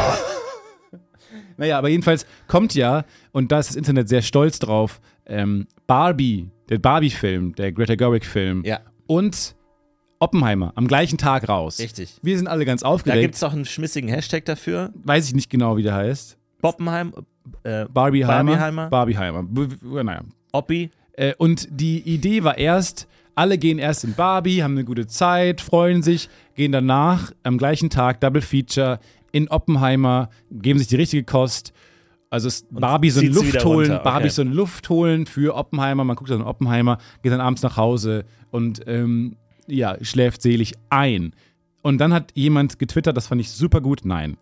Naja, 1.55 1.77
aber 1.77 1.87
jedenfalls 1.89 2.25
kommt 2.47 2.73
ja, 2.73 3.05
und 3.31 3.51
da 3.51 3.59
ist 3.59 3.69
das 3.69 3.75
Internet 3.75 4.09
sehr 4.09 4.23
stolz 4.23 4.57
drauf, 4.57 4.99
ähm, 5.27 5.67
Barbie, 5.85 6.49
der 6.69 6.79
Barbie-Film, 6.79 7.55
der 7.55 7.71
Greta 7.71 7.95
Gerwig-Film 7.95 8.63
Ja, 8.65 8.79
und 9.07 9.55
Oppenheimer 10.19 10.71
am 10.75 10.87
gleichen 10.87 11.17
Tag 11.17 11.49
raus. 11.49 11.79
richtig. 11.79 12.17
Wir 12.21 12.37
sind 12.37 12.47
alle 12.47 12.65
ganz 12.65 12.81
Da 12.81 12.87
aufgeregt. 12.87 13.21
gibt 13.21 13.33
es 13.33 13.41
doch 13.41 13.53
einen 13.53 13.65
schmissigen 13.65 14.09
Hashtag 14.09 14.45
dafür. 14.45 14.91
Weiß 15.03 15.27
ich 15.27 15.35
nicht 15.35 15.49
genau, 15.49 15.75
wie 15.77 15.83
der 15.83 15.93
heißt. 15.95 16.37
Boppenheim, 16.61 17.13
äh, 17.63 17.85
Barbieheimer. 17.85 18.89
Barbieheimer. 18.89 19.43
Barbieheimer. 19.43 20.03
Naja. 20.03 20.21
Oppi. 20.53 20.89
Äh, 21.13 21.33
und 21.37 21.67
die 21.69 21.99
Idee 21.99 22.43
war 22.45 22.57
erst, 22.57 23.07
alle 23.35 23.57
gehen 23.57 23.79
erst 23.79 24.05
in 24.05 24.13
Barbie, 24.13 24.63
haben 24.63 24.73
eine 24.73 24.85
gute 24.85 25.07
Zeit, 25.07 25.59
freuen 25.59 26.01
sich, 26.03 26.29
gehen 26.55 26.71
danach 26.71 27.33
am 27.43 27.57
gleichen 27.57 27.89
Tag 27.89 28.21
Double 28.21 28.41
Feature 28.41 28.99
in 29.33 29.49
Oppenheimer, 29.49 30.29
geben 30.51 30.79
sich 30.79 30.87
die 30.87 30.95
richtige 30.95 31.23
Kost. 31.25 31.73
Also 32.33 32.47
ist 32.47 32.65
Barbie 32.71 33.11
so 33.11 33.19
ein 33.19 33.27
zieht 33.27 33.35
sie 33.35 33.45
wieder 33.45 33.59
Luft 33.59 33.65
holen, 33.65 33.91
runter, 33.91 34.03
Barbie 34.03 34.25
okay. 34.25 34.33
so 34.33 34.41
ein 34.41 34.51
Luft 34.51 34.89
holen 34.89 35.27
für 35.27 35.55
Oppenheimer. 35.55 36.03
Man 36.03 36.15
guckt 36.15 36.31
dann 36.31 36.41
Oppenheimer, 36.41 36.97
geht 37.21 37.31
dann 37.31 37.39
abends 37.39 37.61
nach 37.61 37.77
Hause 37.77 38.25
und 38.49 38.81
ähm, 38.87 39.35
ja, 39.67 40.03
schläft 40.03 40.41
selig 40.41 40.73
ein. 40.89 41.35
Und 41.83 41.99
dann 41.99 42.11
hat 42.11 42.31
jemand 42.33 42.79
getwittert, 42.79 43.15
das 43.15 43.27
fand 43.27 43.39
ich 43.39 43.51
super 43.51 43.81
gut. 43.81 44.01
Nein. 44.03 44.37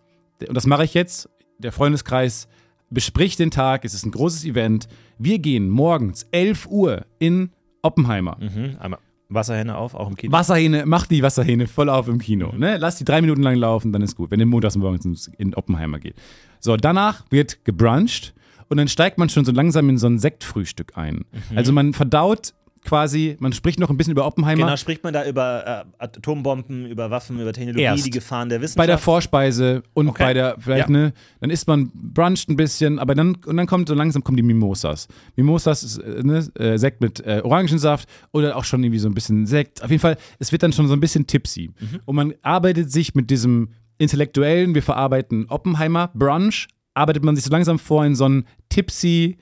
Und 0.48 0.54
das 0.54 0.64
mache 0.64 0.84
ich 0.84 0.94
jetzt. 0.94 1.28
Der 1.58 1.70
Freundeskreis 1.70 2.48
bespricht 2.88 3.38
den 3.38 3.50
Tag. 3.50 3.84
Es 3.84 3.92
ist 3.92 4.06
ein 4.06 4.10
großes 4.10 4.46
Event. 4.46 4.88
Wir 5.18 5.38
gehen 5.38 5.68
morgens 5.68 6.26
11 6.30 6.68
Uhr 6.70 7.04
in 7.18 7.50
Oppenheimer. 7.82 8.38
Mhm. 8.40 8.78
Einmal 8.80 9.00
Wasserhähne 9.34 9.76
auf, 9.76 9.94
auch 9.94 10.08
im 10.08 10.16
Kino. 10.16 10.32
Wasserhähne, 10.32 10.84
mach 10.86 11.06
die 11.06 11.22
Wasserhähne 11.22 11.66
voll 11.66 11.88
auf 11.88 12.08
im 12.08 12.18
Kino. 12.18 12.52
Ne? 12.56 12.76
Lass 12.76 12.96
die 12.96 13.04
drei 13.04 13.20
Minuten 13.20 13.42
lang 13.42 13.56
laufen, 13.56 13.92
dann 13.92 14.02
ist 14.02 14.16
gut. 14.16 14.30
Wenn 14.30 14.40
ihr 14.40 14.46
montags 14.46 14.76
morgens 14.76 15.30
in 15.38 15.54
Oppenheimer 15.54 15.98
geht. 15.98 16.14
So, 16.60 16.76
danach 16.76 17.24
wird 17.30 17.64
gebruncht 17.64 18.34
und 18.68 18.76
dann 18.76 18.88
steigt 18.88 19.18
man 19.18 19.28
schon 19.28 19.44
so 19.44 19.52
langsam 19.52 19.88
in 19.88 19.98
so 19.98 20.06
ein 20.06 20.18
Sektfrühstück 20.18 20.96
ein. 20.96 21.24
Also 21.54 21.72
man 21.72 21.92
verdaut 21.92 22.54
quasi, 22.84 23.36
man 23.38 23.52
spricht 23.52 23.78
noch 23.78 23.90
ein 23.90 23.96
bisschen 23.96 24.12
über 24.12 24.26
Oppenheimer. 24.26 24.64
Genau, 24.64 24.76
spricht 24.76 25.04
man 25.04 25.12
da 25.14 25.26
über 25.26 25.84
äh, 25.98 26.04
Atombomben, 26.04 26.86
über 26.86 27.10
Waffen, 27.10 27.38
über 27.40 27.52
Technologie, 27.52 27.82
Erst. 27.84 28.04
die 28.06 28.10
Gefahren 28.10 28.48
der 28.48 28.60
Wissenschaft? 28.60 28.78
bei 28.78 28.86
der 28.86 28.98
Vorspeise 28.98 29.82
und 29.94 30.08
Okay. 30.08 30.22
bei 30.24 30.34
der, 30.34 30.56
vielleicht, 30.58 30.88
Ja. 30.88 30.92
ne, 30.92 31.12
dann 31.40 31.50
isst 31.50 31.68
man 31.68 31.90
bruncht 31.94 32.48
ein 32.48 32.56
bisschen, 32.56 32.98
aber 32.98 33.14
dann, 33.14 33.36
und 33.46 33.56
dann 33.56 33.66
kommt 33.66 33.88
so 33.88 33.94
langsam 33.94 34.24
kommen 34.24 34.36
die 34.36 34.42
Mimosas. 34.42 35.08
Mimosas 35.36 35.82
ist 35.82 35.98
äh, 35.98 36.22
ne, 36.22 36.38
äh, 36.58 36.76
Sekt 36.78 37.00
mit 37.00 37.20
äh, 37.24 37.40
Orangensaft 37.44 38.08
oder 38.32 38.56
auch 38.56 38.64
schon 38.64 38.82
irgendwie 38.82 38.98
so 38.98 39.08
ein 39.08 39.14
bisschen 39.14 39.46
Sekt. 39.46 39.82
Auf 39.82 39.90
jeden 39.90 40.00
Fall, 40.00 40.16
es 40.38 40.50
wird 40.52 40.62
dann 40.62 40.72
schon 40.72 40.88
so 40.88 40.94
ein 40.94 41.00
bisschen 41.00 41.26
tipsy. 41.26 41.70
Mhm. 41.78 42.00
Und 42.04 42.16
man 42.16 42.34
arbeitet 42.42 42.90
sich 42.90 43.14
mit 43.14 43.30
diesem 43.30 43.68
Intellektuellen, 43.98 44.74
wir 44.74 44.82
verarbeiten 44.82 45.46
Oppenheimer, 45.48 46.10
Brunch, 46.14 46.66
arbeitet 46.94 47.22
man 47.24 47.36
sich 47.36 47.44
so 47.44 47.50
langsam 47.50 47.78
vor 47.78 48.04
in 48.04 48.14
so 48.16 48.24
einen 48.24 48.44
tipsy, 48.68 49.38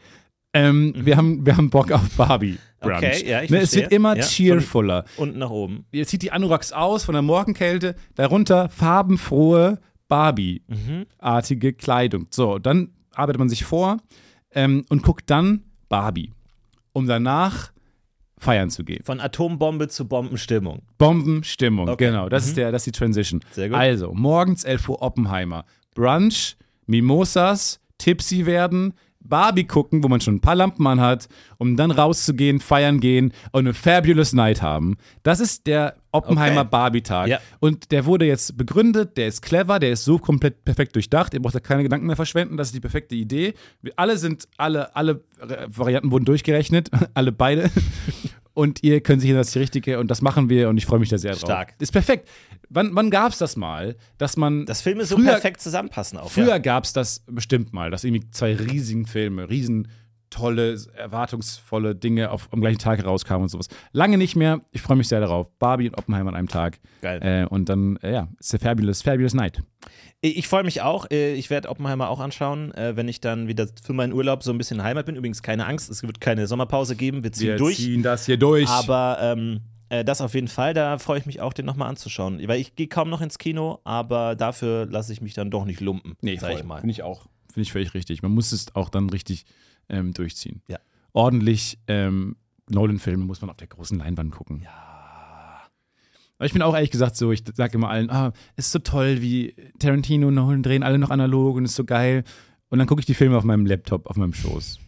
ähm, 0.53 0.93
wir, 0.97 1.17
haben, 1.17 1.45
wir 1.47 1.57
haben 1.57 1.71
Bock 1.71 1.93
auf 1.93 2.09
Barbie. 2.17 2.59
Brunch. 2.81 3.01
Mhm. 3.01 3.07
Okay, 3.09 3.29
ja, 3.29 3.43
ich 3.43 3.51
ne, 3.51 3.59
es 3.59 3.75
wird 3.75 3.93
immer 3.93 4.17
Ja, 4.17 4.23
cheerfuller 4.25 5.05
Und 5.17 5.37
nach 5.37 5.51
oben. 5.51 5.85
ihr 5.93 6.07
zieht 6.07 6.23
die 6.23 6.33
Anoraks 6.33 6.73
aus 6.73 7.05
von 7.05 7.13
der 7.13 7.23
Morgenkälte, 7.23 7.95
darunter 8.15 8.69
farbenfrohe 8.71 9.79
Barbie-artige 10.09 11.73
Kleidung. 11.73 12.27
So, 12.31 12.59
dann 12.59 12.91
arbeitet 13.15 13.39
man 13.39 13.49
sich 13.49 13.65
vor 13.65 13.99
ähm, 14.53 14.85
und 14.89 15.03
guckt 15.03 15.29
dann 15.31 15.65
Barbie, 15.89 16.33
um 16.93 17.07
danach 17.07 17.73
feiern 18.39 18.71
zu 18.71 18.85
gehen. 18.85 19.05
Von 19.05 19.21
Atombombe 19.21 19.89
zu 19.89 20.09
Bombenstimmung. 20.09 20.83
Bombenstimmung, 20.99 21.89
Okay. 21.91 22.07
genau, 22.07 22.29
das, 22.29 22.47
ist 22.47 22.57
der, 22.57 22.73
das 22.73 22.83
ist 22.87 22.87
die 22.95 22.99
Transition. 22.99 23.41
Sehr 23.51 23.69
gut. 23.69 23.77
Also, 23.77 24.13
morgens 24.15 24.65
11 24.65 24.89
Uhr 24.89 25.03
Oppenheimer, 25.03 25.65
Brunch, 25.95 26.57
Mimosas, 26.87 27.81
Tipsy 27.99 28.47
werden, 28.47 28.95
Barbie 29.21 29.65
gucken, 29.65 30.03
wo 30.03 30.09
man 30.09 30.21
schon 30.21 30.37
ein 30.37 30.41
paar 30.41 30.55
Lampen 30.55 30.87
an 30.87 31.01
hat, 31.01 31.29
um 31.59 31.77
dann 31.77 31.91
rauszugehen, 31.91 32.61
feiern 32.61 33.01
gehen 33.01 33.33
und 33.53 33.61
eine 33.61 33.75
fabulous 33.75 34.33
Night 34.33 34.63
haben. 34.63 34.97
Das 35.23 35.41
ist 35.41 35.67
der 35.67 35.97
Oppenheimer 36.13 36.63
Okay. 36.63 36.69
Barbie-Tag. 36.71 37.29
Ja. 37.29 37.39
Und 37.61 37.93
der 37.93 38.05
wurde 38.05 38.25
jetzt 38.25 38.57
begründet, 38.57 39.17
der 39.17 39.29
ist 39.29 39.43
clever, 39.43 39.79
der 39.79 39.93
ist 39.93 40.05
so 40.05 40.19
komplett 40.19 40.65
perfekt 40.65 40.95
durchdacht, 40.97 41.35
ihr 41.35 41.41
braucht 41.41 41.55
da 41.55 41.61
keine 41.61 41.83
Gedanken 41.83 42.07
mehr 42.07 42.17
verschwenden, 42.17 42.57
das 42.57 42.69
ist 42.69 42.75
die 42.75 42.81
perfekte 42.81 43.15
Idee. 43.15 43.55
Wir 43.83 43.93
alle 43.97 44.17
sind, 44.19 44.49
alle, 44.57 44.95
alle 44.97 45.23
Varianten 45.69 46.11
wurden 46.11 46.25
durchgerechnet, 46.25 46.91
alle 47.15 47.31
beide. 47.33 47.71
Und 48.61 48.83
ihr 48.83 49.01
könnt 49.01 49.23
sicher, 49.23 49.35
das 49.35 49.47
ist 49.47 49.55
die 49.55 49.61
richtige 49.61 49.99
und 49.99 50.11
das 50.11 50.21
machen 50.21 50.51
wir 50.51 50.69
und 50.69 50.77
ich 50.77 50.85
freue 50.85 50.99
mich 50.99 51.09
da 51.09 51.17
sehr 51.17 51.31
drauf. 51.33 51.41
Stark. 51.41 51.75
Ist 51.79 51.93
perfekt. 51.93 52.29
Wann, 52.69 52.91
wann 52.95 53.09
gab 53.09 53.33
es 53.33 53.39
das 53.39 53.57
mal, 53.57 53.97
dass 54.19 54.37
man. 54.37 54.67
Das 54.67 54.83
Filme 54.83 55.07
so 55.07 55.17
Früher- 55.17 55.31
perfekt 55.31 55.63
zusammenpassen 55.63 56.19
auch. 56.19 56.31
Früher 56.31 56.49
ja. 56.49 56.59
gab 56.59 56.85
es 56.85 56.93
das 56.93 57.23
bestimmt 57.27 57.73
mal, 57.73 57.91
dass 57.91 58.05
irgendwie 58.05 58.29
zwei 58.31 58.55
riesigen 58.55 59.07
Filme, 59.07 59.49
riesen 59.49 59.89
tolle, 60.31 60.79
erwartungsvolle 60.97 61.95
Dinge 61.95 62.31
auf, 62.31 62.49
am 62.53 62.61
gleichen 62.61 62.79
Tag 62.79 62.99
herauskamen 62.99 63.43
und 63.43 63.49
sowas. 63.49 63.69
Lange 63.93 64.17
nicht 64.17 64.37
mehr. 64.37 64.61
Ich 64.71 64.81
freue 64.81 64.97
mich 64.97 65.09
sehr 65.09 65.21
darauf. 65.21 65.49
Barbie 65.59 65.89
und 65.89 65.99
Oppenheimer 65.99 66.31
an 66.31 66.37
einem 66.37 66.49
Tag. 66.49 66.79
Geil. 67.03 67.21
Äh, 67.23 67.47
und 67.47 67.69
dann, 67.69 67.97
äh, 67.99 68.13
ja, 68.13 68.29
it's 68.39 68.55
a 68.55 68.59
fabulous, 68.59 69.03
fabulous 69.03 69.35
night. 69.35 69.63
Ich, 70.21 70.39
ich 70.39 70.49
freue 70.49 70.65
mich 70.65 70.83
auch. 70.83 71.11
Äh, 71.11 71.35
Ich 71.35 71.51
werde 71.51 71.69
Oppenheimer 71.69 72.09
auch 72.09 72.21
anschauen, 72.21 72.73
äh, 72.75 72.97
wenn 72.97 73.09
ich 73.09 73.21
dann 73.21 73.49
wieder 73.49 73.67
für 73.83 73.93
meinen 73.93 74.13
Urlaub 74.13 74.43
so 74.43 74.51
ein 74.53 74.59
bisschen 74.59 74.83
Heimat 74.83 75.07
bin. 75.07 75.17
Übrigens 75.17 75.43
keine 75.43 75.67
Angst, 75.67 75.91
es 75.91 76.03
wird 76.03 76.21
keine 76.21 76.47
Sommerpause 76.47 76.97
geben. 76.97 77.23
Wir 77.25 77.33
ziehen 77.33 77.49
Wir 77.49 77.57
durch. 77.57 77.77
ziehen 77.77 78.03
das 78.03 78.27
hier 78.27 78.37
durch. 78.37 78.69
Aber 78.69 79.19
ähm, 79.21 79.61
äh, 79.89 80.05
das 80.05 80.21
auf 80.21 80.35
jeden 80.35 80.49
Fall, 80.49 80.75
da 80.75 80.99
freue 80.99 81.19
ich 81.19 81.27
mich 81.27 81.41
auch, 81.41 81.53
den 81.53 81.67
nochmal 81.67 81.89
anzuschauen. 81.89 82.41
Weil 82.47 82.61
ich 82.61 82.77
gehe 82.77 82.87
kaum 82.87 83.11
noch 83.11 83.21
ins 83.21 83.39
Kino, 83.39 83.81
aber 83.85 84.37
dafür 84.37 84.87
lasse 84.87 85.13
ich 85.13 85.21
mich 85.21 85.35
dann 85.35 85.51
doch 85.51 85.65
nicht 85.65 85.81
lumpen, 85.81 86.15
nee, 86.21 86.37
sag 86.37 86.51
ich 86.53 86.59
voll. 86.59 86.67
mal. 86.67 86.81
Finde 86.81 86.93
ich 86.93 87.03
auch. 87.03 87.27
Finde 87.53 87.63
ich 87.63 87.73
völlig 87.73 87.95
richtig. 87.95 88.23
Man 88.23 88.31
muss 88.31 88.53
es 88.53 88.75
auch 88.77 88.91
dann 88.91 89.11
richtig 89.11 89.45
ähm, 89.91 90.13
durchziehen. 90.13 90.63
Ja. 90.69 90.79
Ordentlich 91.13 91.79
ähm, 91.89 92.37
Nolan-Filme 92.69 93.25
muss 93.25 93.41
man 93.41 93.51
auf 93.51 93.57
der 93.57 93.67
großen 93.67 93.99
Leinwand 93.99 94.33
gucken. 94.33 94.63
Ja. 94.63 94.71
Aber 96.39 96.47
ich 96.47 96.53
bin 96.53 96.63
auch 96.63 96.75
ehrlich 96.75 96.91
gesagt 96.91 97.17
so, 97.17 97.33
ich 97.33 97.45
sage 97.55 97.75
immer 97.75 97.91
allen, 97.91 98.11
ah, 98.11 98.33
ist 98.57 98.73
so 98.73 98.79
toll, 98.79 99.21
wie 99.21 99.55
Tarantino 99.79 100.29
und 100.29 100.35
Nolan 100.35 100.63
drehen 100.63 100.83
alle 100.83 100.99
noch 100.99 101.11
analog 101.11 101.57
und 101.57 101.67
ist 101.67 101.75
so 101.75 101.85
geil. 101.85 102.25
Und 102.71 102.79
dann 102.79 102.87
gucke 102.87 103.01
ich 103.01 103.07
die 103.07 103.15
Filme 103.15 103.37
auf 103.37 103.45
meinem 103.45 103.67
Laptop, 103.67 104.07
auf 104.07 104.17
meinem 104.17 104.33
Schoß. 104.33 104.79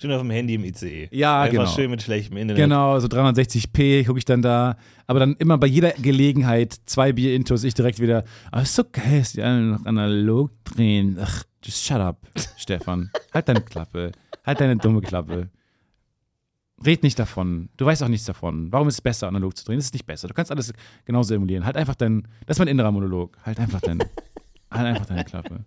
Schön 0.00 0.12
auf 0.12 0.20
dem 0.20 0.30
Handy 0.30 0.54
im 0.54 0.64
ICE. 0.64 1.08
Ja, 1.10 1.42
Einfach 1.42 1.58
genau. 1.58 1.70
schön 1.70 1.90
mit 1.90 2.02
schlechtem 2.02 2.36
Internet. 2.36 2.62
Genau, 2.62 2.98
so 3.00 3.08
360p 3.08 4.06
gucke 4.06 4.18
ich 4.18 4.24
dann 4.24 4.42
da. 4.42 4.76
Aber 5.06 5.20
dann 5.20 5.34
immer 5.36 5.58
bei 5.58 5.66
jeder 5.66 5.92
Gelegenheit, 5.92 6.76
zwei 6.86 7.12
Bier-Intos, 7.12 7.64
ich 7.64 7.74
direkt 7.74 8.00
wieder, 8.00 8.24
ah, 8.52 8.60
ist 8.60 8.74
so 8.74 8.84
geil, 8.90 9.20
dass 9.20 9.32
die 9.32 9.42
alle 9.42 9.60
noch 9.62 9.84
analog 9.86 10.50
drehen. 10.64 11.16
Ach, 11.20 11.44
just 11.62 11.84
shut 11.84 11.98
up, 12.00 12.18
Stefan. 12.58 13.10
Halt 13.32 13.48
deine 13.48 13.62
Klappe. 13.62 14.12
Halt 14.44 14.60
deine 14.60 14.76
dumme 14.76 15.00
Klappe. 15.00 15.48
Red 16.84 17.02
nicht 17.02 17.18
davon. 17.18 17.70
Du 17.78 17.86
weißt 17.86 18.02
auch 18.02 18.08
nichts 18.08 18.26
davon. 18.26 18.70
Warum 18.70 18.88
ist 18.88 18.94
es 18.94 19.00
besser, 19.00 19.28
analog 19.28 19.56
zu 19.56 19.64
drehen? 19.64 19.78
Es 19.78 19.86
ist 19.86 19.94
nicht 19.94 20.06
besser. 20.06 20.28
Du 20.28 20.34
kannst 20.34 20.50
alles 20.52 20.72
genauso 21.06 21.34
emulieren. 21.34 21.64
Halt 21.64 21.76
einfach 21.76 21.94
dein, 21.94 22.28
das 22.46 22.56
ist 22.56 22.58
mein 22.58 22.68
innerer 22.68 22.92
Monolog. 22.92 23.38
Halt 23.44 23.58
einfach 23.58 23.80
dein, 23.80 23.98
halt 24.70 24.86
einfach 24.86 25.06
deine 25.06 25.24
Klappe. 25.24 25.64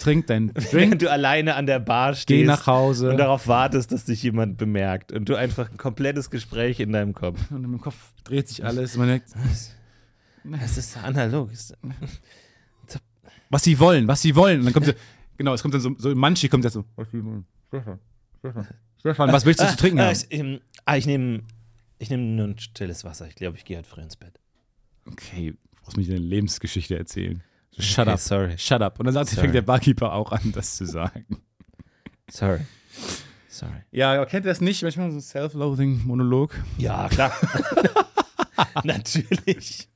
Trink 0.00 0.26
dein 0.26 0.48
Drink, 0.54 0.72
Wenn 0.72 0.98
du 0.98 1.10
alleine 1.10 1.54
an 1.54 1.66
der 1.66 1.78
Bar 1.80 2.12
geh 2.12 2.16
stehst 2.18 2.46
nach 2.46 2.66
Hause. 2.66 3.10
und 3.10 3.16
darauf 3.18 3.48
wartest, 3.48 3.92
dass 3.92 4.04
dich 4.04 4.22
jemand 4.22 4.56
bemerkt 4.58 5.10
und 5.12 5.28
du 5.28 5.36
einfach 5.36 5.70
ein 5.70 5.76
komplettes 5.78 6.30
Gespräch 6.30 6.78
in 6.80 6.92
deinem 6.92 7.14
Kopf. 7.14 7.50
und 7.50 7.64
im 7.64 7.80
Kopf 7.80 7.96
dreht 8.24 8.48
sich 8.48 8.64
alles. 8.64 8.96
Man 8.96 9.08
denkt, 9.08 9.28
Es 10.62 10.76
ist 10.78 10.96
analog. 10.98 11.50
Was 13.50 13.64
sie 13.64 13.78
wollen, 13.78 14.08
was 14.08 14.22
sie 14.22 14.34
wollen. 14.34 14.60
Und 14.60 14.64
dann 14.66 14.72
kommt 14.72 14.86
so, 14.86 14.92
genau, 15.36 15.52
es 15.54 15.62
kommt 15.62 15.74
dann 15.74 15.80
so, 15.80 15.94
so 15.98 16.14
Manchi 16.14 16.48
kommt 16.48 16.64
jetzt 16.64 16.74
so, 16.74 16.84
was 16.96 17.10
sie 17.10 17.22
wollen. 17.24 17.44
Stefan, 17.68 17.98
Stefan, 18.38 18.66
Stefan, 18.98 19.32
was 19.32 19.44
willst 19.44 19.60
du 19.60 19.66
zu 19.68 19.76
trinken 19.76 20.00
Ah, 20.00 20.06
haben? 20.06 20.12
ich 20.12 20.26
ähm, 20.38 20.60
ah, 20.84 20.96
ich 20.96 21.06
nehme 21.06 21.42
ich 21.98 22.10
nehm 22.10 22.34
nur 22.36 22.48
ein 22.48 22.58
stilles 22.58 23.04
Wasser. 23.04 23.26
Ich 23.28 23.34
glaube, 23.36 23.56
ich 23.56 23.64
gehe 23.64 23.76
halt 23.76 23.86
früh 23.86 24.00
ins 24.00 24.16
Bett. 24.16 24.40
Okay, 25.06 25.52
du 25.52 25.58
brauchst 25.82 25.96
mir 25.96 26.04
deine 26.06 26.18
Lebensgeschichte 26.18 26.98
erzählen. 26.98 27.42
So, 27.72 27.82
Shut 27.82 28.06
Okay, 28.06 28.10
up, 28.14 28.18
sorry. 28.20 28.58
shut 28.58 28.82
up. 28.82 28.98
Und 29.00 29.06
dann 29.06 29.14
sagt, 29.14 29.30
Sorry. 29.30 29.40
fängt 29.42 29.54
der 29.54 29.62
Barkeeper 29.62 30.12
auch 30.12 30.30
an, 30.32 30.52
das 30.52 30.76
zu 30.76 30.84
sagen. 30.86 31.24
Sorry. 32.30 32.60
Sorry. 33.48 33.72
Ja, 33.90 34.24
kennt 34.26 34.44
ihr 34.46 34.50
das 34.50 34.60
nicht? 34.60 34.82
Manchmal 34.82 35.10
so 35.10 35.20
Self-Loathing-Monolog. 35.20 36.54
Ja, 36.78 37.08
klar. 37.08 37.32
Natürlich. 38.84 39.88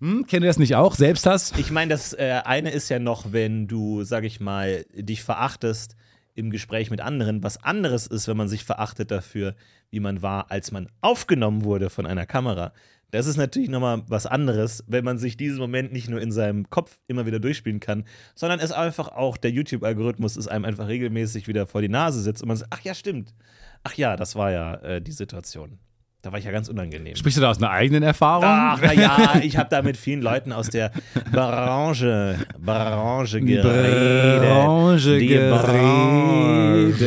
Hm, 0.00 0.26
kennt 0.26 0.44
ihr 0.44 0.48
das 0.48 0.58
nicht 0.58 0.74
auch? 0.76 0.94
Selbsthass? 0.94 1.52
Ich 1.58 1.70
meine, 1.70 1.90
das 1.90 2.12
äh, 2.14 2.40
eine 2.44 2.70
ist 2.70 2.88
ja 2.88 2.98
noch, 2.98 3.32
wenn 3.32 3.68
du, 3.68 4.02
sag 4.04 4.24
ich 4.24 4.40
mal, 4.40 4.84
dich 4.94 5.22
verachtest 5.22 5.96
im 6.34 6.50
Gespräch 6.50 6.90
mit 6.90 7.00
anderen. 7.00 7.42
Was 7.42 7.62
anderes 7.62 8.06
ist, 8.06 8.26
wenn 8.28 8.36
man 8.36 8.48
sich 8.48 8.64
verachtet 8.64 9.10
dafür, 9.10 9.54
wie 9.90 10.00
man 10.00 10.22
war, 10.22 10.50
als 10.50 10.72
man 10.72 10.88
aufgenommen 11.02 11.64
wurde 11.64 11.90
von 11.90 12.06
einer 12.06 12.24
Kamera. 12.24 12.72
Das 13.10 13.26
ist 13.26 13.36
natürlich 13.36 13.68
nochmal 13.68 14.02
was 14.06 14.26
anderes, 14.26 14.84
wenn 14.86 15.04
man 15.04 15.18
sich 15.18 15.36
diesen 15.36 15.58
Moment 15.58 15.92
nicht 15.92 16.08
nur 16.08 16.20
in 16.20 16.32
seinem 16.32 16.70
Kopf 16.70 16.98
immer 17.08 17.26
wieder 17.26 17.40
durchspielen 17.40 17.80
kann, 17.80 18.04
sondern 18.34 18.60
es 18.60 18.72
einfach 18.72 19.08
auch 19.08 19.36
der 19.36 19.50
YouTube-Algorithmus 19.50 20.36
ist 20.36 20.48
einem 20.48 20.64
einfach 20.64 20.88
regelmäßig 20.88 21.48
wieder 21.48 21.66
vor 21.66 21.82
die 21.82 21.88
Nase 21.88 22.20
sitzt 22.20 22.42
und 22.42 22.48
man 22.48 22.56
sagt, 22.56 22.72
ach 22.72 22.80
ja, 22.82 22.94
stimmt. 22.94 23.34
Ach 23.82 23.94
ja, 23.94 24.16
das 24.16 24.36
war 24.36 24.52
ja 24.52 24.74
äh, 24.76 25.02
die 25.02 25.12
Situation. 25.12 25.78
Da 26.22 26.30
war 26.32 26.38
ich 26.38 26.44
ja 26.44 26.50
ganz 26.50 26.68
unangenehm. 26.68 27.16
Sprichst 27.16 27.38
du 27.38 27.40
da 27.40 27.48
aus 27.50 27.56
einer 27.56 27.70
eigenen 27.70 28.02
Erfahrung? 28.02 28.44
Ach, 28.46 28.78
naja, 28.80 29.40
ich 29.42 29.56
habe 29.56 29.70
da 29.70 29.80
mit 29.80 29.96
vielen 29.96 30.20
Leuten 30.20 30.52
aus 30.52 30.68
der 30.68 30.92
Branche, 31.32 32.36
Branche 32.58 33.40
geredet. 33.40 34.42
Branche 34.42 35.18
Die 35.18 35.28
geredet. 35.28 36.98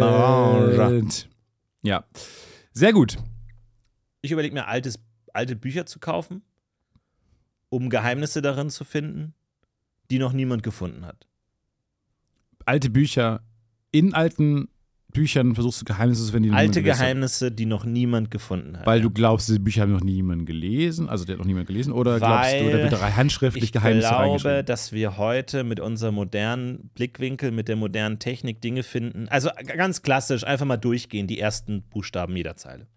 Branche. 0.00 1.04
Ja. 1.82 2.02
Sehr 2.72 2.92
gut. 2.92 3.18
Ich 4.20 4.32
überlege 4.32 4.54
mir, 4.54 4.66
altes, 4.66 4.98
alte 5.34 5.56
Bücher 5.56 5.86
zu 5.86 5.98
kaufen, 5.98 6.42
um 7.68 7.90
Geheimnisse 7.90 8.40
darin 8.40 8.70
zu 8.70 8.84
finden, 8.84 9.34
die 10.10 10.18
noch 10.18 10.32
niemand 10.32 10.62
gefunden 10.62 11.04
hat. 11.04 11.26
Alte 12.64 12.88
Bücher. 12.90 13.42
In 13.90 14.14
alten 14.14 14.68
Büchern 15.12 15.54
versuchst 15.54 15.80
du 15.80 15.84
Geheimnisse 15.84 16.24
zu 16.24 16.32
finden, 16.32 16.44
die 16.44 16.50
noch 16.50 16.56
Alte 16.56 16.80
niemand 16.80 16.84
gewusst 16.84 17.00
hat. 17.00 17.06
Geheimnisse, 17.06 17.52
die 17.52 17.66
noch 17.66 17.84
niemand 17.84 18.30
gefunden 18.30 18.76
hat. 18.76 18.86
Weil 18.86 19.00
du 19.00 19.10
glaubst, 19.10 19.48
diese 19.48 19.60
Bücher 19.60 19.82
haben 19.82 19.92
noch 19.92 20.02
niemand 20.02 20.44
gelesen, 20.46 21.08
also 21.08 21.24
der 21.24 21.34
hat 21.34 21.38
noch 21.38 21.46
niemand 21.46 21.68
gelesen, 21.68 21.92
oder 21.92 22.18
glaubst 22.18 22.52
du, 22.52 22.70
da 22.70 22.72
Weil 22.72 22.90
wird 22.90 23.16
handschriftlich 23.16 23.64
ich 23.64 23.72
Geheimnisse 23.72 24.08
glaube, 24.08 24.22
reingeschrieben? 24.22 24.66
dass 24.66 24.92
wir 24.92 25.16
heute 25.16 25.62
mit 25.62 25.78
unserem 25.78 26.16
modernen 26.16 26.90
Blickwinkel, 26.94 27.52
mit 27.52 27.68
der 27.68 27.76
modernen 27.76 28.18
Technik 28.18 28.60
Dinge 28.60 28.82
finden. 28.82 29.28
Also 29.28 29.50
ganz 29.76 30.02
klassisch, 30.02 30.44
einfach 30.44 30.66
mal 30.66 30.76
durchgehen, 30.76 31.28
die 31.28 31.38
ersten 31.38 31.82
Buchstaben 31.82 32.36
jeder 32.36 32.56
Zeile. 32.56 32.88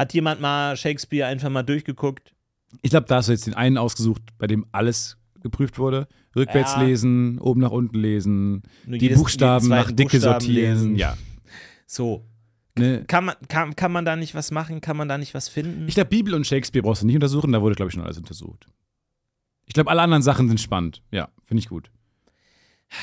Hat 0.00 0.14
jemand 0.14 0.40
mal 0.40 0.76
Shakespeare 0.78 1.26
einfach 1.28 1.50
mal 1.50 1.62
durchgeguckt? 1.62 2.32
Ich 2.80 2.88
glaube, 2.90 3.06
da 3.06 3.16
hast 3.16 3.28
du 3.28 3.32
jetzt 3.32 3.46
den 3.46 3.52
einen 3.52 3.76
ausgesucht, 3.76 4.22
bei 4.38 4.46
dem 4.46 4.64
alles 4.72 5.18
geprüft 5.42 5.78
wurde. 5.78 6.08
Rückwärts 6.34 6.72
Ja. 6.76 6.82
lesen, 6.82 7.38
oben 7.38 7.60
nach 7.60 7.70
unten 7.70 7.98
lesen, 7.98 8.62
Nur 8.86 8.96
die 8.96 9.04
jedes- 9.06 9.18
Buchstaben 9.18 9.68
nach 9.68 9.88
Dicke 9.92 10.16
Buchstaben 10.16 10.40
sortieren. 10.40 10.74
lesen. 10.74 10.96
Ja. 10.96 11.18
So. 11.86 12.24
Ne? 12.78 13.04
Kann 13.08 13.26
man, 13.26 13.34
kann, 13.48 13.76
kann 13.76 13.92
man 13.92 14.06
da 14.06 14.16
nicht 14.16 14.34
was 14.34 14.50
machen? 14.52 14.80
Kann 14.80 14.96
man 14.96 15.06
da 15.06 15.18
nicht 15.18 15.34
was 15.34 15.50
finden? 15.50 15.86
Ich 15.86 15.94
glaube, 15.96 16.08
Bibel 16.08 16.32
und 16.34 16.46
Shakespeare 16.46 16.82
brauchst 16.82 17.02
du 17.02 17.06
nicht 17.06 17.16
untersuchen, 17.16 17.52
da 17.52 17.60
wurde, 17.60 17.74
glaube 17.74 17.88
ich, 17.90 17.94
schon 17.94 18.02
alles 18.04 18.16
untersucht. 18.16 18.68
Ich 19.66 19.74
glaube, 19.74 19.90
alle 19.90 20.00
anderen 20.00 20.22
Sachen 20.22 20.48
sind 20.48 20.60
spannend. 20.60 21.02
Ja, 21.10 21.28
finde 21.42 21.60
ich 21.60 21.68
gut. 21.68 21.90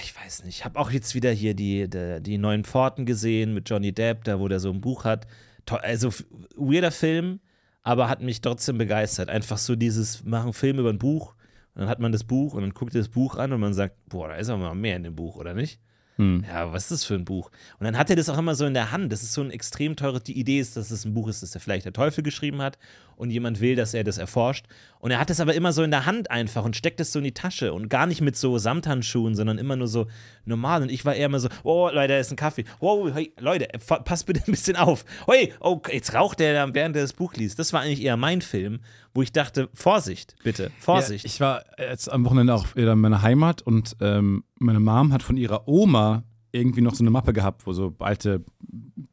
ich 0.03 0.15
weiß 0.15 0.45
nicht. 0.45 0.57
Ich 0.59 0.65
habe 0.65 0.79
auch 0.79 0.89
jetzt 0.89 1.13
wieder 1.15 1.31
hier 1.31 1.53
die, 1.53 1.87
die, 1.89 2.17
die 2.21 2.37
neuen 2.39 2.63
Pforten 2.63 3.05
gesehen 3.05 3.53
mit 3.53 3.69
Johnny 3.69 3.91
Depp, 3.93 4.23
da 4.23 4.39
wo 4.39 4.47
der 4.47 4.59
so 4.59 4.71
ein 4.71 4.81
Buch 4.81 5.03
hat. 5.05 5.27
Also 5.69 6.11
weirder 6.55 6.91
Film, 6.91 7.39
aber 7.83 8.09
hat 8.09 8.21
mich 8.21 8.41
trotzdem 8.41 8.77
begeistert. 8.77 9.29
Einfach 9.29 9.57
so 9.57 9.75
dieses, 9.75 10.23
machen 10.23 10.53
Film 10.53 10.79
über 10.79 10.89
ein 10.89 10.99
Buch 10.99 11.35
und 11.73 11.81
dann 11.81 11.89
hat 11.89 11.99
man 11.99 12.11
das 12.11 12.23
Buch 12.23 12.53
und 12.53 12.61
dann 12.61 12.73
guckt 12.73 12.95
ihr 12.95 13.01
das 13.01 13.09
Buch 13.09 13.35
an 13.35 13.53
und 13.53 13.59
man 13.59 13.73
sagt, 13.73 13.95
boah, 14.09 14.29
da 14.29 14.35
ist 14.35 14.49
aber 14.49 14.63
mal 14.63 14.75
mehr 14.75 14.95
in 14.95 15.03
dem 15.03 15.15
Buch, 15.15 15.35
oder 15.35 15.53
nicht? 15.53 15.79
Hm. 16.17 16.43
Ja, 16.47 16.73
was 16.73 16.83
ist 16.83 16.91
das 16.91 17.03
für 17.03 17.13
ein 17.13 17.25
Buch? 17.25 17.51
Und 17.79 17.85
dann 17.85 17.97
hat 17.97 18.09
er 18.09 18.15
das 18.15 18.27
auch 18.27 18.37
immer 18.37 18.55
so 18.55 18.65
in 18.65 18.73
der 18.73 18.91
Hand. 18.91 19.11
Das 19.11 19.21
ist 19.21 19.33
so 19.33 19.41
ein 19.41 19.51
extrem 19.51 19.95
teures, 19.95 20.23
die 20.23 20.37
Idee 20.37 20.59
ist, 20.59 20.75
dass 20.75 20.89
es 20.89 21.05
ein 21.05 21.13
Buch 21.13 21.27
ist, 21.27 21.43
das 21.43 21.53
er 21.53 21.61
vielleicht 21.61 21.85
der 21.85 21.93
Teufel 21.93 22.23
geschrieben 22.23 22.61
hat 22.61 22.79
und 23.17 23.29
jemand 23.29 23.61
will, 23.61 23.75
dass 23.75 23.93
er 23.93 24.03
das 24.03 24.17
erforscht. 24.17 24.65
Und 24.99 25.11
er 25.11 25.19
hat 25.19 25.29
es 25.29 25.39
aber 25.39 25.53
immer 25.53 25.73
so 25.73 25.83
in 25.83 25.91
der 25.91 26.07
Hand 26.07 26.31
einfach 26.31 26.65
und 26.65 26.75
steckt 26.75 26.99
es 26.99 27.11
so 27.11 27.19
in 27.19 27.25
die 27.25 27.33
Tasche 27.33 27.71
und 27.71 27.89
gar 27.89 28.07
nicht 28.07 28.21
mit 28.21 28.35
so 28.35 28.57
Samthandschuhen, 28.57 29.35
sondern 29.35 29.59
immer 29.59 29.75
nur 29.75 29.87
so 29.87 30.07
normal. 30.45 30.81
Und 30.81 30.89
ich 30.89 31.05
war 31.05 31.13
eher 31.13 31.27
immer 31.27 31.39
so, 31.39 31.49
oh, 31.63 31.89
Leute, 31.93 32.13
da 32.13 32.19
ist 32.19 32.31
ein 32.31 32.35
Kaffee. 32.35 32.65
Wow, 32.79 33.11
hey, 33.13 33.31
Leute, 33.39 33.67
passt 34.03 34.25
bitte 34.25 34.41
ein 34.47 34.51
bisschen 34.51 34.75
auf. 34.75 35.05
Hey, 35.27 35.53
oh, 35.59 35.81
jetzt 35.91 36.15
raucht 36.15 36.39
der, 36.39 36.73
während 36.73 36.95
er 36.95 37.03
das 37.03 37.13
Buch 37.13 37.35
liest. 37.35 37.59
Das 37.59 37.73
war 37.73 37.81
eigentlich 37.81 38.01
eher 38.01 38.17
mein 38.17 38.41
Film, 38.41 38.79
wo 39.17 39.23
ich 39.23 39.31
dachte, 39.31 39.67
Vorsicht, 39.73 40.35
bitte, 40.43 40.69
Vorsicht. 40.77 41.25
Ja, 41.25 41.27
ich 41.27 41.39
war 41.39 41.63
jetzt 41.79 42.07
am 42.07 42.23
Wochenende 42.23 42.53
auch 42.53 42.75
wieder 42.75 42.93
in 42.93 42.99
meiner 42.99 43.23
Heimat 43.23 43.63
und 43.63 43.97
ähm, 43.99 44.43
meine 44.59 44.79
Mom 44.79 45.11
hat 45.11 45.23
von 45.23 45.37
ihrer 45.37 45.67
Oma 45.67 46.21
irgendwie 46.51 46.81
noch 46.81 46.93
so 46.93 47.03
eine 47.03 47.09
Mappe 47.09 47.33
gehabt, 47.33 47.65
wo 47.65 47.73
so 47.73 47.95
alte 47.97 48.45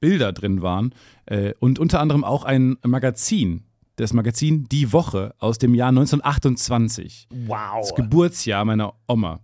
Bilder 0.00 0.34
drin 0.34 0.60
waren 0.60 0.94
äh, 1.24 1.54
und 1.58 1.78
unter 1.78 2.00
anderem 2.00 2.22
auch 2.22 2.44
ein 2.44 2.76
Magazin, 2.84 3.64
das 3.96 4.12
Magazin 4.12 4.64
Die 4.64 4.92
Woche 4.92 5.34
aus 5.38 5.56
dem 5.56 5.74
Jahr 5.74 5.88
1928. 5.88 7.28
wow. 7.46 7.80
Das 7.80 7.94
Geburtsjahr 7.94 8.66
meiner 8.66 8.92
Oma, 9.08 9.40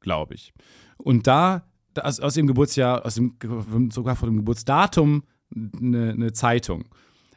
glaube 0.00 0.34
ich. 0.34 0.52
Und 0.98 1.26
da, 1.26 1.62
aus, 1.98 2.20
aus 2.20 2.34
dem 2.34 2.46
Geburtsjahr, 2.46 3.06
aus 3.06 3.14
dem, 3.14 3.38
sogar 3.90 4.16
vor 4.16 4.28
dem 4.28 4.36
Geburtsdatum, 4.36 5.22
eine, 5.54 6.10
eine 6.10 6.32
Zeitung. 6.34 6.84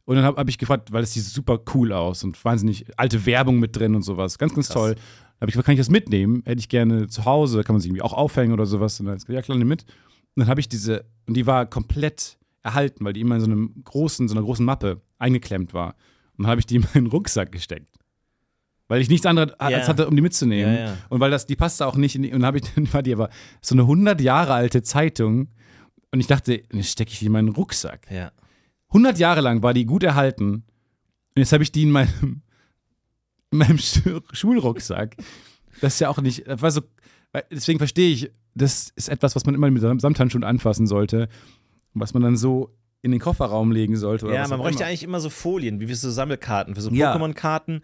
Und 0.06 0.16
dann 0.16 0.24
habe 0.26 0.38
hab 0.38 0.48
ich 0.50 0.58
gefragt, 0.58 0.92
weil 0.92 1.04
es 1.04 1.14
sieht 1.14 1.24
super 1.24 1.60
cool 1.74 1.92
aus 1.92 2.24
und 2.24 2.44
wahnsinnig 2.46 2.86
alte 2.98 3.26
Werbung 3.26 3.60
mit 3.60 3.76
drin 3.76 3.96
und 3.96 4.04
sowas. 4.04 4.38
Ganz, 4.38 4.54
ganz 4.54 4.68
Krass. 4.68 4.74
toll. 4.76 4.96
Da 4.96 5.42
habe 5.42 5.50
ich 5.50 5.54
gefragt, 5.54 5.66
kann 5.66 5.74
ich 5.74 5.80
das 5.80 5.90
mitnehmen? 5.90 6.44
Hätte 6.46 6.60
ich 6.60 6.70
gerne 6.70 7.08
zu 7.08 7.26
Hause, 7.26 7.64
kann 7.64 7.74
man 7.74 7.82
sich 7.82 7.90
irgendwie 7.90 8.04
auch 8.04 8.14
aufhängen 8.14 8.54
oder 8.54 8.66
sowas. 8.66 9.00
Und 9.00 9.08
dann 9.08 9.16
gesagt, 9.16 9.34
ja 9.34 9.42
klar, 9.42 9.58
nimm 9.58 9.68
mit. 9.68 9.84
Und 9.84 10.42
dann 10.42 10.48
habe 10.48 10.60
ich 10.60 10.70
diese, 10.70 11.06
und 11.28 11.36
die 11.36 11.48
war 11.48 11.66
komplett 11.66 12.38
erhalten, 12.62 13.04
weil 13.04 13.14
die 13.14 13.22
immer 13.22 13.36
in 13.36 13.42
so 13.42 13.48
einem 13.48 13.74
großen, 13.84 14.28
so 14.28 14.36
einer 14.36 14.44
großen 14.44 14.66
Mappe 14.66 15.02
eingeklemmt 15.18 15.74
war. 15.74 15.96
Und 16.38 16.44
dann 16.44 16.48
habe 16.52 16.60
ich 16.60 16.66
die 16.68 16.76
in 16.78 16.86
meinen 16.94 17.08
Rucksack 17.08 17.52
gesteckt. 17.52 17.98
Weil 18.88 19.02
ich 19.02 19.10
nichts 19.10 19.26
anderes 19.26 19.52
Ja. 19.60 19.66
als 19.66 19.88
hatte, 19.88 20.08
um 20.08 20.16
die 20.16 20.22
mitzunehmen. 20.22 20.74
Ja, 20.76 20.80
ja. 20.88 20.98
Und 21.10 21.20
weil 21.20 21.32
das, 21.32 21.48
die 21.48 21.56
passte 21.56 21.88
auch 21.88 21.96
nicht 21.96 22.16
in 22.16 22.22
die, 22.22 22.28
und 22.32 22.42
dann 22.42 22.46
habe 22.48 22.60
ich, 22.60 22.64
dann 22.76 22.92
war 22.94 23.02
die 23.02 23.14
aber 23.14 23.30
so 23.62 23.74
eine 23.74 23.82
100 23.82 24.22
Jahre 24.22 24.54
alte 24.54 24.84
Zeitung. 24.84 25.48
Und 26.12 26.20
ich 26.20 26.28
dachte, 26.28 26.62
stecke 26.82 27.12
ich 27.12 27.20
die 27.20 27.26
in 27.26 27.32
meinen 27.32 27.50
Rucksack. 27.50 28.08
Ja. 28.12 28.32
100 28.96 29.20
Jahre 29.20 29.42
lang 29.42 29.62
war 29.62 29.74
die 29.74 29.86
gut 29.86 30.04
erhalten. 30.04 30.54
Und 30.54 30.64
jetzt 31.36 31.52
habe 31.52 31.64
ich 31.64 31.72
die 31.72 31.84
in 31.84 31.92
meinem, 31.92 32.42
in 33.52 33.58
meinem 33.58 33.78
Schu- 33.78 34.22
Schulrucksack. 34.32 35.18
Das 35.82 35.96
ist 35.96 36.00
ja 36.00 36.10
auch 36.10 36.20
nicht, 36.22 36.44
war 36.48 36.72
so, 36.72 36.82
deswegen 37.52 37.78
verstehe 37.80 38.10
ich, 38.12 38.32
das 38.54 38.92
ist 38.96 39.10
etwas, 39.10 39.36
was 39.36 39.46
man 39.46 39.54
immer 39.54 39.70
mit 39.70 39.82
Sam- 39.82 40.00
Samthandschuhen 40.00 40.46
anfassen 40.46 40.88
sollte. 40.88 41.28
Was 41.94 42.14
man 42.14 42.24
dann 42.24 42.38
so 42.38 42.74
in 43.02 43.12
den 43.12 43.20
Kofferraum 43.20 43.72
legen 43.72 43.96
sollte. 43.98 44.28
Ja, 44.34 44.48
man 44.48 44.60
bräuchte 44.60 44.80
immer. 44.80 44.88
eigentlich 44.90 45.04
immer 45.04 45.20
so 45.20 45.30
Folien, 45.30 45.80
wie 45.80 45.88
für 45.88 45.96
so 45.96 46.10
Sammelkarten, 46.10 46.74
für 46.74 46.82
so 46.82 46.90
Ja. 46.90 47.14
Pokémon-Karten, 47.16 47.82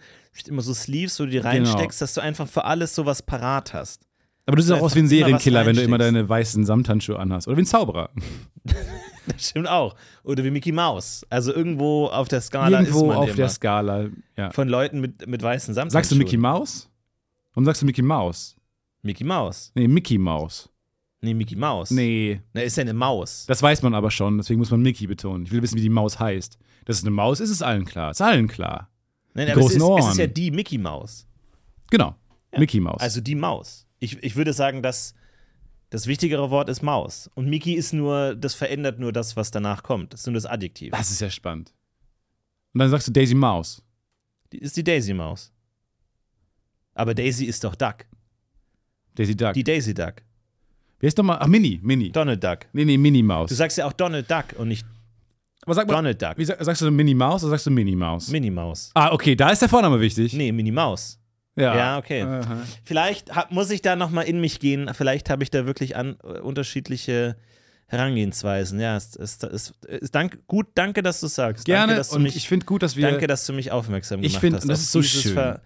immer 0.48 0.62
so 0.64 0.74
Sleeves, 0.74 1.20
wo 1.20 1.26
du 1.26 1.30
die 1.30 1.38
Genau. 1.38 1.50
reinsteckst, 1.50 2.02
dass 2.02 2.14
du 2.16 2.22
einfach 2.22 2.48
für 2.48 2.64
alles 2.66 2.96
sowas 2.96 3.22
parat 3.22 3.74
hast. 3.74 4.08
Aber 4.48 4.56
du 4.56 4.64
siehst 4.64 4.74
auch 4.74 4.82
aus 4.82 4.96
wie 4.96 5.00
ein 5.00 5.08
Serienkiller, 5.08 5.66
wenn 5.66 5.76
du 5.76 5.84
immer 5.84 5.98
deine 6.00 6.28
weißen 6.28 6.66
Samthandschuhe 6.66 7.20
anhast. 7.20 7.48
Oder 7.48 7.58
wie 7.58 7.62
ein 7.62 7.66
Zauberer. 7.68 8.10
Das 9.34 9.50
stimmt 9.50 9.68
auch. 9.68 9.96
Oder 10.24 10.44
wie 10.44 10.52
Mickey 10.52 10.72
Mouse. 10.72 11.26
Also 11.30 11.54
irgendwo 11.54 12.08
auf 12.08 12.28
der 12.28 12.42
Skala 12.42 12.80
ist 12.80 12.88
Irgendwo 12.90 13.08
man 13.08 13.18
auf 13.18 13.28
immer. 13.28 13.36
der 13.36 13.50
Skala. 13.50 14.06
Ja. 14.38 14.52
Von 14.52 14.68
Leuten 14.68 15.00
mit, 15.02 15.28
mit 15.28 15.42
weißen 15.42 15.74
Samthandschuhen. 15.74 15.92
Sagst 16.04 16.12
du 16.12 16.16
Mickey 16.16 16.38
Mouse? 16.38 16.90
Warum 17.54 17.66
sagst 17.66 17.82
du 17.82 17.86
Mickey 17.86 18.02
Mouse? 18.02 18.56
Mickey 19.02 19.24
Mouse. 19.24 19.72
Nee, 19.76 19.88
Mickey 19.88 20.18
Mouse. 20.18 20.70
Nee, 21.22 21.34
Mickey 21.34 21.56
Mouse. 21.56 21.92
Nee, 21.92 22.42
Na, 22.54 22.62
ist 22.62 22.78
ja 22.78 22.82
eine 22.82 22.94
Maus. 22.94 23.46
das 23.48 23.62
weiß 23.62 23.84
man 23.84 23.94
aber 23.94 24.10
schon, 24.10 24.38
deswegen 24.38 24.60
muss 24.60 24.72
man 24.72 24.82
Mickey 24.82 25.06
betonen. 25.06 25.46
Ich 25.46 25.52
will 25.52 25.62
wissen, 25.62 25.78
wie 25.78 25.82
die 25.82 25.90
Maus 25.90 26.20
heißt. 26.20 26.58
Das 26.86 26.98
ist 26.98 27.04
eine 27.04 27.12
Maus, 27.12 27.40
ist 27.40 27.52
es 27.52 27.62
allen 27.62 27.86
klar. 27.86 28.12
Ist 28.12 28.22
allen 28.22 28.48
klar. 28.48 28.90
Nein, 29.36 29.46
Die 29.46 29.52
aber 29.52 29.62
es 29.62 29.68
ist, 29.72 29.76
es 29.78 29.84
Ohren. 29.84 30.12
ist 30.12 30.18
ja 30.18 30.26
die 30.28 30.50
Mickey 30.50 30.78
Maus. 30.80 31.28
Genau. 31.92 32.16
Mickey 32.58 32.80
Mouse. 32.80 33.00
Also 33.02 33.22
die 33.22 33.36
Maus. 33.36 33.86
Ich, 34.00 34.22
ich 34.24 34.36
würde 34.36 34.52
sagen, 34.54 34.82
dass 34.82 35.14
das 35.92 36.08
wichtigere 36.08 36.50
Wort 36.50 36.70
ist 36.70 36.82
Maus. 36.82 37.30
Und 37.36 37.50
Mickey 37.50 37.74
ist 37.74 37.92
nur, 37.92 38.34
das 38.36 38.56
verändert 38.56 38.98
nur 38.98 39.12
das, 39.12 39.36
was 39.36 39.52
danach 39.52 39.84
kommt. 39.84 40.14
Das 40.14 40.22
ist 40.22 40.26
nur 40.26 40.34
das 40.34 40.46
Adjektiv. 40.46 40.92
das 40.92 41.12
ist 41.12 41.20
ja 41.20 41.30
spannend. 41.30 41.74
Und 42.74 42.80
dann 42.80 42.90
sagst 42.90 43.10
du 43.10 43.12
Daisy 43.12 43.36
Maus. 43.36 43.84
Die 44.54 44.58
ist 44.58 44.78
die 44.78 44.84
Daisy 44.84 45.14
Maus. 45.14 45.52
Aber 46.94 47.14
Daisy 47.14 47.46
ist 47.46 47.64
doch 47.66 47.76
Duck. 47.76 48.06
Daisy 49.16 49.36
Duck. 49.36 49.54
Die 49.54 49.66
Daisy 49.66 49.94
Duck. 49.94 50.16
Wer 51.02 51.10
ist 51.10 51.18
nochmal? 51.18 51.40
Ach, 51.42 51.48
Minnie. 51.48 51.80
Minnie. 51.84 52.12
Donald 52.12 52.42
Duck. 52.42 52.60
Nee, 52.72 52.86
nee, 52.86 52.98
Minnie 52.98 53.24
Maus. 53.24 53.50
Du 53.50 53.56
sagst 53.56 53.78
ja 53.78 53.86
auch 53.86 53.94
Donald 53.94 54.32
Duck 54.32 54.58
und 54.58 54.70
nicht 54.70 54.86
aber 55.64 55.76
sag 55.76 55.88
mal, 55.88 55.96
Donald 55.96 56.22
Duck. 56.22 56.38
wie 56.38 56.46
sag, 56.46 56.64
sagst 56.64 56.82
du 56.82 56.90
Minnie 56.90 57.14
Maus 57.14 57.44
oder 57.44 57.52
sagst 57.52 57.68
du 57.68 57.72
Minnie 57.72 57.96
Maus? 57.96 58.30
Minnie 58.30 58.50
Maus. 58.50 58.92
ah, 58.96 59.12
okay, 59.12 59.36
da 59.36 59.50
ist 59.50 59.62
der 59.62 59.70
Vorname 59.70 60.00
wichtig. 60.00 60.34
Nee, 60.34 60.52
Minnie 60.52 60.72
Maus. 60.72 61.20
Ja, 61.56 61.76
Ja, 61.76 61.98
okay. 61.98 62.24
Aha. 62.24 62.58
Vielleicht 62.84 63.36
hab, 63.36 63.52
muss 63.52 63.70
ich 63.70 63.82
da 63.82 63.96
nochmal 63.96 64.26
in 64.26 64.40
mich 64.40 64.60
gehen. 64.60 64.90
Vielleicht 64.94 65.30
habe 65.30 65.44
ich 65.44 65.52
da 65.52 65.66
wirklich 65.66 65.96
an, 65.96 66.18
äh, 66.24 66.40
unterschiedliche 66.40 67.36
Herangehensweisen. 67.88 68.80
Ja, 68.80 68.96
es 68.96 69.16
ist, 69.18 69.44
ist, 69.44 69.74
ist 69.86 70.16
dank, 70.16 70.48
gut, 70.48 70.68
danke, 70.76 71.04
dass 71.04 71.20
du 71.20 71.28
sagst. 71.28 71.66
Gerne 71.66 71.88
Danke, 71.88 71.96
dass 71.98 72.10
du 72.10 72.16
und 72.16 72.24
mich, 72.24 72.38
ich 72.38 72.48
finde 72.48 72.66
gut, 72.66 72.84
dass 72.84 72.96
wir, 72.96 73.10
danke, 73.10 73.28
dass 73.28 73.46
du 73.46 73.52
mich 73.52 73.72
aufmerksam 73.72 74.24
Ich 74.24 74.30
gemacht 74.30 74.42
find, 74.42 74.56
hast. 74.56 74.70
das 74.70 74.80
ist 74.82 74.92
so 74.94 75.02
schön. 75.02 75.34
Ver, 75.34 75.62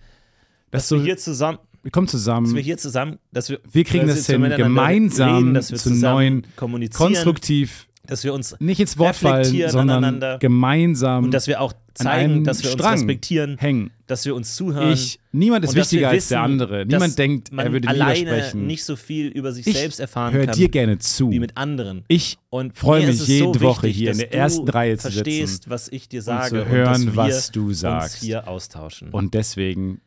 dass 0.71 0.81
dass 0.81 0.87
so, 0.89 0.95
wir 0.97 1.03
hier 1.03 1.17
zusammen, 1.17 1.59
wir 1.83 1.91
kommen 1.91 2.07
dass 2.07 2.13
wir 2.13 2.19
zusammen, 2.19 2.57
hier 2.57 2.77
zusammen, 2.77 3.19
dass 3.31 3.49
wir, 3.49 3.59
wir 3.71 3.83
kriegen 3.83 4.07
das 4.07 4.25
hin, 4.25 4.41
gemeinsam 4.57 5.35
reden, 5.35 5.53
dass 5.53 5.71
wir 5.71 5.77
zu 5.77 5.89
zusammen 5.89 6.15
neuen, 6.15 6.47
kommunizieren, 6.55 7.13
konstruktiv, 7.13 7.87
dass 8.07 8.23
wir 8.23 8.33
uns 8.33 8.55
nicht 8.59 8.79
ins 8.79 8.97
Wort 8.97 9.15
fallen, 9.15 9.37
reflektieren 9.37 9.71
sondern 9.71 10.39
gemeinsam 10.39 11.25
und 11.25 11.31
dass 11.31 11.45
wir 11.45 11.61
auch 11.61 11.73
zeigen, 11.93 12.43
dass 12.43 12.63
wir 12.63 12.73
uns 12.73 12.83
respektieren, 12.83 13.59
hängen. 13.59 13.91
Dass 14.07 14.25
wir 14.25 14.35
uns 14.35 14.55
zuhören. 14.55 14.91
Ich, 14.91 15.19
niemand 15.31 15.65
ist 15.65 15.71
und 15.71 15.77
wichtiger 15.77 16.09
als 16.09 16.27
der 16.27 16.41
andere. 16.41 16.85
Niemand 16.85 17.17
denkt, 17.17 17.51
man 17.51 17.65
er 17.65 17.71
würde 17.71 17.87
alleine 17.87 18.27
sprechen. 18.27 18.67
nicht 18.67 18.83
so 18.83 18.95
viel 18.95 19.27
über 19.27 19.51
sich 19.51 19.65
ich 19.67 19.77
selbst 19.77 19.99
erfahren 19.99 20.33
höre 20.33 20.45
kann 20.45 20.55
dir 20.55 20.69
gerne 20.69 20.99
zu. 20.99 21.31
wie 21.31 21.39
mit 21.39 21.57
anderen. 21.57 22.03
ich 22.07 22.37
Und 22.49 22.77
freue 22.77 23.07
mich 23.07 23.25
jede 23.27 23.59
so 23.59 23.61
Woche 23.61 23.83
wichtig, 23.83 23.97
hier 23.97 24.11
in 24.11 24.17
der 24.19 24.33
ersten 24.33 24.69
Reihe 24.69 24.97
zu 24.97 25.11
verstehst, 25.11 25.53
sitzen 25.53 25.69
was 25.69 25.87
ich 25.89 26.07
dir 26.07 26.19
und 26.19 26.25
sage 26.25 26.49
zu 26.49 26.65
hören, 26.67 27.09
und 27.09 27.15
was 27.15 27.51
du 27.51 27.67
uns 27.67 27.79
sagst. 27.79 28.23
hier 28.23 28.47
austauschen. 28.47 29.09
Und 29.09 29.33
deswegen 29.33 30.01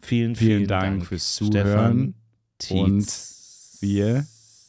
vielen, 0.00 0.36
vielen 0.36 0.66
Dank 0.66 1.06
fürs 1.06 1.34
Zuhören 1.34 2.14
und 2.70 3.06
wir 3.80 4.26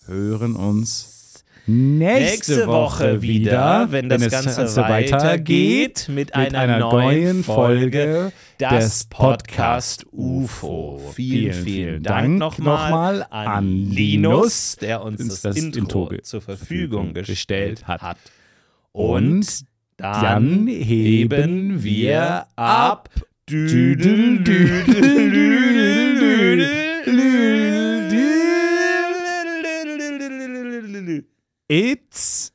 hören 0.07 0.55
uns 0.55 1.43
nächste, 1.65 2.51
Nächste 2.55 2.67
Woche 2.67 3.21
wieder, 3.21 3.87
wenn 3.91 4.09
das 4.09 4.21
es 4.21 4.31
Ganze 4.31 4.67
so 4.67 4.81
weitergeht, 4.81 6.09
mit 6.09 6.35
einer 6.35 6.79
neuen 6.79 7.43
Folge 7.43 8.31
das 8.69 9.05
Podcast 9.05 10.05
UFO. 10.11 10.99
Vielen, 11.13 11.53
vielen 11.53 12.03
Dank 12.03 12.39
nochmal 12.39 13.25
an 13.29 13.89
Linus, 13.89 14.77
der 14.77 15.03
uns 15.03 15.27
das, 15.27 15.41
das 15.41 15.57
Intro 15.57 16.07
Intro 16.09 16.21
zur 16.21 16.41
Verfügung 16.41 17.13
gestellt 17.13 17.87
hat. 17.87 18.17
Und 18.91 19.37
Und 19.37 19.65
dann 19.97 20.21
dann 20.21 20.67
heben 20.67 21.83
wir 21.83 22.47
ab. 22.55 23.09
Düdel, 23.49 24.43
düdel, 24.43 24.83
düdel, 24.85 26.19
düdel. 26.19 26.83
It's 31.67 32.51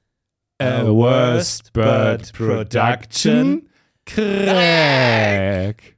a 0.61 0.85
Worst 0.87 1.73
Bird 1.73 2.33
Production. 2.33 3.69
Crack. 4.07 5.98